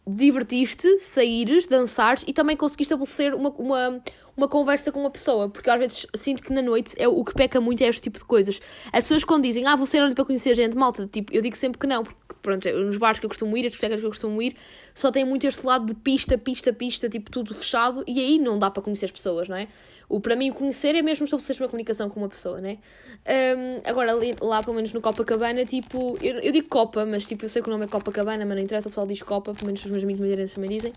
divertir-te, 0.07 0.99
saíres, 0.99 1.65
dançares 1.67 2.23
e 2.27 2.33
também 2.33 2.55
conseguir 2.55 2.83
estabelecer 2.83 3.33
uma, 3.33 3.49
uma, 3.49 4.01
uma 4.35 4.47
conversa 4.47 4.91
com 4.91 4.99
uma 4.99 5.09
pessoa, 5.09 5.49
porque 5.49 5.69
às 5.69 5.79
vezes 5.79 6.05
sinto 6.15 6.43
que 6.43 6.51
na 6.51 6.61
noite 6.61 6.93
é 6.97 7.07
o 7.07 7.23
que 7.23 7.33
peca 7.33 7.61
muito 7.61 7.81
é 7.83 7.87
este 7.87 8.01
tipo 8.01 8.19
de 8.19 8.25
coisas. 8.25 8.59
As 8.91 9.03
pessoas 9.03 9.23
quando 9.23 9.43
dizem, 9.43 9.65
ah, 9.65 9.75
vou 9.75 9.85
ser 9.85 10.01
ali 10.01 10.13
para 10.13 10.25
conhecer 10.25 10.55
gente, 10.55 10.75
malta, 10.75 11.07
tipo, 11.07 11.33
eu 11.33 11.41
digo 11.41 11.55
sempre 11.55 11.79
que 11.79 11.87
não, 11.87 12.03
porque 12.03 12.35
pronto, 12.41 12.69
nos 12.69 12.97
bares 12.97 13.19
que 13.19 13.25
eu 13.25 13.29
costumo 13.29 13.57
ir, 13.57 13.65
as 13.65 13.71
discotecas 13.71 13.99
que 13.99 14.05
eu 14.05 14.09
costumo 14.09 14.41
ir, 14.41 14.55
só 14.93 15.11
tem 15.11 15.23
muito 15.23 15.47
este 15.47 15.65
lado 15.65 15.85
de 15.85 15.95
pista, 15.95 16.37
pista, 16.37 16.73
pista, 16.73 17.09
tipo, 17.09 17.31
tudo 17.31 17.53
fechado, 17.53 18.03
e 18.05 18.19
aí 18.19 18.39
não 18.39 18.59
dá 18.59 18.69
para 18.69 18.83
conhecer 18.83 19.05
as 19.05 19.11
pessoas, 19.11 19.47
não 19.47 19.55
é? 19.55 19.67
O, 20.07 20.19
para 20.19 20.35
mim, 20.35 20.51
conhecer 20.51 20.95
é 20.95 21.01
mesmo 21.01 21.23
estabelecer 21.23 21.59
uma 21.59 21.67
comunicação 21.67 22.09
com 22.09 22.19
uma 22.19 22.29
pessoa, 22.29 22.61
né? 22.61 22.77
Um, 23.27 23.89
agora, 23.89 24.11
lá, 24.41 24.61
pelo 24.61 24.75
menos 24.75 24.93
no 24.93 25.01
Copacabana, 25.01 25.65
tipo, 25.65 26.17
eu, 26.21 26.35
eu 26.39 26.51
digo 26.51 26.67
Copa, 26.67 27.05
mas 27.05 27.25
tipo, 27.25 27.45
eu 27.45 27.49
sei 27.49 27.61
que 27.61 27.67
o 27.67 27.71
nome 27.71 27.85
é 27.85 27.87
Copacabana, 27.87 28.45
mas 28.45 28.55
não 28.55 28.63
interessa, 28.63 28.87
o 28.87 28.91
pessoal 28.91 29.07
diz 29.07 29.21
Copa, 29.23 29.53
pelo 29.53 29.65
menos 29.65 29.83
os 29.83 29.89
meus 29.89 30.03
amigos 30.03 30.21
madeirenses 30.21 30.53
também 30.53 30.69
dizem. 30.69 30.93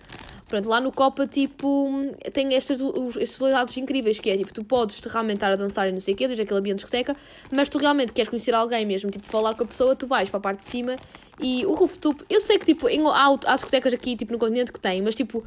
Pronto, 0.48 0.66
lá 0.66 0.80
no 0.80 0.90
Copa, 0.90 1.26
tipo, 1.26 1.90
tem 2.32 2.54
estes, 2.54 2.80
estes 3.18 3.38
dois 3.38 3.52
lados 3.52 3.76
incríveis, 3.76 4.18
que 4.18 4.30
é, 4.30 4.36
tipo, 4.38 4.52
tu 4.52 4.64
podes 4.64 4.98
realmente 5.00 5.36
estar 5.36 5.52
a 5.52 5.56
dançar 5.56 5.86
e 5.88 5.92
não 5.92 6.00
sei 6.00 6.14
o 6.14 6.16
quê, 6.16 6.26
desde 6.26 6.42
aquele 6.42 6.58
ambiente 6.58 6.78
de 6.78 6.84
discoteca, 6.84 7.14
mas 7.52 7.68
tu 7.68 7.76
realmente 7.76 8.12
queres 8.12 8.30
conhecer 8.30 8.54
alguém 8.54 8.86
mesmo, 8.86 9.10
tipo, 9.10 9.26
falar 9.26 9.54
com 9.54 9.64
a 9.64 9.66
pessoa, 9.66 9.94
tu 9.94 10.06
vais 10.06 10.30
para 10.30 10.38
a 10.38 10.40
parte 10.40 10.60
de 10.60 10.64
cima 10.64 10.96
e 11.38 11.66
o 11.66 11.74
rooftop, 11.74 12.24
eu 12.30 12.40
sei 12.40 12.58
que, 12.58 12.64
tipo, 12.64 12.88
em, 12.88 13.06
há, 13.06 13.26
há 13.44 13.54
discotecas 13.56 13.92
aqui, 13.92 14.16
tipo, 14.16 14.32
no 14.32 14.38
continente 14.38 14.72
que 14.72 14.80
tem, 14.80 15.02
mas, 15.02 15.14
tipo, 15.14 15.44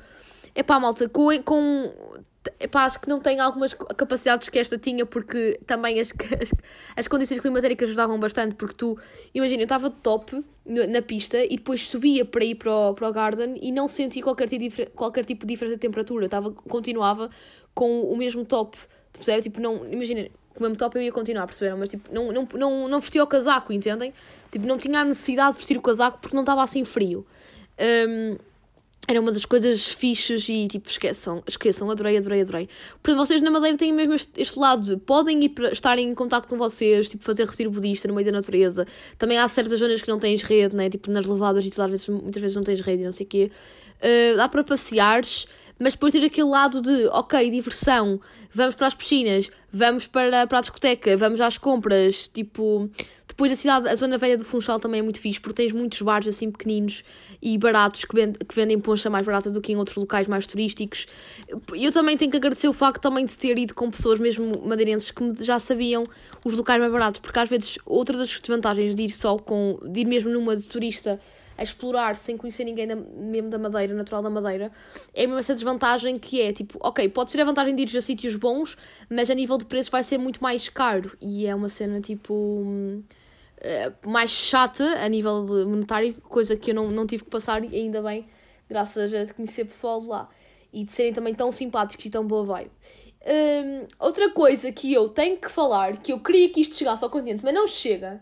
é 0.54 0.62
pá, 0.62 0.80
malta, 0.80 1.10
com, 1.10 1.30
com 1.44 1.92
Epá, 2.60 2.86
acho 2.86 3.00
que 3.00 3.08
não 3.08 3.20
tem 3.20 3.40
algumas 3.40 3.74
capacidades 3.74 4.50
que 4.50 4.58
esta 4.58 4.76
tinha, 4.76 5.06
porque 5.06 5.60
também 5.68 6.00
as, 6.00 6.12
as, 6.42 6.52
as 6.96 7.08
condições 7.08 7.40
climatéricas 7.40 7.90
ajudavam 7.90 8.20
bastante. 8.20 8.56
Porque 8.56 8.74
tu, 8.74 8.98
imagina, 9.34 9.62
eu 9.62 9.66
estava 9.66 9.92
top 9.92 10.44
na 10.66 11.02
pista 11.02 11.44
e 11.44 11.58
depois 11.58 11.86
subia 11.88 12.26
para 12.26 12.44
ir 12.44 12.56
para 12.56 12.72
o, 12.72 12.94
para 12.96 13.10
o 13.10 13.14
garden 13.14 13.60
e 13.62 13.72
não 13.72 13.88
sentia 13.88 14.24
qualquer, 14.24 14.50
qualquer 14.96 15.26
tipo 15.26 15.46
de 15.46 15.54
diferença 15.54 15.76
de 15.76 15.82
temperatura. 15.82 16.24
Eu 16.24 16.28
estava, 16.28 16.52
continuava 16.52 17.30
com 17.76 18.04
o 18.04 18.18
mesmo 18.18 18.44
top, 18.44 18.76
percebe? 19.14 19.44
Tipo, 19.44 19.60
não, 19.60 19.86
imagina, 19.86 20.28
com 20.54 20.60
o 20.60 20.64
mesmo 20.64 20.78
top 20.78 20.98
eu 20.98 21.04
ia 21.04 21.12
continuar, 21.12 21.46
perceberam? 21.46 21.78
Mas 21.78 21.90
tipo, 21.90 22.12
não, 22.12 22.32
não, 22.32 22.48
não, 22.56 22.88
não 22.88 23.00
vestia 23.00 23.24
o 23.24 23.28
casaco, 23.28 23.72
entendem? 23.72 24.14
Tipo, 24.52 24.66
não 24.66 24.80
tinha 24.80 25.00
a 25.00 25.06
necessidade 25.06 25.54
de 25.54 25.58
vestir 25.58 25.78
o 25.78 25.82
casaco 25.82 26.18
porque 26.20 26.36
não 26.36 26.44
estava 26.44 26.64
assim 26.64 26.84
frio. 26.84 27.26
Um, 27.80 28.38
era 29.08 29.20
uma 29.20 29.32
das 29.32 29.46
coisas 29.46 29.88
fixas 29.88 30.48
e 30.48 30.68
tipo, 30.68 30.90
esqueçam, 30.90 31.44
esqueçam, 31.48 31.90
adorei, 31.90 32.18
adorei, 32.18 32.42
adorei. 32.42 32.70
Porque 33.02 33.18
vocês 33.18 33.42
na 33.42 33.50
Madeira 33.50 33.78
têm 33.78 33.92
mesmo 33.92 34.14
este, 34.14 34.32
este 34.40 34.58
lado 34.58 34.82
de 34.84 34.98
podem 34.98 35.44
ir 35.44 35.50
para, 35.50 35.72
estar 35.72 35.98
em 35.98 36.14
contato 36.14 36.48
com 36.48 36.58
vocês, 36.58 37.10
tipo, 37.10 37.24
fazer 37.24 37.48
retiro 37.48 37.72
budista 37.72 38.08
no 38.08 38.14
meio 38.14 38.26
da 38.26 38.32
natureza. 38.32 38.86
Também 39.18 39.38
há 39.38 39.48
certas 39.48 39.80
zonas 39.80 40.02
que 40.02 40.08
não 40.08 40.20
tens 40.20 40.44
rede, 40.44 40.76
né? 40.76 40.90
Tipo, 40.90 41.10
nas 41.12 41.26
levadas 41.26 41.66
e 41.66 41.72
tu 41.72 41.82
às 41.82 41.90
vezes, 41.90 42.08
muitas 42.08 42.42
vezes 42.42 42.56
não 42.56 42.64
tens 42.64 42.80
rede 42.82 43.02
e 43.02 43.06
não 43.06 43.12
sei 43.12 43.26
o 43.26 43.30
quê. 43.30 43.52
Uh, 44.02 44.38
dá 44.38 44.48
para 44.48 44.64
passeares, 44.64 45.48
mas 45.80 45.94
depois 45.94 46.14
tens 46.14 46.24
aquele 46.24 46.48
lado 46.48 46.80
de, 46.80 47.08
ok, 47.08 47.50
diversão, 47.50 48.22
vamos 48.54 48.76
para 48.76 48.86
as 48.86 48.94
piscinas, 48.94 49.50
vamos 49.72 50.06
para, 50.06 50.46
para 50.46 50.60
a 50.60 50.62
discoteca, 50.62 51.18
vamos 51.18 51.42
às 51.42 51.58
compras, 51.58 52.30
tipo 52.32 52.88
depois 53.32 53.50
a 53.50 53.56
cidade, 53.56 53.88
a 53.88 53.96
zona 53.96 54.18
velha 54.18 54.36
do 54.36 54.44
Funchal 54.44 54.78
também 54.78 55.00
é 55.00 55.02
muito 55.02 55.18
fixe, 55.18 55.40
porque 55.40 55.64
tens 55.64 55.72
muitos 55.72 56.02
bares 56.02 56.28
assim 56.28 56.52
pequeninos 56.52 57.02
e 57.42 57.58
baratos 57.58 58.04
que, 58.04 58.14
vend, 58.14 58.38
que 58.38 58.54
vendem 58.54 58.78
poncha 58.78 59.10
mais 59.10 59.26
barata 59.26 59.50
do 59.50 59.62
que 59.62 59.72
em 59.72 59.78
outros 59.78 59.96
locais 59.96 60.28
mais 60.28 60.46
turísticos. 60.46 61.08
Eu 61.74 61.94
também 61.94 62.18
tenho 62.18 62.30
que 62.30 62.36
agradecer 62.36 62.68
o 62.68 62.74
facto 62.74 63.02
também 63.02 63.26
de 63.26 63.38
ter 63.38 63.58
ido 63.58 63.74
com 63.74 63.90
pessoas 63.90 64.20
mesmo 64.20 64.62
madeirenses 64.66 65.12
que 65.12 65.46
já 65.46 65.60
sabiam 65.60 66.04
os 66.44 66.54
locais 66.54 66.78
mais 66.82 66.92
baratos, 66.92 67.22
porque 67.22 67.40
às 67.40 67.48
vezes 67.48 67.80
outra 67.86 68.18
das 68.18 68.38
desvantagens 68.38 68.94
de 68.94 69.04
ir 69.04 69.12
só 69.12 69.38
com, 69.38 69.80
de 69.82 70.02
ir 70.02 70.06
mesmo 70.06 70.30
numa 70.30 70.54
de 70.54 70.64
turista 70.68 71.18
a 71.58 71.64
explorar 71.64 72.18
sem 72.18 72.36
conhecer 72.36 72.66
ninguém 72.66 72.88
da, 72.88 72.96
mesmo 72.96 73.50
da 73.50 73.58
Madeira, 73.58 73.94
natural 73.94 74.22
da 74.22 74.30
Madeira, 74.30 74.72
é 75.14 75.22
mesmo 75.22 75.40
essa 75.40 75.54
desvantagem 75.54 76.20
que 76.20 76.42
é 76.42 76.52
tipo, 76.52 76.78
ok, 76.82 77.08
pode 77.08 77.32
ser 77.32 77.40
a 77.40 77.46
vantagem 77.46 77.76
de 77.76 77.84
ir 77.84 77.98
a 77.98 78.02
sítios 78.02 78.36
bons, 78.36 78.76
mas 79.10 79.30
a 79.30 79.34
nível 79.34 79.58
de 79.58 79.66
preço 79.66 79.90
vai 79.90 80.04
ser 80.04 80.18
muito 80.18 80.42
mais 80.44 80.68
caro 80.68 81.16
e 81.22 81.46
é 81.46 81.56
uma 81.56 81.70
cena 81.70 82.02
tipo. 82.02 83.02
Eh, 83.64 83.92
mais 84.08 84.32
chata 84.32 84.84
a 84.84 85.08
nível 85.08 85.46
monetário, 85.68 86.16
coisa 86.24 86.56
que 86.58 86.72
eu 86.72 86.76
não, 86.76 86.90
não 86.90 87.06
tive 87.06 87.24
que 87.24 87.30
passar, 87.30 87.64
e 87.64 87.76
ainda 87.76 88.02
bem, 88.02 88.28
graças 88.68 89.14
a 89.14 89.34
conhecer 89.34 89.66
pessoal 89.66 90.02
de 90.02 90.08
lá 90.08 90.30
e 90.74 90.84
de 90.84 90.92
serem 90.92 91.14
também 91.14 91.36
tão 91.36 91.52
simpáticos 91.52 92.04
e 92.06 92.10
tão 92.10 92.26
boa 92.26 92.44
vibe. 92.44 92.72
Um, 93.24 93.88
outra 94.00 94.32
coisa 94.32 94.72
que 94.72 94.92
eu 94.92 95.10
tenho 95.10 95.38
que 95.38 95.48
falar, 95.50 95.98
que 95.98 96.12
eu 96.12 96.20
queria 96.20 96.50
que 96.50 96.62
isto 96.62 96.74
chegasse 96.76 97.04
ao 97.04 97.10
continente, 97.10 97.44
mas 97.44 97.54
não 97.54 97.68
chega, 97.68 98.20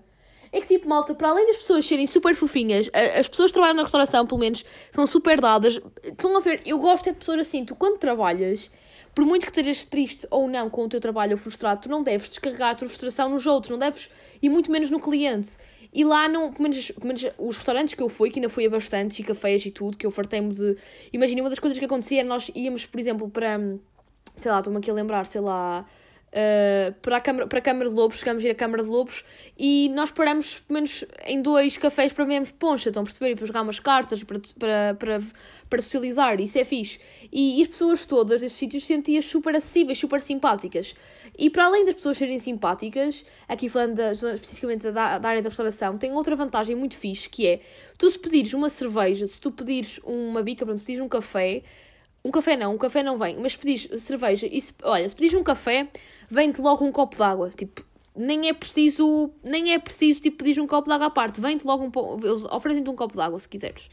É 0.51 0.59
que, 0.59 0.67
tipo, 0.67 0.89
malta, 0.89 1.13
para 1.13 1.29
além 1.29 1.45
das 1.45 1.57
pessoas 1.57 1.85
serem 1.85 2.07
super 2.07 2.33
fofinhas, 2.35 2.89
as 3.19 3.27
pessoas 3.27 3.51
que 3.51 3.53
trabalham 3.53 3.75
na 3.75 3.83
restauração, 3.83 4.25
pelo 4.25 4.39
menos, 4.39 4.65
são 4.91 5.05
super 5.05 5.39
dadas. 5.39 5.79
Estão 6.03 6.35
a 6.35 6.39
ver, 6.39 6.61
eu 6.65 6.79
gosto 6.79 7.07
é 7.07 7.11
de 7.11 7.19
pessoas 7.19 7.39
assim. 7.41 7.63
Tu, 7.63 7.75
quando 7.75 7.99
trabalhas, 7.99 8.69
por 9.19 9.25
muito 9.25 9.45
que 9.45 9.51
estejas 9.51 9.83
triste 9.83 10.25
ou 10.31 10.47
não 10.47 10.69
com 10.69 10.85
o 10.85 10.87
teu 10.87 11.01
trabalho 11.01 11.33
ou 11.33 11.37
frustrado, 11.37 11.81
tu 11.81 11.89
não 11.89 12.01
deves 12.01 12.29
descarregar 12.29 12.69
a 12.69 12.75
tua 12.75 12.87
frustração 12.87 13.27
nos 13.27 13.45
outros, 13.45 13.69
não 13.69 13.77
deves, 13.77 14.09
e 14.41 14.47
muito 14.47 14.71
menos 14.71 14.89
no 14.89 14.97
cliente. 14.97 15.57
E 15.93 16.05
lá, 16.05 16.29
não, 16.29 16.53
pelo 16.53 16.63
menos, 16.63 16.89
pelo 16.91 17.07
menos 17.07 17.25
os 17.37 17.57
restaurantes 17.57 17.95
que 17.95 18.01
eu 18.01 18.07
fui, 18.07 18.29
que 18.29 18.39
ainda 18.39 18.47
fui 18.47 18.65
a 18.65 18.69
bastantes, 18.69 19.19
e 19.19 19.23
cafés 19.23 19.65
e 19.65 19.71
tudo, 19.71 19.97
que 19.97 20.05
eu 20.05 20.11
fartei-me 20.11 20.53
de. 20.53 20.77
Imagina, 21.11 21.41
uma 21.41 21.49
das 21.49 21.59
coisas 21.59 21.77
que 21.77 21.83
acontecia 21.83 22.21
era 22.21 22.29
nós 22.29 22.49
íamos, 22.55 22.85
por 22.85 22.97
exemplo, 22.97 23.29
para. 23.29 23.59
Sei 24.33 24.49
lá, 24.49 24.59
estou-me 24.59 24.79
aqui 24.79 24.89
a 24.89 24.93
lembrar, 24.93 25.25
sei 25.25 25.41
lá. 25.41 25.85
Uh, 26.29 26.93
para, 27.01 27.17
a 27.17 27.21
Câmara, 27.21 27.47
para 27.47 27.57
a 27.57 27.61
Câmara 27.61 27.89
de 27.89 27.95
Lobos, 27.95 28.19
chegámos 28.19 28.45
a 28.45 28.47
ir 28.47 28.51
à 28.51 28.55
Câmara 28.55 28.83
de 28.83 28.89
Lobos 28.89 29.23
e 29.57 29.89
nós 29.95 30.11
paramos 30.11 30.59
pelo 30.59 30.75
menos 30.75 31.03
em 31.25 31.41
dois 31.41 31.75
cafés 31.75 32.13
para 32.13 32.23
vermos 32.23 32.51
poncha, 32.51 32.89
estão 32.89 33.01
a 33.01 33.05
perceber? 33.05 33.31
E 33.31 33.35
para 33.35 33.47
jogar 33.47 33.63
umas 33.63 33.79
cartas, 33.79 34.23
para, 34.23 34.39
para, 34.59 34.95
para, 34.99 35.21
para 35.67 35.81
socializar, 35.81 36.39
isso 36.39 36.59
é 36.59 36.63
fixe. 36.63 36.99
E, 37.31 37.59
e 37.59 37.63
as 37.63 37.69
pessoas 37.69 38.05
todas 38.05 38.41
destes 38.41 38.59
sítios 38.59 38.85
sentias 38.85 39.25
super 39.25 39.55
acessíveis, 39.55 39.97
super 39.97 40.21
simpáticas. 40.21 40.93
E 41.35 41.49
para 41.49 41.65
além 41.65 41.83
das 41.83 41.95
pessoas 41.95 42.17
serem 42.17 42.37
simpáticas, 42.37 43.25
aqui 43.47 43.67
falando 43.67 43.95
da, 43.95 44.11
especificamente 44.11 44.91
da, 44.91 45.17
da 45.17 45.29
área 45.29 45.41
da 45.41 45.49
restauração, 45.49 45.97
tem 45.97 46.11
outra 46.11 46.35
vantagem 46.35 46.75
muito 46.75 46.95
fixe 46.95 47.27
que 47.27 47.47
é 47.47 47.59
tu 47.97 48.09
se 48.09 48.19
pedires 48.19 48.53
uma 48.53 48.69
cerveja, 48.69 49.25
se 49.25 49.41
tu 49.41 49.51
pedires 49.51 49.99
uma 50.03 50.43
bica, 50.43 50.63
pronto, 50.63 50.79
pedires 50.79 51.01
um 51.01 51.09
café. 51.09 51.63
Um 52.23 52.31
café 52.31 52.55
não, 52.57 52.75
um 52.75 52.77
café 52.77 53.01
não 53.01 53.17
vem, 53.17 53.39
mas 53.39 53.53
se 53.53 53.57
pedires 53.57 54.01
cerveja 54.01 54.47
e 54.51 54.61
se, 54.61 54.73
olha, 54.83 55.07
se 55.07 55.15
pedires 55.15 55.39
um 55.39 55.43
café, 55.43 55.87
vem-te 56.29 56.59
logo 56.59 56.83
um 56.83 56.91
copo 56.91 57.17
d'água. 57.17 57.49
Tipo, 57.49 57.83
nem 58.15 58.49
é 58.49 58.53
preciso, 58.53 59.31
nem 59.43 59.73
é 59.73 59.79
preciso 59.79 60.21
tipo 60.21 60.43
pedir 60.43 60.59
um 60.59 60.67
copo 60.67 60.89
d'água 60.89 61.07
à 61.07 61.09
parte, 61.09 61.39
vem-te 61.39 61.65
logo 61.65 61.85
um 61.85 62.17
eles 62.21 62.43
oferecem-te 62.45 62.89
um 62.89 62.95
copo 62.95 63.15
d'água 63.15 63.39
se 63.39 63.47
quiseres. 63.47 63.89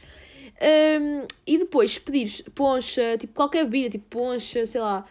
Hum, 0.61 1.27
e 1.47 1.59
depois, 1.59 1.93
se 1.93 2.01
pedires 2.01 2.43
poncha, 2.55 3.17
tipo 3.19 3.35
qualquer 3.35 3.65
bebida, 3.65 3.91
tipo 3.91 4.07
poncha, 4.09 4.67
sei 4.67 4.81
lá, 4.81 5.05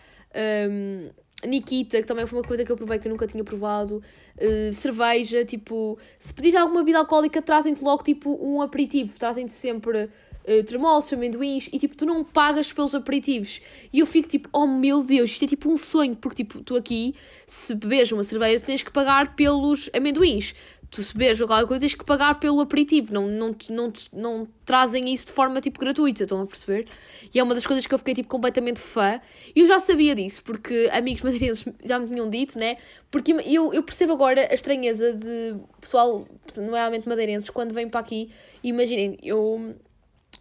hum, 0.69 1.09
Nikita, 1.45 2.01
que 2.01 2.07
também 2.07 2.25
foi 2.25 2.39
uma 2.39 2.45
coisa 2.47 2.65
que 2.65 2.71
eu 2.71 2.75
provei 2.75 2.99
que 2.99 3.07
eu 3.07 3.11
nunca 3.11 3.27
tinha 3.27 3.43
provado, 3.43 4.01
uh, 4.37 4.73
cerveja, 4.73 5.45
tipo, 5.45 5.97
se 6.17 6.33
pedires 6.33 6.59
alguma 6.59 6.81
bebida 6.81 6.99
alcoólica, 6.99 7.41
trazem-te 7.41 7.83
logo 7.83 8.03
tipo 8.03 8.37
um 8.41 8.61
aperitivo, 8.61 9.17
trazem-te 9.17 9.51
sempre 9.51 10.09
uh, 10.47 10.63
termossos, 10.63 11.11
amendoins, 11.13 11.67
e 11.71 11.79
tipo, 11.79 11.95
tu 11.95 12.05
não 12.05 12.23
pagas 12.23 12.71
pelos 12.71 12.95
aperitivos. 12.95 13.61
E 13.91 13.99
eu 13.99 14.05
fico 14.05 14.27
tipo, 14.27 14.49
oh 14.53 14.67
meu 14.67 15.03
Deus, 15.03 15.31
isto 15.31 15.45
é 15.45 15.47
tipo 15.47 15.69
um 15.69 15.77
sonho, 15.77 16.15
porque 16.15 16.43
tipo, 16.43 16.61
tu 16.61 16.75
aqui, 16.75 17.15
se 17.47 17.73
bebes 17.75 18.11
uma 18.11 18.23
cerveja, 18.23 18.63
tens 18.63 18.83
que 18.83 18.91
pagar 18.91 19.35
pelos 19.35 19.89
amendoins. 19.93 20.53
Tu 20.91 21.01
se 21.03 21.17
bebes 21.17 21.41
alguma 21.41 21.65
coisa, 21.67 21.81
tens 21.81 21.95
que 21.95 22.05
pagar 22.05 22.39
pelo 22.39 22.61
aperitivo, 22.61 23.13
não, 23.13 23.27
não, 23.27 23.55
não, 23.69 23.93
não 24.13 24.47
trazem 24.63 25.11
isso 25.11 25.25
de 25.25 25.33
forma 25.33 25.59
tipo 25.59 25.79
gratuita, 25.79 26.23
estão 26.23 26.41
a 26.41 26.45
perceber? 26.45 26.87
E 27.33 27.39
é 27.39 27.43
uma 27.43 27.53
das 27.53 27.65
coisas 27.65 27.85
que 27.85 27.93
eu 27.93 27.97
fiquei 27.97 28.13
tipo 28.13 28.29
completamente 28.29 28.79
fã. 28.79 29.19
E 29.53 29.59
eu 29.59 29.67
já 29.67 29.79
sabia 29.79 30.15
disso, 30.15 30.43
porque 30.43 30.89
amigos 30.93 31.21
madeirenses 31.23 31.65
já 31.83 31.99
me 31.99 32.07
tinham 32.07 32.29
dito, 32.29 32.57
né? 32.57 32.77
Porque 33.11 33.31
eu, 33.31 33.73
eu 33.73 33.83
percebo 33.83 34.13
agora 34.13 34.47
a 34.49 34.53
estranheza 34.53 35.11
de 35.11 35.55
pessoal, 35.81 36.25
nomeadamente 36.55 37.09
madeirenses, 37.09 37.49
quando 37.49 37.73
vêm 37.73 37.89
para 37.89 37.99
aqui. 37.99 38.29
Imaginem, 38.63 39.17
eu 39.21 39.75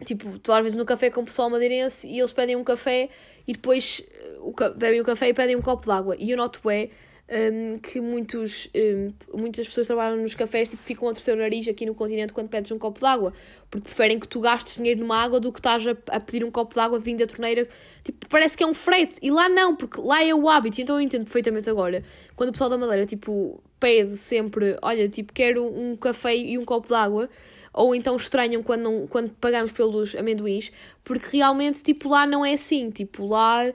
Tipo, 0.05 0.29
estou 0.31 0.55
às 0.55 0.63
vezes 0.63 0.77
no 0.77 0.85
café 0.85 1.11
com 1.11 1.21
o 1.21 1.25
pessoal 1.25 1.49
madeirense 1.49 2.07
e 2.09 2.19
eles 2.19 2.33
pedem 2.33 2.57
um 2.57 2.65
café 2.65 3.09
e 3.47 3.53
depois 3.53 4.03
eh, 4.13 4.39
o, 4.41 4.53
bebem 4.77 5.01
o 5.01 5.05
café 5.05 5.29
e 5.29 5.35
pedem 5.35 5.55
um 5.57 5.63
copo 5.63 5.87
de 5.87 5.93
água. 5.93 6.17
E 6.19 6.31
eu 6.31 6.37
noto 6.37 6.61
é 6.69 6.91
hum, 7.31 7.79
que 7.79 8.01
muitos, 8.01 8.69
hum, 8.75 9.13
muitas 9.33 9.67
pessoas 9.67 9.87
trabalham 9.87 10.17
nos 10.17 10.35
cafés 10.35 10.71
tipo, 10.71 10.83
ficam 10.83 11.09
a 11.09 11.13
torcer 11.13 11.35
o 11.35 11.39
nariz 11.39 11.67
aqui 11.69 11.87
no 11.87 11.95
continente 11.95 12.33
quando 12.33 12.49
pedes 12.49 12.71
um 12.71 12.79
copo 12.79 13.01
de 13.01 13.07
água. 13.07 13.33
Porque 13.71 13.85
preferem 13.85 14.19
que 14.19 14.29
tu 14.29 14.41
gastes 14.41 14.77
dinheiro 14.77 15.01
numa 15.01 15.17
água 15.17 15.41
do 15.41 15.53
que 15.53 15.59
estás 15.59 15.87
a, 15.87 15.97
a 16.09 16.21
pedir 16.21 16.45
um 16.45 16.51
copo 16.51 16.75
de 16.75 16.81
água 16.81 16.99
vindo 16.99 17.21
da 17.21 17.27
torneira. 17.27 17.67
Tipo, 18.03 18.29
parece 18.29 18.57
que 18.57 18.65
é 18.65 18.67
um 18.67 18.75
frete. 18.75 19.19
E 19.23 19.31
lá 19.31 19.49
não, 19.49 19.77
porque 19.77 20.01
lá 20.01 20.23
é 20.25 20.35
o 20.35 20.49
hábito. 20.49 20.81
Então 20.81 20.97
eu 20.97 21.03
entendo 21.03 21.25
perfeitamente 21.25 21.71
agora. 21.71 22.03
Quando 22.37 22.51
o 22.51 22.53
pessoal 22.53 22.69
da 22.69 22.77
Madeira, 22.77 23.07
tipo, 23.07 23.63
pede 23.81 24.17
sempre, 24.17 24.77
olha, 24.83 25.09
tipo, 25.09 25.33
quero 25.33 25.65
um 25.65 25.97
café 25.97 26.37
e 26.37 26.59
um 26.59 26.65
copo 26.65 26.89
de 26.89 26.95
água 26.95 27.29
ou 27.75 27.95
então 27.95 28.17
estranham 28.17 28.63
quando, 28.63 28.83
não, 28.83 29.07
quando 29.07 29.31
pagamos 29.33 29.73
pelos 29.73 30.15
amendoins, 30.15 30.71
porque 31.03 31.37
realmente, 31.39 31.83
tipo, 31.83 32.09
lá 32.09 32.27
não 32.27 32.45
é 32.45 32.55
assim, 32.55 32.91
tipo, 32.91 33.27
lá 33.27 33.67
eh, 33.67 33.75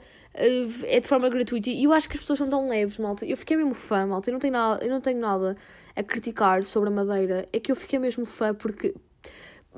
é 0.86 1.00
de 1.00 1.08
forma 1.08 1.30
gratuita, 1.30 1.70
e 1.70 1.84
eu 1.84 1.94
acho 1.94 2.08
que 2.10 2.16
as 2.16 2.22
pessoas 2.22 2.40
são 2.40 2.50
tão 2.50 2.68
leves, 2.70 2.98
malta, 2.98 3.26
eu 3.26 3.36
fiquei 3.38 3.58
mesmo 3.58 3.74
fã, 3.74 4.06
malta, 4.06 4.30
eu 4.30 4.34
não 4.34 4.40
tenho 4.40 4.54
nada, 4.54 4.84
eu 4.86 4.90
não 4.90 5.02
tenho 5.02 5.20
nada 5.20 5.58
a 5.96 6.04
criticar 6.04 6.64
sobre 6.64 6.90
a 6.90 6.92
Madeira, 6.92 7.48
é 7.52 7.60
que 7.60 7.72
eu 7.72 7.76
fiquei 7.76 8.00
mesmo 8.00 8.26
fã, 8.26 8.54
porque 8.54 8.96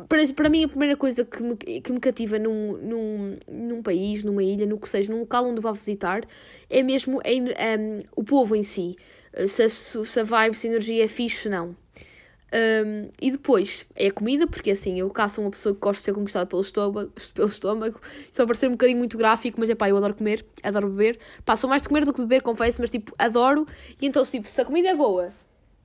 para, 0.08 0.26
para 0.34 0.50
mim 0.50 0.64
a 0.64 0.68
primeira 0.70 0.96
coisa 0.96 1.26
que 1.26 1.42
me, 1.44 1.56
que 1.56 1.92
me 1.92 2.00
cativa 2.00 2.40
num, 2.40 2.78
num, 2.78 3.38
num 3.50 3.82
país, 3.84 4.24
numa 4.24 4.44
ilha, 4.44 4.66
no 4.66 4.80
que 4.80 4.88
seja, 4.88 5.12
num 5.12 5.20
local 5.22 5.46
onde 5.48 5.62
vá 5.62 5.72
visitar, 5.72 6.24
é 6.70 6.82
mesmo 6.84 7.22
em- 7.26 7.50
o 8.16 8.24
povo 8.24 8.56
em 8.56 8.64
si, 8.64 8.96
se, 9.48 9.64
a- 9.64 9.70
se 9.70 10.20
a 10.20 10.24
vibe, 10.24 10.56
se 10.58 10.68
a 10.68 10.70
energia 10.72 11.04
é 11.06 11.08
fixe, 11.08 11.50
não. 11.50 11.76
Um, 12.54 13.10
e 13.22 13.32
depois 13.32 13.88
é 13.96 14.08
a 14.08 14.12
comida, 14.12 14.46
porque 14.46 14.72
assim, 14.72 15.00
eu 15.00 15.10
cá 15.10 15.30
sou 15.30 15.46
uma 15.46 15.52
pessoa 15.52 15.74
que 15.74 15.80
gosta 15.80 16.00
de 16.00 16.04
ser 16.04 16.14
conquistada 16.14 16.46
pelo 16.46 16.62
estômago, 16.62 17.12
pelo 17.34 17.48
estômago. 17.48 18.00
Isto 18.26 18.38
vai 18.38 18.46
parecer 18.46 18.68
um 18.68 18.72
bocadinho 18.72 18.98
muito 18.98 19.18
gráfico, 19.18 19.60
mas 19.60 19.70
é 19.70 19.76
pá, 19.76 19.90
eu 19.90 19.96
adoro 19.96 20.14
comer, 20.14 20.46
adoro 20.62 20.90
beber. 20.90 21.18
Pá, 21.46 21.56
sou 21.56 21.70
mais 21.70 21.82
de 21.82 21.88
comer 21.88 22.06
do 22.06 22.12
que 22.12 22.20
de 22.20 22.28
beber, 22.28 22.42
confesso, 22.42 22.82
mas 22.82 22.90
tipo, 22.90 23.14
adoro. 23.18 23.66
E 24.02 24.06
então, 24.06 24.24
tipo, 24.26 24.48
se 24.48 24.60
a 24.60 24.66
comida 24.66 24.90
é 24.90 24.96
boa, 24.96 25.34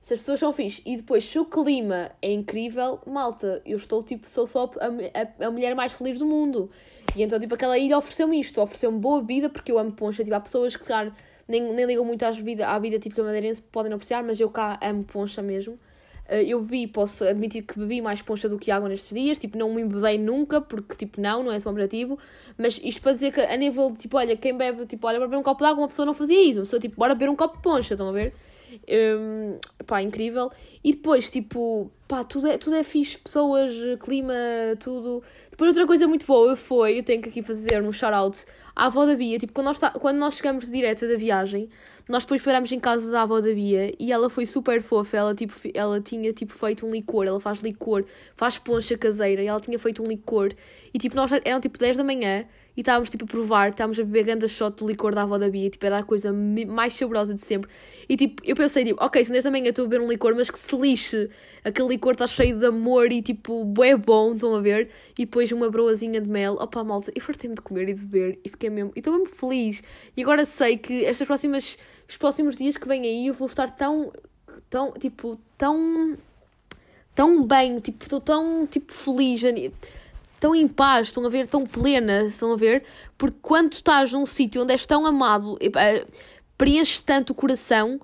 se 0.01 0.13
as 0.13 0.19
pessoas 0.19 0.39
são 0.39 0.51
fixe 0.51 0.81
e 0.85 0.97
depois 0.97 1.23
se 1.23 1.39
o 1.39 1.45
clima 1.45 2.11
é 2.21 2.31
incrível, 2.31 2.99
malta, 3.07 3.61
eu 3.65 3.77
estou 3.77 4.03
tipo, 4.03 4.29
sou 4.29 4.45
só 4.45 4.69
a, 4.79 5.43
a, 5.43 5.47
a 5.47 5.51
mulher 5.51 5.73
mais 5.73 5.93
feliz 5.93 6.19
do 6.19 6.25
mundo. 6.25 6.69
E 7.15 7.23
então, 7.23 7.39
tipo, 7.39 7.55
aquela 7.55 7.77
ilha 7.77 7.97
ofereceu-me 7.97 8.39
isto, 8.39 8.61
ofereceu-me 8.61 8.99
boa 8.99 9.21
bebida, 9.21 9.49
porque 9.49 9.71
eu 9.71 9.79
amo 9.79 9.93
poncha. 9.93 10.21
Tipo, 10.21 10.35
há 10.35 10.39
pessoas 10.41 10.75
que, 10.75 10.83
claro, 10.83 11.13
nem, 11.47 11.61
nem 11.73 11.85
ligam 11.85 12.03
muito 12.03 12.23
às 12.23 12.37
bebida, 12.37 12.67
à 12.67 12.73
bebida 12.77 12.99
típica 12.99 13.23
madeirense, 13.23 13.61
podem 13.61 13.89
não 13.89 13.95
apreciar, 13.95 14.21
mas 14.21 14.37
eu 14.37 14.49
cá 14.49 14.77
amo 14.83 15.05
poncha 15.05 15.41
mesmo. 15.41 15.79
Uh, 16.29 16.43
eu 16.45 16.61
bebi, 16.61 16.87
posso 16.87 17.23
admitir 17.23 17.63
que 17.63 17.79
bebi 17.79 18.01
mais 18.01 18.21
poncha 18.21 18.49
do 18.49 18.59
que 18.59 18.69
água 18.69 18.89
nestes 18.89 19.17
dias, 19.17 19.37
tipo, 19.37 19.57
não 19.57 19.73
me 19.73 19.81
embebei 19.81 20.17
nunca, 20.17 20.59
porque, 20.59 20.93
tipo, 20.95 21.21
não, 21.21 21.41
não 21.41 21.53
é 21.53 21.55
esse 21.55 21.65
o 21.65 21.71
objetivo, 21.71 22.19
mas 22.57 22.81
isto 22.83 23.01
para 23.01 23.13
dizer 23.13 23.31
que 23.31 23.39
a 23.39 23.55
nível, 23.55 23.93
tipo, 23.97 24.17
olha, 24.17 24.35
quem 24.35 24.55
bebe, 24.55 24.85
tipo, 24.85 25.07
olha, 25.07 25.19
para 25.19 25.27
beber 25.27 25.39
um 25.39 25.43
copo 25.43 25.63
de 25.63 25.69
água, 25.69 25.83
uma 25.83 25.87
pessoa 25.87 26.05
não 26.05 26.13
fazia 26.13 26.41
isso, 26.41 26.59
uma 26.59 26.65
pessoa, 26.65 26.81
tipo, 26.81 26.97
bora 26.97 27.15
beber 27.15 27.29
um 27.29 27.35
copo 27.35 27.55
de 27.55 27.63
poncha, 27.63 27.93
estão 27.93 28.09
a 28.09 28.11
ver? 28.11 28.33
Um, 28.89 29.57
pá, 29.85 30.01
incrível. 30.01 30.51
E 30.83 30.93
depois, 30.93 31.29
tipo, 31.29 31.89
pá, 32.07 32.23
tudo 32.23 32.47
é, 32.47 32.57
tudo 32.57 32.75
é 32.75 32.83
fixe, 32.83 33.17
pessoas, 33.17 33.73
clima, 34.01 34.33
tudo. 34.79 35.23
Depois 35.49 35.69
outra 35.69 35.87
coisa 35.87 36.07
muito 36.07 36.25
boa 36.25 36.55
foi, 36.55 36.99
eu 36.99 37.03
tenho 37.03 37.21
que 37.21 37.29
aqui 37.29 37.41
fazer 37.41 37.81
um 37.81 37.91
shout-out 37.91 38.45
à 38.75 38.87
avó 38.87 39.05
da 39.05 39.15
Bia, 39.15 39.39
tipo, 39.39 39.53
quando 39.53 39.67
nós, 39.67 39.79
tá, 39.79 39.91
quando 39.91 40.17
nós 40.17 40.35
chegamos 40.35 40.69
direto 40.69 41.07
da 41.07 41.15
viagem, 41.15 41.69
nós 42.07 42.23
depois 42.23 42.41
parámos 42.41 42.71
em 42.71 42.79
casa 42.79 43.11
da 43.11 43.23
avó 43.23 43.41
da 43.41 43.53
Bia 43.53 43.93
e 43.99 44.11
ela 44.11 44.29
foi 44.29 44.45
super 44.45 44.81
fofa, 44.81 45.17
ela, 45.17 45.35
tipo, 45.35 45.53
ela 45.73 45.99
tinha, 45.99 46.31
tipo, 46.31 46.53
feito 46.53 46.85
um 46.85 46.91
licor, 46.91 47.25
ela 47.25 47.39
faz 47.39 47.59
licor, 47.59 48.05
faz 48.35 48.57
poncha 48.57 48.97
caseira 48.97 49.43
e 49.43 49.47
ela 49.47 49.59
tinha 49.59 49.77
feito 49.77 50.03
um 50.03 50.07
licor. 50.07 50.53
E, 50.93 50.97
tipo, 50.97 51.15
nós 51.15 51.31
eram, 51.43 51.59
tipo, 51.59 51.77
10 51.77 51.97
da 51.97 52.03
manhã 52.03 52.45
e 52.77 52.81
estávamos, 52.81 53.09
tipo, 53.09 53.25
a 53.25 53.27
provar, 53.27 53.69
estávamos 53.69 53.99
a 53.99 54.03
beber 54.03 54.23
ganda 54.23 54.47
shot 54.47 54.77
do 54.77 54.87
licor 54.87 55.15
da 55.15 55.23
avó 55.23 55.39
da 55.39 55.49
Bia, 55.49 55.67
tipo, 55.67 55.83
era 55.83 55.97
a 55.97 56.03
coisa 56.03 56.31
mais 56.31 56.93
saborosa 56.93 57.33
de 57.33 57.41
sempre. 57.41 57.67
E, 58.07 58.15
tipo, 58.15 58.43
eu 58.45 58.55
pensei, 58.55 58.85
tipo, 58.85 59.03
ok, 59.03 59.25
se 59.25 59.31
10 59.31 59.45
da 59.45 59.49
manhã 59.49 59.65
eu 59.65 59.69
estou 59.71 59.85
a 59.85 59.87
beber 59.87 60.03
um 60.03 60.07
licor, 60.07 60.35
mas 60.35 60.51
que 60.51 60.59
se 60.59 60.75
lixe, 60.77 61.27
aquele 61.63 61.87
licor 61.87 62.11
está 62.11 62.27
cheio 62.27 62.59
de 62.59 62.67
amor 62.67 63.11
e, 63.11 63.23
tipo, 63.23 63.73
é 63.83 63.97
bom, 63.97 64.35
estão 64.35 64.53
a 64.53 64.61
ver? 64.61 64.91
E 65.17 65.25
depois 65.25 65.51
uma 65.51 65.71
broazinha 65.71 66.21
de 66.21 66.29
mel, 66.29 66.53
opá, 66.53 66.83
malta, 66.83 67.11
eu 67.15 67.21
fartei-me 67.21 67.55
de 67.55 67.61
comer 67.63 67.89
e 67.89 67.93
de 67.93 68.01
beber 68.01 68.39
e 68.45 68.49
fiquei 68.49 68.69
mesmo, 68.69 68.91
e 68.95 68.99
estou 68.99 69.11
mesmo 69.11 69.29
feliz. 69.29 69.81
E 70.15 70.21
agora 70.21 70.45
sei 70.45 70.77
que 70.77 71.03
estas 71.03 71.25
próximas, 71.25 71.79
os 72.07 72.15
próximos 72.15 72.55
dias 72.55 72.77
que 72.77 72.87
vêm 72.87 73.01
aí 73.01 73.25
eu 73.25 73.33
vou 73.33 73.47
estar 73.47 73.71
tão, 73.71 74.13
tão, 74.69 74.91
tipo, 74.91 75.39
tão, 75.57 76.15
tão 77.15 77.43
bem, 77.43 77.79
tipo, 77.79 78.03
estou 78.03 78.21
tão, 78.21 78.67
tipo, 78.67 78.93
feliz, 78.93 79.41
tão 80.39 80.55
em 80.55 80.67
paz, 80.67 81.07
estão 81.07 81.25
a 81.25 81.29
ver, 81.29 81.47
tão 81.47 81.65
plena, 81.65 82.23
estão 82.23 82.51
a 82.53 82.55
ver? 82.55 82.83
Porque 83.17 83.37
quando 83.41 83.73
estás 83.73 84.11
num 84.11 84.25
sítio 84.25 84.63
onde 84.63 84.71
és 84.71 84.85
tão 84.85 85.05
amado, 85.05 85.57
epá, 85.59 85.81
preenche 86.57 87.01
tanto 87.01 87.31
o 87.31 87.35
coração 87.35 87.99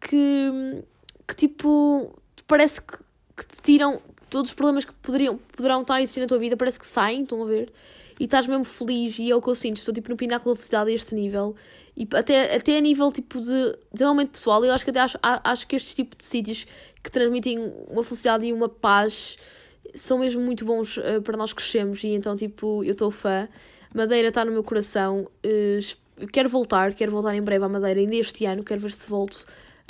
que, 0.00 0.82
que 1.26 1.34
tipo, 1.34 2.14
parece 2.46 2.80
que, 2.80 2.96
que 3.36 3.46
te 3.46 3.62
tiram 3.62 4.00
todos 4.28 4.50
os 4.50 4.54
problemas 4.54 4.84
que 4.84 4.92
poderiam, 4.94 5.38
poderão 5.56 5.82
estar 5.82 5.94
a 5.94 6.02
existir 6.02 6.20
na 6.20 6.26
tua 6.26 6.38
vida, 6.38 6.56
parece 6.56 6.78
que 6.78 6.86
saem, 6.86 7.22
estão 7.22 7.42
a 7.42 7.46
ver? 7.46 7.72
E 8.18 8.24
estás 8.24 8.46
mesmo 8.46 8.64
feliz, 8.64 9.18
e 9.18 9.30
é 9.30 9.36
o 9.36 9.42
que 9.42 9.48
eu 9.48 9.54
sinto, 9.54 9.76
estou 9.76 9.92
tipo 9.92 10.10
no 10.10 10.16
pináculo 10.16 10.54
da 10.54 10.56
felicidade 10.56 10.90
a 10.90 10.94
este 10.94 11.14
nível, 11.14 11.54
e 11.96 12.06
até, 12.14 12.56
até 12.56 12.78
a 12.78 12.80
nível 12.80 13.12
tipo 13.12 13.38
de 13.38 13.78
desenvolvimento 13.92 14.30
pessoal, 14.30 14.64
eu 14.64 14.72
acho 14.72 14.84
que 14.84 14.90
até 14.90 15.00
acho, 15.00 15.18
acho 15.22 15.66
que 15.66 15.76
estes 15.76 15.94
tipos 15.94 16.18
de 16.18 16.24
sítios 16.24 16.66
que 17.02 17.10
transmitem 17.10 17.72
uma 17.88 18.02
felicidade 18.02 18.46
e 18.46 18.52
uma 18.52 18.68
paz 18.68 19.36
são 19.94 20.18
mesmo 20.18 20.42
muito 20.42 20.64
bons 20.64 20.98
eh, 20.98 21.20
para 21.20 21.36
nós 21.36 21.52
crescermos, 21.52 22.02
e 22.04 22.08
então 22.08 22.34
tipo, 22.36 22.82
eu 22.84 22.92
estou 22.92 23.10
fã, 23.10 23.48
Madeira 23.94 24.28
está 24.28 24.44
no 24.44 24.52
meu 24.52 24.62
coração, 24.64 25.28
es- 25.42 25.96
quero 26.32 26.48
voltar, 26.48 26.94
quero 26.94 27.10
voltar 27.12 27.34
em 27.34 27.42
breve 27.42 27.64
à 27.64 27.68
Madeira, 27.68 28.00
ainda 28.00 28.16
este 28.16 28.44
ano, 28.44 28.62
quero 28.64 28.80
ver 28.80 28.92
se 28.92 29.06
volto 29.08 29.44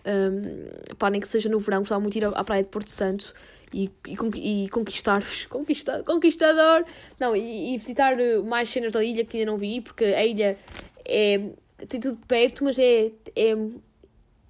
Um, 0.08 0.94
pá, 0.98 1.10
nem 1.10 1.20
que 1.20 1.26
seja 1.26 1.48
no 1.48 1.58
verão, 1.58 1.80
gostava 1.80 2.00
muito 2.00 2.12
de 2.12 2.20
ir 2.20 2.24
à 2.26 2.44
praia 2.44 2.62
de 2.62 2.68
Porto 2.68 2.92
Santo 2.92 3.34
e, 3.74 3.90
e, 4.06 4.64
e 4.64 4.68
conquistar-vos. 4.68 5.46
Conquista, 5.50 6.04
conquistador! 6.04 6.84
Não, 7.18 7.34
e, 7.34 7.74
e 7.74 7.76
visitar 7.76 8.16
eh, 8.20 8.38
mais 8.38 8.68
cenas 8.68 8.92
da 8.92 9.02
ilha 9.02 9.24
que 9.24 9.36
ainda 9.38 9.50
não 9.50 9.58
vi, 9.58 9.80
porque 9.80 10.04
a 10.04 10.24
ilha 10.24 10.56
é, 11.04 11.40
tem 11.88 11.98
tudo 11.98 12.18
perto, 12.28 12.62
mas 12.62 12.78
é, 12.78 13.10
é, 13.34 13.56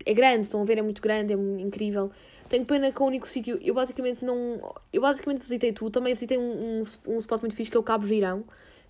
é 0.05 0.13
grande, 0.13 0.43
estão 0.43 0.61
a 0.61 0.65
ver, 0.65 0.77
é 0.77 0.83
muito 0.83 1.01
grande, 1.01 1.33
é 1.33 1.37
incrível. 1.37 2.11
Tenho 2.49 2.65
pena 2.65 2.93
que 2.93 3.03
o 3.03 3.07
único 3.07 3.29
sítio, 3.29 3.59
eu 3.63 3.75
basicamente 3.75 4.25
não. 4.25 4.75
Eu 4.93 5.03
basicamente 5.03 5.41
visitei 5.41 5.73
tudo, 5.73 5.93
também 5.93 6.15
visitei 6.15 6.39
um, 6.39 6.83
um, 6.83 6.85
um 7.15 7.19
spot 7.19 7.41
muito 7.41 7.55
fixe 7.55 7.71
que 7.71 7.77
é 7.77 7.81
o 7.81 7.83
Cabo 7.83 8.07
Girão, 8.07 8.45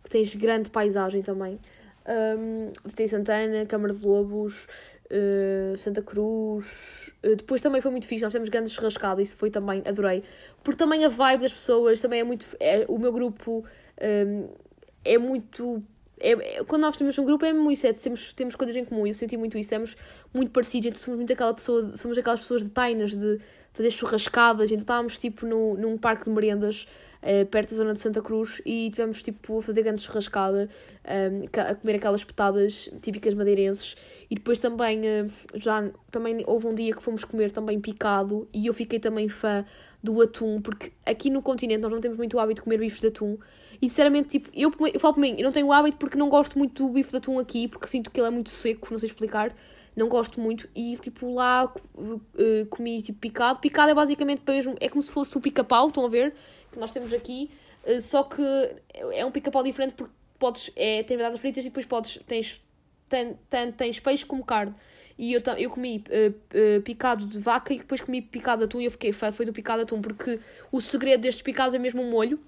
que 0.05 0.11
tens 0.11 0.35
grande 0.35 0.71
paisagem 0.71 1.23
também. 1.23 1.59
Um, 2.07 2.71
visitei 2.85 3.09
Santana, 3.09 3.67
Câmara 3.67 3.93
de 3.93 4.05
Lobos, 4.05 4.69
eh, 5.11 5.75
Santa 5.77 6.03
Cruz. 6.03 7.13
Eh, 7.23 7.37
depois 7.37 7.61
também 7.61 7.81
foi 7.81 7.91
muito 7.91 8.07
fixe, 8.07 8.25
nós 8.25 8.33
temos 8.33 8.49
grandes 8.49 8.73
churrascada, 8.73 9.23
isso 9.23 9.37
foi 9.37 9.51
também, 9.51 9.83
adorei. 9.87 10.23
Porque 10.63 10.79
também 10.79 11.05
a 11.05 11.09
vibe 11.09 11.43
das 11.43 11.53
pessoas 11.53 12.01
também 12.01 12.21
é 12.21 12.25
muito. 12.25 12.47
É, 12.61 12.85
o 12.89 12.99
meu 12.99 13.13
grupo 13.13 13.65
um, 14.03 14.49
é 15.05 15.19
muito. 15.19 15.83
É, 16.19 16.31
é- 16.59 16.65
quando 16.65 16.83
nós 16.83 16.97
temos 16.97 17.19
um 17.19 17.25
grupo 17.25 17.45
é 17.45 17.53
muito 17.53 17.79
certo, 17.81 18.01
temos, 18.03 18.33
temos 18.33 18.57
coisas 18.57 18.75
em 18.77 18.85
comum, 18.85 19.07
eu 19.07 19.13
senti 19.15 19.37
muito 19.37 19.59
isso, 19.59 19.69
temos 19.69 19.97
muito 20.33 20.51
parecidos, 20.51 20.87
então 20.89 21.01
somos 21.01 21.19
muito 21.19 21.33
aquela 21.33 21.53
pessoa, 21.55 21.95
somos 21.97 22.17
aquelas 22.17 22.41
pessoas 22.41 22.63
de 22.65 22.71
tainas, 22.71 23.17
de 23.17 23.39
fazer 23.73 23.91
churrascadas, 23.91 24.67
então 24.71 24.79
estávamos 24.79 25.19
tipo 25.19 25.45
no, 25.45 25.75
num 25.77 25.99
parque 25.99 26.25
de 26.25 26.31
merendas 26.31 26.89
eh, 27.21 27.45
perto 27.45 27.71
da 27.71 27.77
zona 27.77 27.93
de 27.93 28.01
Santa 28.01 28.23
Cruz 28.23 28.63
e 28.65 28.91
tivemos 28.91 29.23
tipo 29.23 29.59
a 29.59 29.63
fazer 29.63 29.83
grande 29.83 30.01
churrascada, 30.03 30.71
ca- 31.53 31.71
a 31.71 31.75
comer 31.75 31.97
aquelas 31.97 32.25
petadas 32.25 32.89
típicas 33.03 33.35
madeirenses 33.35 33.95
e 34.31 34.35
depois 34.35 34.59
também 34.59 35.07
eh, 35.07 35.27
já 35.55 35.91
também 36.11 36.43
houve 36.47 36.67
um 36.67 36.75
dia 36.75 36.95
que 36.95 37.03
fomos 37.03 37.25
comer 37.25 37.51
também 37.51 37.81
picado 37.81 38.49
e 38.53 38.67
eu 38.67 38.73
fiquei 38.75 38.99
também 38.99 39.29
fã 39.29 39.65
do 40.03 40.21
atum, 40.23 40.61
porque 40.63 40.93
aqui 41.05 41.31
no 41.31 41.43
continente 41.43 41.81
nós 41.83 41.91
não 41.93 42.01
temos 42.01 42.17
muito 42.17 42.39
hábito 42.39 42.61
de 42.61 42.65
comer 42.65 42.79
bifes 42.79 43.01
de 43.01 43.09
atum 43.09 43.37
e 43.81 43.89
sinceramente, 43.89 44.29
tipo, 44.29 44.51
eu, 44.55 44.73
eu 44.93 45.01
falo 45.01 45.15
por 45.15 45.21
mim, 45.21 45.35
eu 45.39 45.45
não 45.45 45.53
tenho 45.53 45.67
o 45.67 45.73
hábito 45.73 45.97
porque 45.99 46.17
não 46.17 46.29
gosto 46.29 46.59
muito 46.59 46.85
do 46.87 46.93
bife 46.93 47.11
de 47.11 47.17
atum 47.17 47.39
aqui, 47.39 47.69
porque 47.69 47.87
sinto 47.87 48.11
que 48.11 48.21
ele 48.21 48.29
é 48.29 48.31
muito 48.31 48.51
seco, 48.51 48.89
não 48.91 48.99
sei 48.99 49.07
explicar, 49.09 49.55
não 49.95 50.09
gosto 50.09 50.41
muito. 50.41 50.69
E 50.75 50.97
tipo, 50.97 51.33
lá 51.33 51.73
eh, 52.39 52.67
comi 52.71 53.03
tipo 53.03 53.19
picado. 53.19 53.59
Picado 53.61 53.91
é 53.91 53.95
basicamente 53.95 54.43
mesmo, 54.47 54.77
é 54.81 54.89
como 54.89 55.03
se 55.03 55.11
fosse 55.13 55.37
o 55.37 55.41
pica-pau, 55.41 55.89
estão 55.89 56.05
a 56.05 56.09
ver? 56.09 56.35
Que 56.71 56.79
nós 56.79 56.91
temos 56.91 57.13
aqui, 57.13 57.51
eh, 57.85 58.01
só 58.01 58.23
que 58.23 58.43
é 59.13 59.25
um 59.25 59.31
pica-pau 59.31 59.63
diferente 59.63 59.95
porque 59.95 60.13
podes, 60.39 60.71
é, 60.77 61.03
tem 61.03 61.17
batatas 61.17 61.41
fritas 61.41 61.65
e 61.65 61.69
depois 61.69 61.87
podes, 61.87 62.19
tens, 62.27 62.61
tan- 63.09 63.35
tan- 63.49 63.73
tens 63.73 63.99
peixe 64.01 64.25
como 64.25 64.45
carne. 64.45 64.75
E 65.19 65.33
eu, 65.33 65.41
eu 65.57 65.71
comi 65.71 66.05
eh, 66.11 66.33
eh, 66.53 66.81
picado 66.81 67.25
de 67.25 67.39
vaca 67.39 67.73
e 67.73 67.79
depois 67.79 68.03
comi 68.03 68.21
picado 68.21 68.59
de 68.59 68.65
atum 68.67 68.81
e 68.83 68.85
eu 68.85 68.91
fiquei 68.91 69.13
fã, 69.15 69.33
foi 69.33 69.47
do 69.47 69.53
picado 69.53 69.79
de 69.79 69.85
atum, 69.85 70.03
porque 70.03 70.39
o 70.71 70.79
segredo 70.79 71.23
destes 71.23 71.41
picados 71.41 71.75
é 71.75 71.79
mesmo 71.79 72.03
o 72.03 72.11
molho. 72.11 72.39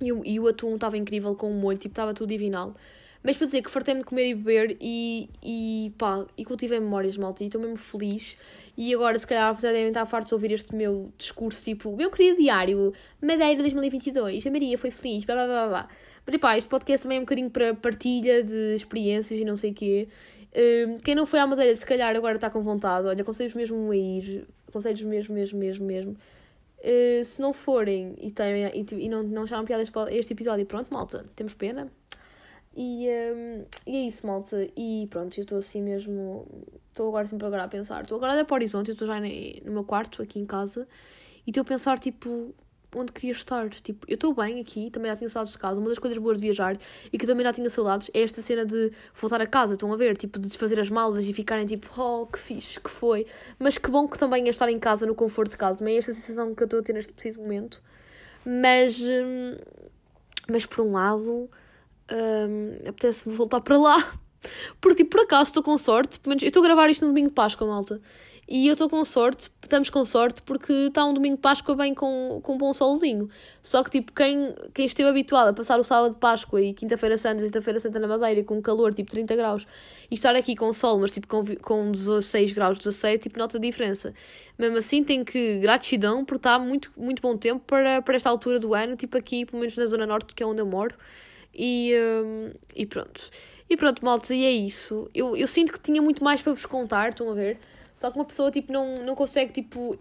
E 0.00 0.12
o, 0.12 0.24
e 0.24 0.38
o 0.38 0.46
atum 0.46 0.74
estava 0.74 0.96
incrível 0.96 1.34
com 1.34 1.50
o 1.50 1.54
molho, 1.54 1.78
tipo, 1.78 1.92
estava 1.92 2.12
tudo 2.12 2.28
divinal. 2.28 2.74
Mas 3.22 3.36
para 3.36 3.46
dizer 3.46 3.62
que 3.62 3.70
fartei-me 3.70 4.00
de 4.00 4.06
comer 4.06 4.28
e 4.28 4.34
beber 4.34 4.76
e, 4.80 5.28
e 5.42 5.92
pá, 5.98 6.24
e 6.38 6.44
cultivei 6.44 6.78
memórias, 6.78 7.16
malta, 7.16 7.42
e 7.42 7.46
estou 7.46 7.60
mesmo 7.60 7.76
feliz. 7.76 8.36
E 8.76 8.94
agora, 8.94 9.18
se 9.18 9.26
calhar, 9.26 9.52
vocês 9.52 9.72
devem 9.72 9.88
estar 9.88 10.06
fartos 10.06 10.28
de 10.28 10.34
ouvir 10.34 10.52
este 10.52 10.74
meu 10.74 11.10
discurso, 11.18 11.64
tipo, 11.64 11.96
meu 11.96 12.08
querido 12.10 12.38
diário, 12.38 12.92
Madeira 13.20 13.56
2022, 13.62 14.46
a 14.46 14.50
Maria 14.50 14.78
foi 14.78 14.92
feliz, 14.92 15.24
blá 15.24 15.34
blá 15.34 15.46
blá 15.46 15.68
blá. 15.68 15.88
Mas 16.24 16.36
pá, 16.36 16.56
este 16.56 16.68
podcast 16.68 17.02
também 17.02 17.18
é 17.18 17.20
um 17.20 17.24
bocadinho 17.24 17.50
para 17.50 17.74
partilha 17.74 18.44
de 18.44 18.76
experiências 18.76 19.40
e 19.40 19.44
não 19.44 19.56
sei 19.56 19.72
o 19.72 19.74
quê. 19.74 20.08
Hum, 20.56 20.98
quem 21.04 21.14
não 21.14 21.26
foi 21.26 21.40
à 21.40 21.46
Madeira, 21.46 21.74
se 21.74 21.84
calhar 21.84 22.14
agora 22.14 22.36
está 22.36 22.48
com 22.48 22.62
vontade, 22.62 23.06
olha, 23.06 23.22
aconselho-vos 23.22 23.56
mesmo 23.56 23.90
a 23.90 23.96
ir, 23.96 24.46
aconselho-vos 24.68 25.04
mesmo, 25.04 25.34
mesmo, 25.34 25.58
mesmo, 25.58 25.84
mesmo. 25.84 26.16
Uh, 26.78 27.24
se 27.24 27.40
não 27.40 27.52
forem 27.52 28.14
e, 28.20 28.30
têm, 28.30 28.64
e, 28.66 28.86
e 29.04 29.08
não, 29.08 29.22
não 29.22 29.42
acharam 29.42 29.64
piada 29.64 29.82
este, 30.10 30.32
episódio, 30.32 30.64
pronto, 30.66 30.92
malta, 30.92 31.24
temos 31.34 31.54
pena. 31.54 31.90
E, 32.76 33.08
um, 33.08 33.64
e 33.86 33.96
é 33.96 34.00
isso, 34.06 34.26
malta. 34.26 34.66
E 34.76 35.06
pronto, 35.10 35.38
eu 35.38 35.42
estou 35.42 35.58
assim 35.58 35.80
mesmo. 35.80 36.46
Estou 36.88 37.08
agora 37.08 37.26
sempre 37.26 37.46
agora 37.46 37.64
a 37.64 37.68
pensar. 37.68 38.02
Estou 38.02 38.16
agora 38.16 38.32
a 38.32 38.34
olhar 38.36 38.44
para 38.44 38.54
o 38.54 38.56
horizonte, 38.56 38.90
eu 38.90 38.92
estou 38.92 39.08
já 39.08 39.18
no 39.18 39.72
meu 39.72 39.84
quarto, 39.84 40.22
aqui 40.22 40.38
em 40.38 40.46
casa, 40.46 40.86
e 41.46 41.50
estou 41.50 41.62
a 41.62 41.64
pensar, 41.64 41.98
tipo, 41.98 42.54
onde 42.94 43.12
queria 43.12 43.32
estar. 43.32 43.68
Tipo, 43.70 44.06
eu 44.08 44.14
estou 44.14 44.34
bem 44.34 44.60
aqui, 44.60 44.90
também 44.90 45.10
já 45.10 45.16
tinha 45.16 45.28
saudades 45.28 45.52
de 45.52 45.58
casa. 45.58 45.80
Uma 45.80 45.88
das 45.88 45.98
coisas 45.98 46.18
boas 46.18 46.38
de 46.38 46.46
viajar 46.46 46.78
e 47.12 47.18
que 47.18 47.26
também 47.26 47.44
já 47.44 47.52
tinha 47.52 47.68
saudades 47.68 48.10
é 48.14 48.22
esta 48.22 48.40
cena 48.40 48.64
de 48.64 48.92
voltar 49.14 49.40
a 49.40 49.46
casa. 49.46 49.74
Estão 49.74 49.92
a 49.92 49.96
ver? 49.96 50.16
Tipo, 50.16 50.38
de 50.38 50.48
desfazer 50.48 50.78
as 50.78 50.90
malas 50.90 51.24
e 51.24 51.32
ficarem 51.32 51.66
tipo, 51.66 51.88
oh, 52.00 52.26
que 52.26 52.38
fixe, 52.38 52.80
que 52.80 52.90
foi. 52.90 53.26
Mas 53.58 53.78
que 53.78 53.90
bom 53.90 54.06
que 54.06 54.18
também 54.18 54.46
é 54.46 54.50
estar 54.50 54.68
em 54.68 54.78
casa, 54.78 55.06
no 55.06 55.14
conforto 55.14 55.50
de 55.50 55.56
casa. 55.56 55.78
Também 55.78 55.96
é 55.96 55.98
esta 55.98 56.12
sensação 56.12 56.54
que 56.54 56.62
eu 56.62 56.66
estou 56.66 56.80
a 56.80 56.82
ter 56.82 56.92
neste 56.92 57.12
preciso 57.12 57.40
momento. 57.40 57.82
Mas, 58.44 59.00
hum, 59.00 59.56
mas 60.48 60.64
por 60.66 60.84
um 60.84 60.92
lado, 60.92 61.50
hum, 62.10 62.78
apetece-me 62.88 63.34
voltar 63.34 63.60
para 63.60 63.76
lá. 63.76 64.18
Porque, 64.80 65.02
tipo, 65.02 65.16
por 65.16 65.22
acaso 65.22 65.50
estou 65.50 65.62
com 65.62 65.76
sorte. 65.76 66.20
Pelo 66.20 66.30
menos 66.30 66.42
eu 66.42 66.48
estou 66.48 66.62
a 66.62 66.66
gravar 66.66 66.88
isto 66.88 67.02
no 67.02 67.08
domingo 67.08 67.28
de 67.28 67.34
Páscoa, 67.34 67.66
malta. 67.66 68.00
E 68.48 68.68
eu 68.68 68.74
estou 68.74 68.88
com 68.88 69.04
sorte, 69.04 69.50
estamos 69.60 69.90
com 69.90 70.06
sorte, 70.06 70.40
porque 70.42 70.72
está 70.72 71.04
um 71.04 71.12
domingo 71.12 71.34
de 71.34 71.42
Páscoa 71.42 71.74
bem 71.74 71.92
com, 71.92 72.38
com 72.40 72.54
um 72.54 72.58
bom 72.58 72.72
solzinho. 72.72 73.28
Só 73.60 73.82
que, 73.82 73.90
tipo, 73.90 74.12
quem, 74.12 74.54
quem 74.72 74.86
esteve 74.86 75.08
habituado 75.08 75.48
a 75.48 75.52
passar 75.52 75.80
o 75.80 75.82
sábado 75.82 76.12
de 76.12 76.18
Páscoa 76.18 76.60
e 76.62 76.72
quinta-feira 76.72 77.18
santa, 77.18 77.40
sexta-feira 77.40 77.80
santa 77.80 77.98
na 77.98 78.06
Madeira, 78.06 78.44
com 78.44 78.62
calor, 78.62 78.94
tipo 78.94 79.10
30 79.10 79.34
graus, 79.34 79.66
e 80.08 80.14
estar 80.14 80.36
aqui 80.36 80.54
com 80.54 80.72
sol, 80.72 81.00
mas 81.00 81.10
tipo 81.10 81.26
com, 81.26 81.44
com 81.56 81.90
16 81.90 82.52
graus, 82.52 82.78
17, 82.78 83.24
tipo, 83.24 83.36
nota 83.36 83.58
a 83.58 83.60
diferença. 83.60 84.14
Mesmo 84.56 84.78
assim, 84.78 85.02
tenho 85.02 85.24
que 85.24 85.58
gratidão 85.58 86.24
por 86.24 86.36
estar 86.36 86.60
muito, 86.60 86.92
muito 86.96 87.20
bom 87.20 87.36
tempo 87.36 87.64
para, 87.66 88.00
para 88.00 88.14
esta 88.14 88.30
altura 88.30 88.60
do 88.60 88.74
ano, 88.74 88.94
tipo 88.94 89.18
aqui, 89.18 89.44
pelo 89.44 89.58
menos 89.58 89.76
na 89.76 89.86
Zona 89.86 90.06
Norte, 90.06 90.32
que 90.36 90.42
é 90.44 90.46
onde 90.46 90.60
eu 90.60 90.66
moro. 90.66 90.94
E, 91.52 91.92
hum, 92.24 92.52
e 92.76 92.86
pronto. 92.86 93.28
E 93.68 93.76
pronto, 93.76 94.04
malta, 94.04 94.32
e 94.32 94.44
é 94.44 94.50
isso. 94.52 95.10
Eu, 95.12 95.36
eu 95.36 95.48
sinto 95.48 95.72
que 95.72 95.80
tinha 95.80 96.00
muito 96.00 96.22
mais 96.22 96.40
para 96.40 96.52
vos 96.52 96.64
contar, 96.64 97.08
estão 97.08 97.28
a 97.30 97.34
ver? 97.34 97.58
Só 97.96 98.10
que 98.10 98.18
uma 98.18 98.26
pessoa, 98.26 98.50
tipo, 98.50 98.70
não, 98.70 98.94
não 98.96 99.14
consegue, 99.14 99.52
tipo, 99.54 99.98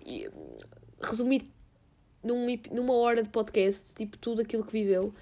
resumir 1.01 1.49
num, 2.21 2.45
numa 2.69 2.93
hora 2.93 3.23
de 3.23 3.29
podcast, 3.29 3.95
tipo, 3.95 4.17
tudo 4.17 4.41
aquilo 4.41 4.65
que 4.65 4.73
viveu. 4.73 5.13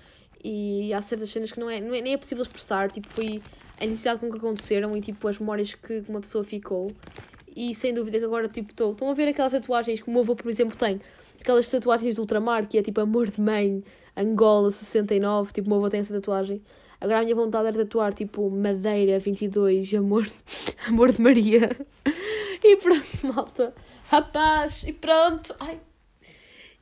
E 0.44 0.92
há 0.92 1.00
certas 1.00 1.30
cenas 1.30 1.52
que 1.52 1.60
não 1.60 1.70
é, 1.70 1.80
não 1.80 1.94
é 1.94 2.02
nem 2.02 2.14
é 2.14 2.18
possível 2.18 2.42
expressar, 2.42 2.90
tipo, 2.90 3.08
foi 3.08 3.44
a 3.80 3.86
necessidade 3.86 4.20
com 4.20 4.32
que 4.32 4.38
aconteceram 4.38 4.98
e, 4.98 5.02
tipo, 5.02 5.28
as 5.28 5.38
memórias 5.38 5.76
que 5.76 6.04
uma 6.10 6.20
pessoa 6.20 6.44
ficou. 6.44 6.92
E 7.56 7.76
sem 7.76 7.94
dúvida 7.94 8.18
que 8.18 8.26
agora, 8.26 8.48
tipo, 8.50 8.72
estou. 8.72 8.94
Estão 8.94 9.08
a 9.08 9.14
ver 9.14 9.28
aquelas 9.28 9.52
tatuagens 9.52 10.02
que 10.02 10.10
o 10.10 10.12
meu 10.12 10.22
avô, 10.22 10.36
por 10.36 10.50
exemplo, 10.50 10.76
tem? 10.76 11.00
Aquelas 11.40 11.68
tatuagens 11.68 12.16
de 12.16 12.22
ultramar, 12.22 12.68
que 12.68 12.80
é 12.80 12.82
tipo 12.82 13.00
amor 13.02 13.30
de 13.30 13.40
mãe, 13.40 13.84
Angola 14.18 14.72
69, 14.72 15.54
tipo, 15.54 15.68
o 15.68 15.70
meu 15.70 15.78
avô 15.78 15.92
tem 15.92 16.00
essa 16.00 16.14
tatuagem. 16.16 16.60
Agora 17.00 17.20
a 17.20 17.24
minha 17.24 17.36
vontade 17.36 17.68
era 17.68 17.78
tatuar, 17.78 18.16
tipo, 18.16 18.50
Madeira 18.50 19.20
22, 19.20 19.94
amor, 19.94 20.28
amor 20.88 21.12
de 21.12 21.22
Maria. 21.22 21.70
E 22.64 22.78
pronto, 22.78 23.28
malta. 23.28 23.76
Rapaz, 24.10 24.84
e 24.86 24.94
pronto. 24.94 25.54
Ai. 25.60 25.80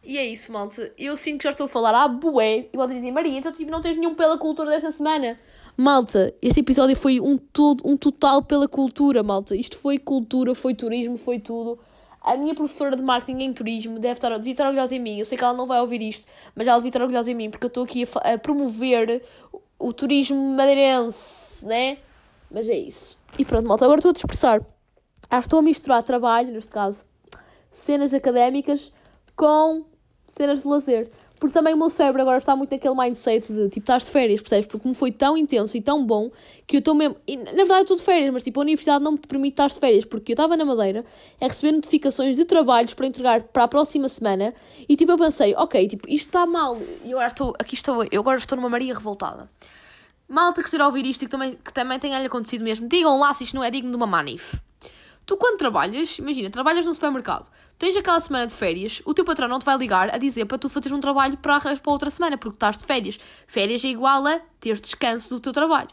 E 0.03 0.17
é 0.17 0.25
isso, 0.25 0.51
malta. 0.51 0.91
Eu 0.97 1.15
sinto 1.15 1.39
que 1.39 1.43
já 1.43 1.51
estou 1.51 1.65
a 1.65 1.69
falar 1.69 1.93
à 1.95 2.07
bué. 2.07 2.69
E 2.71 2.77
volto 2.77 2.91
a 2.91 2.93
dizer, 2.93 3.11
Maria, 3.11 3.37
então 3.37 3.51
tipo, 3.51 3.69
não 3.69 3.81
tens 3.81 3.97
nenhum 3.97 4.15
pela 4.15 4.37
cultura 4.37 4.69
desta 4.69 4.91
semana. 4.91 5.39
Malta, 5.77 6.33
este 6.41 6.59
episódio 6.59 6.95
foi 6.95 7.19
um, 7.19 7.37
todo, 7.37 7.87
um 7.87 7.95
total 7.95 8.43
pela 8.43 8.67
cultura, 8.67 9.23
malta. 9.23 9.55
Isto 9.55 9.77
foi 9.77 9.97
cultura, 9.97 10.53
foi 10.53 10.73
turismo, 10.75 11.17
foi 11.17 11.39
tudo. 11.39 11.79
A 12.21 12.35
minha 12.35 12.53
professora 12.53 12.95
de 12.95 13.01
marketing 13.01 13.43
em 13.43 13.53
turismo 13.53 13.97
deve 13.97 14.13
estar, 14.13 14.37
devia 14.37 14.51
estar 14.51 14.65
orgulhosa 14.65 14.93
em 14.93 14.99
mim. 14.99 15.17
Eu 15.17 15.25
sei 15.25 15.37
que 15.37 15.43
ela 15.43 15.53
não 15.53 15.65
vai 15.65 15.79
ouvir 15.81 16.01
isto, 16.01 16.27
mas 16.55 16.67
ela 16.67 16.77
devia 16.77 16.89
estar 16.89 17.01
orgulhosa 17.01 17.31
em 17.31 17.35
mim 17.35 17.49
porque 17.49 17.65
eu 17.65 17.69
estou 17.69 17.83
aqui 17.83 18.03
a, 18.03 18.33
a 18.33 18.37
promover 18.37 19.23
o, 19.51 19.61
o 19.79 19.93
turismo 19.93 20.37
madeirense, 20.55 21.65
né? 21.65 21.97
Mas 22.51 22.69
é 22.69 22.75
isso. 22.75 23.17
E 23.39 23.45
pronto, 23.45 23.67
malta, 23.67 23.85
agora 23.85 23.99
estou 23.99 24.09
a 24.09 24.13
dispersar. 24.13 24.61
Ah, 25.33 25.39
estou 25.39 25.59
a 25.59 25.61
misturar 25.61 26.03
trabalho, 26.03 26.51
neste 26.51 26.69
caso, 26.69 27.05
cenas 27.71 28.13
académicas 28.13 28.91
com 29.33 29.85
cenas 30.27 30.63
de 30.63 30.67
lazer. 30.67 31.09
Porque 31.39 31.53
também 31.53 31.73
o 31.73 31.77
meu 31.77 31.89
cérebro 31.89 32.21
agora 32.21 32.37
está 32.37 32.53
muito 32.53 32.69
naquele 32.69 32.93
mindset 32.93 33.47
de 33.47 33.69
tipo, 33.69 33.79
estás 33.79 34.03
de 34.03 34.11
férias, 34.11 34.41
percebes? 34.41 34.65
Porque 34.65 34.83
como 34.83 34.93
foi 34.93 35.09
tão 35.09 35.37
intenso 35.37 35.77
e 35.77 35.81
tão 35.81 36.05
bom 36.05 36.29
que 36.67 36.75
eu 36.75 36.79
estou 36.79 36.93
mesmo. 36.93 37.15
E, 37.25 37.37
na 37.37 37.45
verdade, 37.45 37.83
estou 37.83 37.95
de 37.95 38.03
férias, 38.03 38.31
mas 38.33 38.43
tipo, 38.43 38.59
a 38.59 38.61
universidade 38.63 39.01
não 39.01 39.13
me 39.13 39.17
permite 39.19 39.53
estar 39.53 39.69
de 39.69 39.79
férias 39.79 40.03
porque 40.03 40.33
eu 40.33 40.35
estava 40.35 40.57
na 40.57 40.65
Madeira 40.65 41.05
a 41.39 41.47
receber 41.47 41.71
notificações 41.71 42.35
de 42.35 42.43
trabalhos 42.43 42.93
para 42.93 43.07
entregar 43.07 43.41
para 43.43 43.63
a 43.63 43.67
próxima 43.69 44.09
semana 44.09 44.53
e 44.87 44.97
tipo, 44.97 45.13
eu 45.13 45.17
pensei, 45.17 45.55
ok, 45.55 45.87
tipo, 45.87 46.09
isto 46.09 46.27
está 46.27 46.45
mal. 46.45 46.77
E 47.05 47.11
agora 47.13 47.27
estou, 47.27 47.53
aqui 47.57 47.73
estou, 47.73 48.05
eu 48.11 48.19
agora 48.19 48.37
estou 48.37 48.57
numa 48.57 48.69
Maria 48.69 48.93
revoltada. 48.93 49.49
Malta 50.27 50.61
que 50.61 50.67
esteja 50.67 50.83
a 50.83 50.87
ouvir 50.87 51.05
isto 51.05 51.21
e 51.21 51.25
que 51.25 51.31
também, 51.31 51.55
que 51.55 51.73
também 51.73 51.97
tenha 51.97 52.19
acontecido 52.19 52.65
mesmo, 52.65 52.87
digam 52.87 53.17
lá 53.17 53.33
se 53.33 53.45
isto 53.45 53.55
não 53.55 53.63
é 53.63 53.71
digno 53.71 53.89
de 53.89 53.95
uma 53.95 54.05
manif. 54.05 54.59
Tu, 55.31 55.37
quando 55.37 55.57
trabalhas, 55.57 56.19
imagina, 56.19 56.49
trabalhas 56.49 56.85
no 56.85 56.93
supermercado, 56.93 57.49
tens 57.79 57.95
aquela 57.95 58.19
semana 58.19 58.47
de 58.47 58.53
férias, 58.53 59.01
o 59.05 59.13
teu 59.13 59.23
patrão 59.23 59.47
não 59.47 59.59
te 59.59 59.63
vai 59.63 59.77
ligar 59.77 60.13
a 60.13 60.17
dizer 60.17 60.43
para 60.43 60.57
tu 60.57 60.67
fazeres 60.67 60.91
um 60.91 60.99
trabalho 60.99 61.37
para, 61.37 61.57
para 61.57 61.93
outra 61.93 62.09
semana, 62.09 62.37
porque 62.37 62.57
estás 62.57 62.77
de 62.77 62.85
férias. 62.85 63.17
Férias 63.47 63.81
é 63.85 63.87
igual 63.87 64.27
a 64.27 64.41
teres 64.59 64.81
descanso 64.81 65.29
do 65.29 65.39
teu 65.39 65.53
trabalho. 65.53 65.87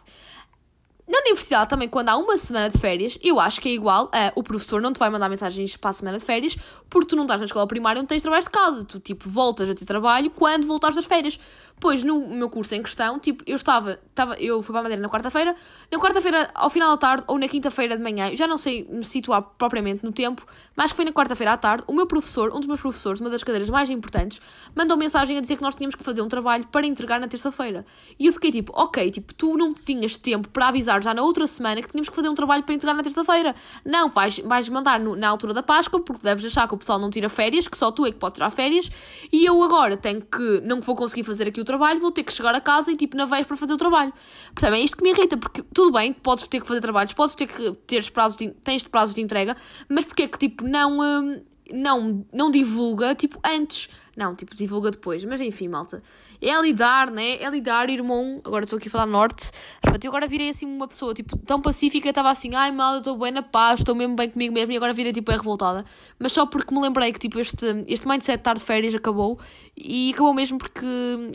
Na 1.07 1.21
universidade 1.21 1.71
também, 1.71 1.89
quando 1.89 2.09
há 2.09 2.17
uma 2.17 2.37
semana 2.37 2.69
de 2.69 2.77
férias, 2.79 3.17
eu 3.23 3.39
acho 3.39 3.61
que 3.61 3.69
é 3.69 3.73
igual 3.73 4.11
a 4.13 4.33
o 4.35 4.43
professor 4.43 4.83
não 4.83 4.93
te 4.93 4.99
vai 4.99 5.09
mandar 5.09 5.29
mensagens 5.29 5.77
para 5.77 5.91
a 5.91 5.93
semana 5.95 6.19
de 6.19 6.25
férias 6.25 6.55
porque 6.91 7.07
tu 7.07 7.15
não 7.17 7.23
estás 7.23 7.41
na 7.41 7.47
escola 7.47 7.67
primária, 7.67 8.03
não 8.03 8.07
tens 8.07 8.23
trabalho 8.23 8.43
de 8.43 8.51
casa. 8.51 8.85
Tu, 8.85 8.99
tipo, 8.99 9.31
voltas 9.31 9.71
a 9.71 9.75
ter 9.75 9.87
trabalho 9.87 10.31
quando 10.31 10.67
voltares 10.67 10.97
das 10.97 11.07
férias. 11.07 11.39
Pois, 11.81 12.03
no 12.03 12.27
meu 12.29 12.51
curso 12.51 12.75
em 12.75 12.83
questão, 12.83 13.19
tipo, 13.19 13.45
eu 13.47 13.57
estava, 13.57 13.99
estava 14.11 14.35
eu 14.41 14.63
fui 14.63 14.73
para 14.73 14.81
a 14.81 14.83
Madeira 14.83 15.01
na 15.03 15.09
quarta-feira, 15.09 15.55
na 15.93 15.99
quarta-feira, 15.99 16.51
ao 16.55 16.69
final 16.71 16.91
da 16.91 16.97
tarde, 16.97 17.25
ou 17.29 17.39
na 17.39 17.47
quinta-feira 17.49 17.97
de 17.97 18.03
manhã, 18.03 18.35
já 18.35 18.47
não 18.47 18.59
sei 18.59 18.85
me 18.91 19.05
situar 19.05 19.43
propriamente 19.57 20.05
no 20.05 20.11
tempo, 20.13 20.45
mas 20.77 20.91
foi 20.91 21.05
na 21.05 21.13
quarta-feira 21.13 21.53
à 21.53 21.57
tarde, 21.57 21.85
o 21.87 21.93
meu 21.93 22.07
professor, 22.07 22.51
um 22.53 22.59
dos 22.59 22.67
meus 22.67 22.81
professores, 22.81 23.21
uma 23.21 23.31
das 23.31 23.45
cadeiras 23.45 23.71
mais 23.71 23.91
importantes, 23.91 24.41
mandou 24.75 24.97
mensagem 24.97 25.37
a 25.39 25.41
dizer 25.41 25.57
que 25.57 25.63
nós 25.63 25.75
tínhamos 25.75 25.95
que 25.95 26.03
fazer 26.03 26.21
um 26.23 26.29
trabalho 26.29 26.67
para 26.67 26.87
entregar 26.87 27.21
na 27.21 27.29
terça-feira. 27.29 27.87
E 28.19 28.27
eu 28.27 28.33
fiquei 28.33 28.51
tipo, 28.51 28.73
ok, 28.75 29.11
tipo, 29.11 29.33
tu 29.35 29.57
não 29.57 29.73
tinhas 29.73 30.17
tempo 30.17 30.49
para 30.49 30.69
avisar 30.69 31.03
já 31.03 31.15
na 31.15 31.23
outra 31.23 31.47
semana 31.47 31.81
que 31.81 31.89
tínhamos 31.89 32.09
que 32.09 32.15
fazer 32.17 32.29
um 32.29 32.35
trabalho 32.35 32.65
para 32.65 32.75
entregar 32.75 32.95
na 32.95 33.03
terça-feira. 33.03 33.55
Não, 33.85 34.09
vais, 34.09 34.39
vais 34.41 34.69
mandar 34.69 34.99
no- 34.99 35.15
na 35.15 35.29
altura 35.29 35.55
da 35.55 35.63
Páscoa, 35.63 36.01
porque 36.01 36.23
deves 36.25 36.45
achar 36.45 36.67
que 36.67 36.75
o 36.75 36.79
pessoal 36.79 36.99
não 36.99 37.11
tira 37.11 37.29
férias, 37.29 37.69
que 37.69 37.77
só 37.79 37.91
tu 37.93 38.05
é 38.05 38.11
que 38.11 38.19
pode 38.19 38.35
tirar 38.35 38.51
férias, 38.51 38.91
e 39.33 39.45
eu 39.45 39.63
agora 39.63 39.97
tenho 39.97 40.21
que, 40.23 40.61
não 40.65 40.81
vou 40.81 40.97
conseguir 40.97 41.23
fazer 41.23 41.47
aqui 41.49 41.61
o 41.61 41.65
trabalho, 41.69 42.01
vou 42.01 42.11
ter 42.11 42.25
que 42.25 42.33
chegar 42.33 42.55
a 42.55 42.61
casa 42.61 42.91
e 42.91 42.97
tipo, 42.97 43.17
na 43.17 43.27
vez 43.27 43.47
para 43.47 43.57
fazer 43.57 43.73
o 43.75 43.77
trabalho. 43.77 44.13
Portanto, 44.55 44.75
é 44.75 44.81
isto 44.81 44.97
que 44.97 45.05
me 45.05 45.11
irrita, 45.11 45.37
porque 45.37 45.63
tudo 45.73 45.93
bem, 45.93 46.13
podes 46.13 46.49
ter 46.49 46.61
que 46.61 46.67
fazer 46.67 46.81
trabalhos, 46.81 47.13
podes 47.13 47.35
ter 47.35 47.47
que 47.47 47.73
ter 47.87 48.11
prazos 48.11 48.37
de, 48.37 48.49
tens 48.65 48.89
prazos 48.89 49.15
de 49.15 49.21
entrega, 49.21 49.57
mas 49.89 50.05
porque 50.05 50.23
é 50.23 50.29
que 50.29 50.39
tipo, 50.39 50.65
não, 50.65 50.99
hum, 50.99 51.41
não, 51.73 52.27
não 52.33 52.51
divulga, 52.51 53.15
tipo, 53.15 53.39
antes. 53.45 53.89
Não, 54.17 54.35
tipo, 54.35 54.55
divulga 54.55 54.91
depois. 54.91 55.25
Mas 55.25 55.41
enfim, 55.41 55.69
malta. 55.69 56.03
É 56.41 56.61
lidar, 56.61 57.11
né? 57.11 57.37
É 57.43 57.49
lidar, 57.51 57.89
irmão. 57.91 58.41
Agora 58.45 58.65
estou 58.65 58.79
aqui 58.79 58.89
a 58.89 58.91
falar 58.91 59.07
norte. 59.07 59.51
Mas 59.85 59.99
eu 60.03 60.11
agora 60.11 60.27
virei 60.27 60.51
assim 60.51 60.67
uma 60.67 60.89
pessoa, 60.89 61.15
tipo, 61.15 61.37
tão 61.39 61.61
pacífica. 61.61 62.09
Estava 62.09 62.31
assim, 62.31 62.55
ai, 62.55 62.73
mal, 62.73 62.99
estou 62.99 63.17
bem 63.17 63.31
na 63.31 63.43
paz, 63.43 63.81
estou 63.81 63.95
mesmo 63.95 64.17
bem 64.17 64.31
comigo 64.31 64.53
mesmo. 64.53 64.73
E 64.73 64.77
agora 64.77 64.93
virei, 64.93 65.13
tipo, 65.13 65.31
é 65.31 65.37
revoltada. 65.37 65.85
Mas 66.19 66.33
só 66.33 66.47
porque 66.47 66.75
me 66.75 66.81
lembrei 66.81 67.13
que, 67.13 67.19
tipo, 67.19 67.39
este, 67.39 67.67
este 67.87 68.09
mindset 68.09 68.37
de 68.37 68.41
estar 68.41 68.55
de 68.55 68.63
férias 68.63 68.95
acabou. 68.95 69.39
E 69.77 70.11
acabou 70.13 70.35
mesmo 70.35 70.59
porque, 70.59 70.87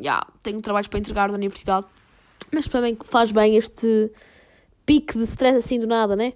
já, 0.01 0.25
tenho 0.41 0.61
trabalhos 0.61 0.87
para 0.87 0.99
entregar 0.99 1.29
da 1.29 1.35
universidade. 1.35 1.85
Mas 2.51 2.67
também 2.67 2.97
faz 3.05 3.31
bem 3.31 3.55
este 3.55 4.11
pique 4.85 5.17
de 5.17 5.23
stress 5.23 5.57
assim 5.57 5.79
do 5.79 5.87
nada, 5.87 6.15
né? 6.15 6.33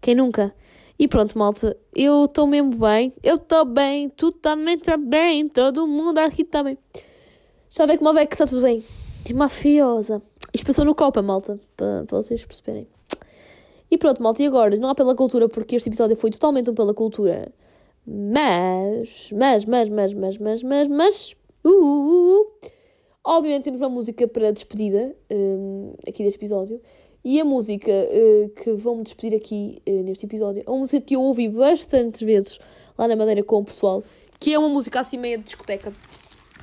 Quem 0.00 0.14
nunca? 0.14 0.54
E 0.98 1.08
pronto, 1.08 1.36
malta, 1.36 1.76
eu 1.94 2.26
estou 2.26 2.46
mesmo 2.46 2.76
bem. 2.76 3.12
Eu 3.22 3.36
estou 3.36 3.64
bem, 3.64 4.08
tu 4.10 4.30
também 4.30 4.76
está 4.76 4.96
bem, 4.96 5.48
todo 5.48 5.86
mundo 5.86 6.18
aqui 6.18 6.42
está 6.42 6.62
bem. 6.62 6.78
Já 7.70 7.86
vê 7.86 7.96
como 7.96 8.18
é 8.18 8.26
que 8.26 8.34
está 8.34 8.46
tudo 8.46 8.62
bem. 8.62 8.84
Mafiosa. 9.34 10.22
Isto 10.52 10.66
passou 10.66 10.84
no 10.84 10.94
Copa, 10.94 11.22
malta, 11.22 11.58
para 11.76 12.04
vocês 12.08 12.44
perceberem. 12.44 12.86
E 13.90 13.96
pronto, 13.96 14.22
malta, 14.22 14.42
e 14.42 14.46
agora? 14.46 14.76
Não 14.76 14.88
há 14.88 14.94
pela 14.94 15.14
cultura, 15.14 15.48
porque 15.48 15.76
este 15.76 15.88
episódio 15.88 16.16
foi 16.16 16.30
totalmente 16.30 16.70
um 16.70 16.74
pela 16.74 16.92
cultura. 16.92 17.52
Mas, 18.06 19.30
mas, 19.32 19.64
mas, 19.64 19.88
mas, 19.88 20.14
mas, 20.14 20.38
mas, 20.38 20.62
mas, 20.62 20.88
mas, 20.88 21.36
uh, 21.64 21.68
uh, 21.68 22.40
uh, 22.40 22.46
obviamente 23.24 23.64
temos 23.64 23.80
uma 23.80 23.88
música 23.88 24.26
para 24.26 24.50
despedida 24.50 25.14
hum, 25.30 25.94
aqui 26.06 26.24
deste 26.24 26.36
episódio. 26.36 26.80
E 27.24 27.40
a 27.40 27.44
música 27.44 27.90
eh, 27.90 28.50
que 28.56 28.72
vou-me 28.72 29.04
despedir 29.04 29.36
aqui 29.36 29.80
eh, 29.86 30.02
neste 30.02 30.26
episódio 30.26 30.64
é 30.66 30.68
uma 30.68 30.80
música 30.80 31.00
que 31.00 31.14
eu 31.14 31.22
ouvi 31.22 31.48
bastantes 31.48 32.20
vezes 32.20 32.58
lá 32.98 33.06
na 33.06 33.14
Madeira 33.14 33.44
com 33.44 33.58
o 33.58 33.64
pessoal, 33.64 34.02
que 34.40 34.52
é 34.52 34.58
uma 34.58 34.68
música 34.68 34.98
assim 34.98 35.18
meio 35.18 35.38
de 35.38 35.44
discoteca, 35.44 35.92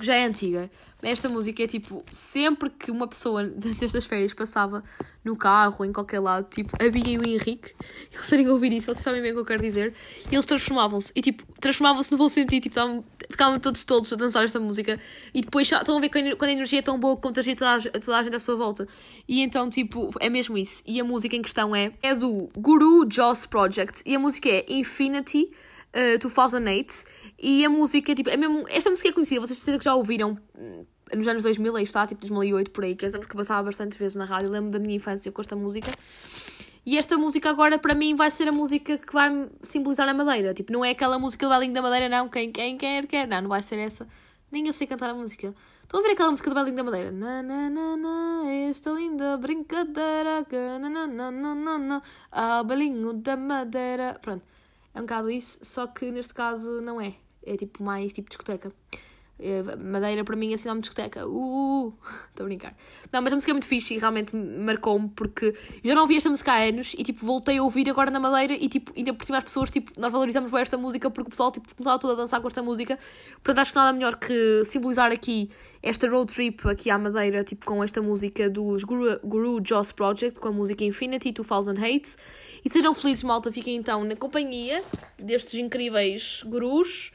já 0.01 0.15
é 0.15 0.25
antiga. 0.25 0.69
Esta 1.01 1.29
música 1.29 1.63
é 1.63 1.67
tipo, 1.67 2.03
sempre 2.11 2.69
que 2.69 2.91
uma 2.91 3.07
pessoa 3.07 3.43
destas 3.47 4.05
férias 4.05 4.33
passava 4.33 4.83
no 5.23 5.35
carro, 5.35 5.85
em 5.85 5.93
qualquer 5.93 6.19
lado, 6.19 6.47
tipo, 6.49 6.75
a 6.75 6.89
Bia 6.89 7.13
e 7.13 7.17
o 7.17 7.27
Henrique, 7.27 7.73
eles 8.11 8.29
forem 8.29 8.49
ouvir 8.49 8.73
isso, 8.73 8.87
vocês 8.87 9.03
sabem 9.03 9.21
bem 9.21 9.31
o 9.31 9.35
que 9.35 9.41
eu 9.41 9.45
quero 9.45 9.61
dizer, 9.61 9.93
e 10.29 10.35
eles 10.35 10.45
transformavam-se, 10.45 11.11
e 11.15 11.21
tipo, 11.21 11.43
transformavam-se 11.59 12.11
no 12.11 12.17
bom 12.17 12.27
sentido, 12.27 12.61
tipo, 12.61 12.73
estavam, 12.73 13.03
ficavam 13.29 13.59
todos 13.59 13.83
todos 13.85 14.11
a 14.11 14.15
dançar 14.15 14.43
esta 14.43 14.59
música, 14.59 14.99
e 15.33 15.41
depois 15.41 15.71
estão 15.71 15.97
a 15.97 16.01
ver 16.01 16.09
quando 16.09 16.43
a 16.43 16.51
energia 16.51 16.79
é 16.79 16.81
tão 16.81 16.99
boa 16.99 17.15
que 17.15 17.21
contagia 17.21 17.55
toda 17.55 17.75
a, 17.75 17.81
toda 17.99 18.17
a 18.17 18.23
gente 18.23 18.35
à 18.35 18.39
sua 18.39 18.55
volta. 18.55 18.87
E 19.27 19.41
então, 19.41 19.69
tipo, 19.69 20.09
é 20.19 20.29
mesmo 20.29 20.57
isso. 20.57 20.83
E 20.85 20.99
a 20.99 21.03
música 21.03 21.35
em 21.35 21.41
questão 21.41 21.75
é, 21.75 21.93
é 22.01 22.15
do 22.15 22.49
Guru 22.57 23.07
Joss 23.09 23.47
Project, 23.47 24.01
e 24.05 24.15
a 24.15 24.19
música 24.19 24.49
é 24.49 24.65
Infinity, 24.67 25.49
uh, 25.93 26.19
2008 26.19 27.05
e 27.41 27.65
a 27.65 27.69
música, 27.69 28.13
tipo, 28.13 28.29
é 28.29 28.35
mesmo, 28.35 28.65
esta 28.67 28.89
música 28.89 29.09
é 29.09 29.11
conhecida, 29.11 29.39
vocês 29.39 29.57
certeza 29.57 29.79
que 29.79 29.85
já 29.85 29.95
ouviram 29.95 30.37
hum, 30.57 30.85
nos 31.15 31.27
anos 31.27 31.43
2000, 31.43 31.75
aí 31.75 31.83
está, 31.83 32.05
tipo 32.05 32.21
2008 32.21 32.71
por 32.71 32.83
aí, 32.83 32.95
que 32.95 33.05
esta 33.05 33.17
música 33.17 33.35
passava 33.35 33.63
bastante 33.63 33.97
vezes 33.97 34.15
na 34.15 34.25
rádio, 34.25 34.49
lembro 34.49 34.71
da 34.71 34.79
minha 34.79 34.95
infância 34.95 35.31
com 35.31 35.41
esta 35.41 35.55
música. 35.55 35.89
E 36.85 36.97
esta 36.97 37.17
música 37.17 37.49
agora 37.49 37.77
para 37.77 37.93
mim 37.95 38.15
vai 38.15 38.31
ser 38.31 38.47
a 38.47 38.51
música 38.51 38.97
que 38.97 39.13
vai 39.13 39.49
simbolizar 39.61 40.07
a 40.09 40.13
Madeira, 40.13 40.53
tipo, 40.53 40.71
não 40.71 40.83
é 40.83 40.91
aquela 40.91 41.17
música 41.17 41.47
do 41.47 41.53
Belinho 41.53 41.73
da 41.73 41.81
Madeira, 41.81 42.09
não, 42.09 42.27
quem, 42.27 42.51
quem 42.51 42.77
quer, 42.77 43.07
quer, 43.07 43.27
não, 43.27 43.41
não 43.41 43.49
vai 43.49 43.61
ser 43.61 43.77
essa. 43.79 44.07
Nem 44.51 44.67
eu 44.67 44.73
sei 44.73 44.87
cantar 44.87 45.09
a 45.09 45.13
música. 45.13 45.53
Estão 45.83 45.99
a 45.99 46.03
ver 46.03 46.11
aquela 46.11 46.31
música 46.31 46.49
do 46.49 46.55
Belinho 46.55 46.75
da 46.75 46.83
Madeira? 46.83 47.11
Na, 47.11 47.43
na, 47.43 47.69
na, 47.69 47.97
na, 47.97 48.51
esta 48.69 48.91
linda 48.91 49.37
brincadeira, 49.37 50.43
que 50.49 50.55
na, 50.55 50.89
na, 50.89 51.07
na, 51.07 51.31
na, 51.31 51.55
na, 51.55 51.77
na, 51.77 52.01
ah, 52.31 52.63
Belinho 52.63 53.13
da 53.13 53.37
Madeira. 53.37 54.17
Pronto, 54.21 54.43
é 54.93 54.99
um 54.99 55.03
bocado 55.03 55.29
isso, 55.29 55.57
só 55.61 55.87
que 55.87 56.11
neste 56.11 56.33
caso 56.33 56.81
não 56.81 56.99
é. 56.99 57.15
É 57.45 57.57
tipo 57.57 57.83
mais 57.83 58.11
tipo 58.13 58.29
discoteca. 58.29 58.73
É, 59.41 59.63
Madeira 59.77 60.25
para 60.25 60.35
mim 60.35 60.53
é 60.53 60.57
sinónimo 60.57 60.81
de 60.81 60.89
discoteca. 60.89 61.25
Uh, 61.25 61.93
estou 62.29 62.43
a 62.43 62.47
brincar. 62.47 62.75
Não, 63.11 63.21
mas 63.21 63.31
a 63.31 63.35
música 63.35 63.51
é 63.51 63.53
muito 63.53 63.67
fixe 63.67 63.95
e 63.95 63.97
realmente 63.97 64.35
me 64.35 64.65
marcou-me 64.65 65.07
porque 65.09 65.55
eu 65.81 65.89
já 65.89 65.95
não 65.95 66.01
ouvi 66.01 66.17
esta 66.17 66.29
música 66.29 66.51
há 66.51 66.63
anos 66.67 66.93
e 66.97 67.03
tipo 67.03 67.25
voltei 67.25 67.57
a 67.57 67.63
ouvir 67.63 67.89
agora 67.89 68.11
na 68.11 68.19
Madeira 68.19 68.53
e 68.53 68.67
tipo 68.67 68.91
ainda 68.95 69.13
por 69.13 69.23
cima 69.23 69.37
as 69.37 69.43
pessoas, 69.45 69.71
tipo, 69.71 69.91
nós 69.97 70.11
valorizamos 70.11 70.51
bem 70.51 70.61
esta 70.61 70.77
música 70.77 71.09
porque 71.09 71.27
o 71.27 71.29
pessoal 71.29 71.51
tipo, 71.53 71.73
começava 71.73 71.97
todo 71.97 72.11
a 72.11 72.15
dançar 72.15 72.41
com 72.41 72.49
esta 72.49 72.61
música. 72.61 72.99
Portanto, 73.41 73.59
acho 73.61 73.71
que 73.71 73.77
nada 73.77 73.93
melhor 73.93 74.17
que 74.17 74.63
simbolizar 74.65 75.11
aqui 75.11 75.49
esta 75.81 76.09
road 76.09 76.33
trip 76.33 76.67
aqui 76.67 76.89
à 76.89 76.97
Madeira, 76.97 77.41
tipo 77.43 77.65
com 77.65 77.81
esta 77.81 78.01
música 78.01 78.49
dos 78.49 78.83
Guru, 78.83 79.19
Guru 79.23 79.61
Joss 79.65 79.93
Project, 79.93 80.37
com 80.37 80.49
a 80.49 80.51
música 80.51 80.83
Infinity 80.83 81.31
2008. 81.31 82.17
E 82.65 82.69
sejam 82.69 82.93
felizes, 82.93 83.23
malta, 83.23 83.49
fiquem 83.53 83.77
então 83.77 84.03
na 84.03 84.17
companhia 84.17 84.83
destes 85.17 85.53
incríveis 85.53 86.43
gurus. 86.45 87.11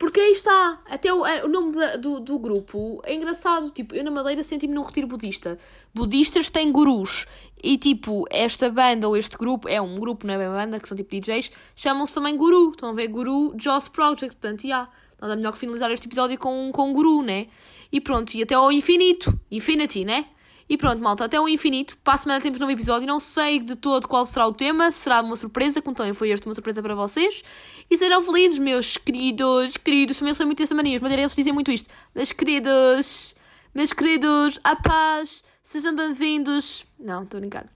Porque 0.00 0.18
aí 0.18 0.32
está, 0.32 0.80
até 0.88 1.12
o, 1.12 1.22
o 1.44 1.48
nome 1.48 1.76
da- 1.76 1.96
do, 1.96 2.20
do 2.20 2.38
grupo 2.38 3.02
é 3.04 3.14
engraçado. 3.14 3.68
Tipo, 3.68 3.94
eu 3.94 4.02
na 4.02 4.10
Madeira 4.10 4.42
senti-me 4.42 4.72
num 4.74 4.80
retiro 4.80 5.06
budista. 5.06 5.58
Budistas 5.94 6.48
têm 6.48 6.72
gurus. 6.72 7.26
E 7.62 7.76
tipo, 7.76 8.24
esta 8.30 8.70
banda 8.70 9.06
ou 9.06 9.14
este 9.14 9.36
grupo, 9.36 9.68
é 9.68 9.78
um 9.78 9.96
grupo, 9.96 10.26
não 10.26 10.32
é 10.32 10.48
uma 10.48 10.56
banda, 10.56 10.80
que 10.80 10.88
são 10.88 10.96
tipo 10.96 11.10
DJs, 11.10 11.52
chamam-se 11.76 12.14
também 12.14 12.34
Guru. 12.34 12.70
Estão 12.70 12.88
a 12.88 12.92
ver? 12.94 13.08
Guru 13.08 13.54
Joss 13.60 13.90
Project. 13.90 14.36
Portanto, 14.36 14.66
já. 14.66 14.88
Nada 15.20 15.36
melhor 15.36 15.52
que 15.52 15.58
finalizar 15.58 15.90
este 15.90 16.06
episódio 16.06 16.38
com, 16.38 16.70
com 16.72 16.88
um 16.88 16.94
guru, 16.94 17.20
né? 17.20 17.48
E 17.92 18.00
pronto, 18.00 18.32
e 18.34 18.42
até 18.42 18.54
ao 18.54 18.72
infinito. 18.72 19.38
Infinity, 19.50 20.02
né? 20.06 20.24
E 20.70 20.76
pronto, 20.76 21.02
malta, 21.02 21.24
até 21.24 21.36
ao 21.36 21.48
infinito. 21.48 21.98
Para 21.98 22.14
a 22.14 22.18
semana 22.18 22.40
temos 22.40 22.60
novo 22.60 22.70
episódio. 22.70 23.04
Não 23.04 23.18
sei 23.18 23.58
de 23.58 23.74
todo 23.74 24.06
qual 24.06 24.24
será 24.24 24.46
o 24.46 24.52
tema. 24.52 24.92
Será 24.92 25.20
uma 25.20 25.34
surpresa, 25.34 25.82
como 25.82 25.96
também 25.96 26.14
foi 26.14 26.30
este 26.30 26.46
uma 26.46 26.54
surpresa 26.54 26.80
para 26.80 26.94
vocês. 26.94 27.42
E 27.90 27.98
sejam 27.98 28.22
felizes, 28.22 28.56
meus 28.56 28.96
queridos, 28.96 29.76
queridos. 29.76 30.16
Também 30.16 30.32
sei 30.32 30.46
muito 30.46 30.62
esta 30.62 30.72
mania. 30.72 30.94
Os 30.94 31.02
madeirenses 31.02 31.34
dizem 31.34 31.52
muito 31.52 31.72
isto. 31.72 31.88
Meus 32.14 32.30
queridos, 32.30 33.34
meus 33.74 33.92
queridos, 33.92 34.60
a 34.62 34.76
paz, 34.76 35.42
sejam 35.60 35.92
bem-vindos. 35.92 36.86
Não, 37.00 37.24
estou 37.24 37.38
a 37.38 37.40
brincar. 37.40 37.66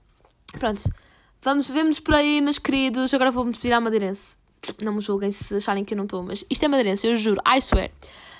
Pronto, 0.53 0.83
vamos, 1.41 1.69
vemos 1.69 1.99
por 1.99 2.15
aí, 2.15 2.39
meus 2.39 2.57
queridos. 2.57 3.13
Agora 3.13 3.29
vou-me 3.29 3.51
despedir 3.51 3.73
à 3.73 3.81
madeirense. 3.81 4.37
Não 4.81 4.93
me 4.93 5.01
julguem 5.01 5.33
se 5.33 5.53
acharem 5.53 5.83
que 5.83 5.93
eu 5.93 5.97
não 5.97 6.05
estou, 6.05 6.23
mas 6.23 6.45
isto 6.49 6.63
é 6.63 6.69
madeirense, 6.69 7.05
eu 7.05 7.17
juro, 7.17 7.41
I 7.45 7.61
swear. 7.61 7.91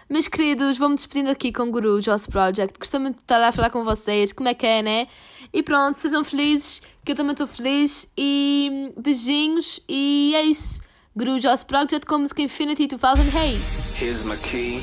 Meus 0.08 0.28
queridos, 0.28 0.78
vou-me 0.78 0.94
despedindo 0.96 1.32
aqui 1.32 1.52
com 1.52 1.64
o 1.64 1.72
Guru 1.72 2.00
Joss 2.00 2.28
Project. 2.28 2.78
Gostei 2.78 3.00
muito 3.00 3.16
de 3.16 3.22
estar 3.24 3.42
a 3.42 3.52
falar 3.52 3.72
com 3.72 3.84
vocês. 3.84 4.32
Como 4.32 4.48
é 4.48 4.54
que 4.54 4.66
é, 4.66 4.84
né? 4.84 5.08
E 5.52 5.64
pronto, 5.64 5.98
sejam 5.98 6.24
felizes, 6.24 6.80
que 7.04 7.14
eu 7.14 7.16
também 7.16 7.32
estou 7.32 7.48
feliz. 7.48 8.08
E 8.16 8.94
beijinhos, 8.96 9.82
e 9.90 10.34
é 10.36 10.44
isso. 10.44 10.80
Guru 11.16 11.40
Joss 11.40 11.64
Project 11.64 12.06
com 12.06 12.20
música 12.20 12.44
Infinity 12.44 12.86
2008. 12.88 13.60
Here's 14.00 14.24
my 14.24 14.38
key, 14.38 14.80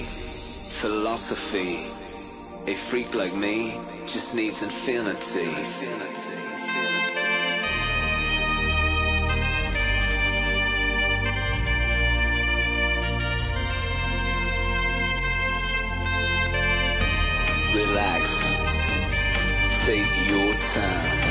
philosophy. 0.81 1.87
A 2.67 2.75
freak 2.75 3.17
like 3.17 3.37
me 3.37 3.79
just 4.09 4.35
needs 4.35 4.63
infinity. 4.63 5.51
relax, 17.75 18.25
take 19.87 20.13
your 20.29 20.53
time. 20.75 21.23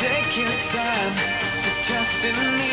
Take 0.00 0.38
your 0.38 0.56
time 0.72 1.14
to 1.64 1.70
trust 1.86 2.24
in 2.24 2.36
me, 2.58 2.72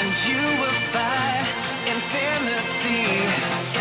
and 0.00 0.10
you 0.28 0.40
will 0.60 0.78
find 0.94 1.46
infinity. 1.92 3.77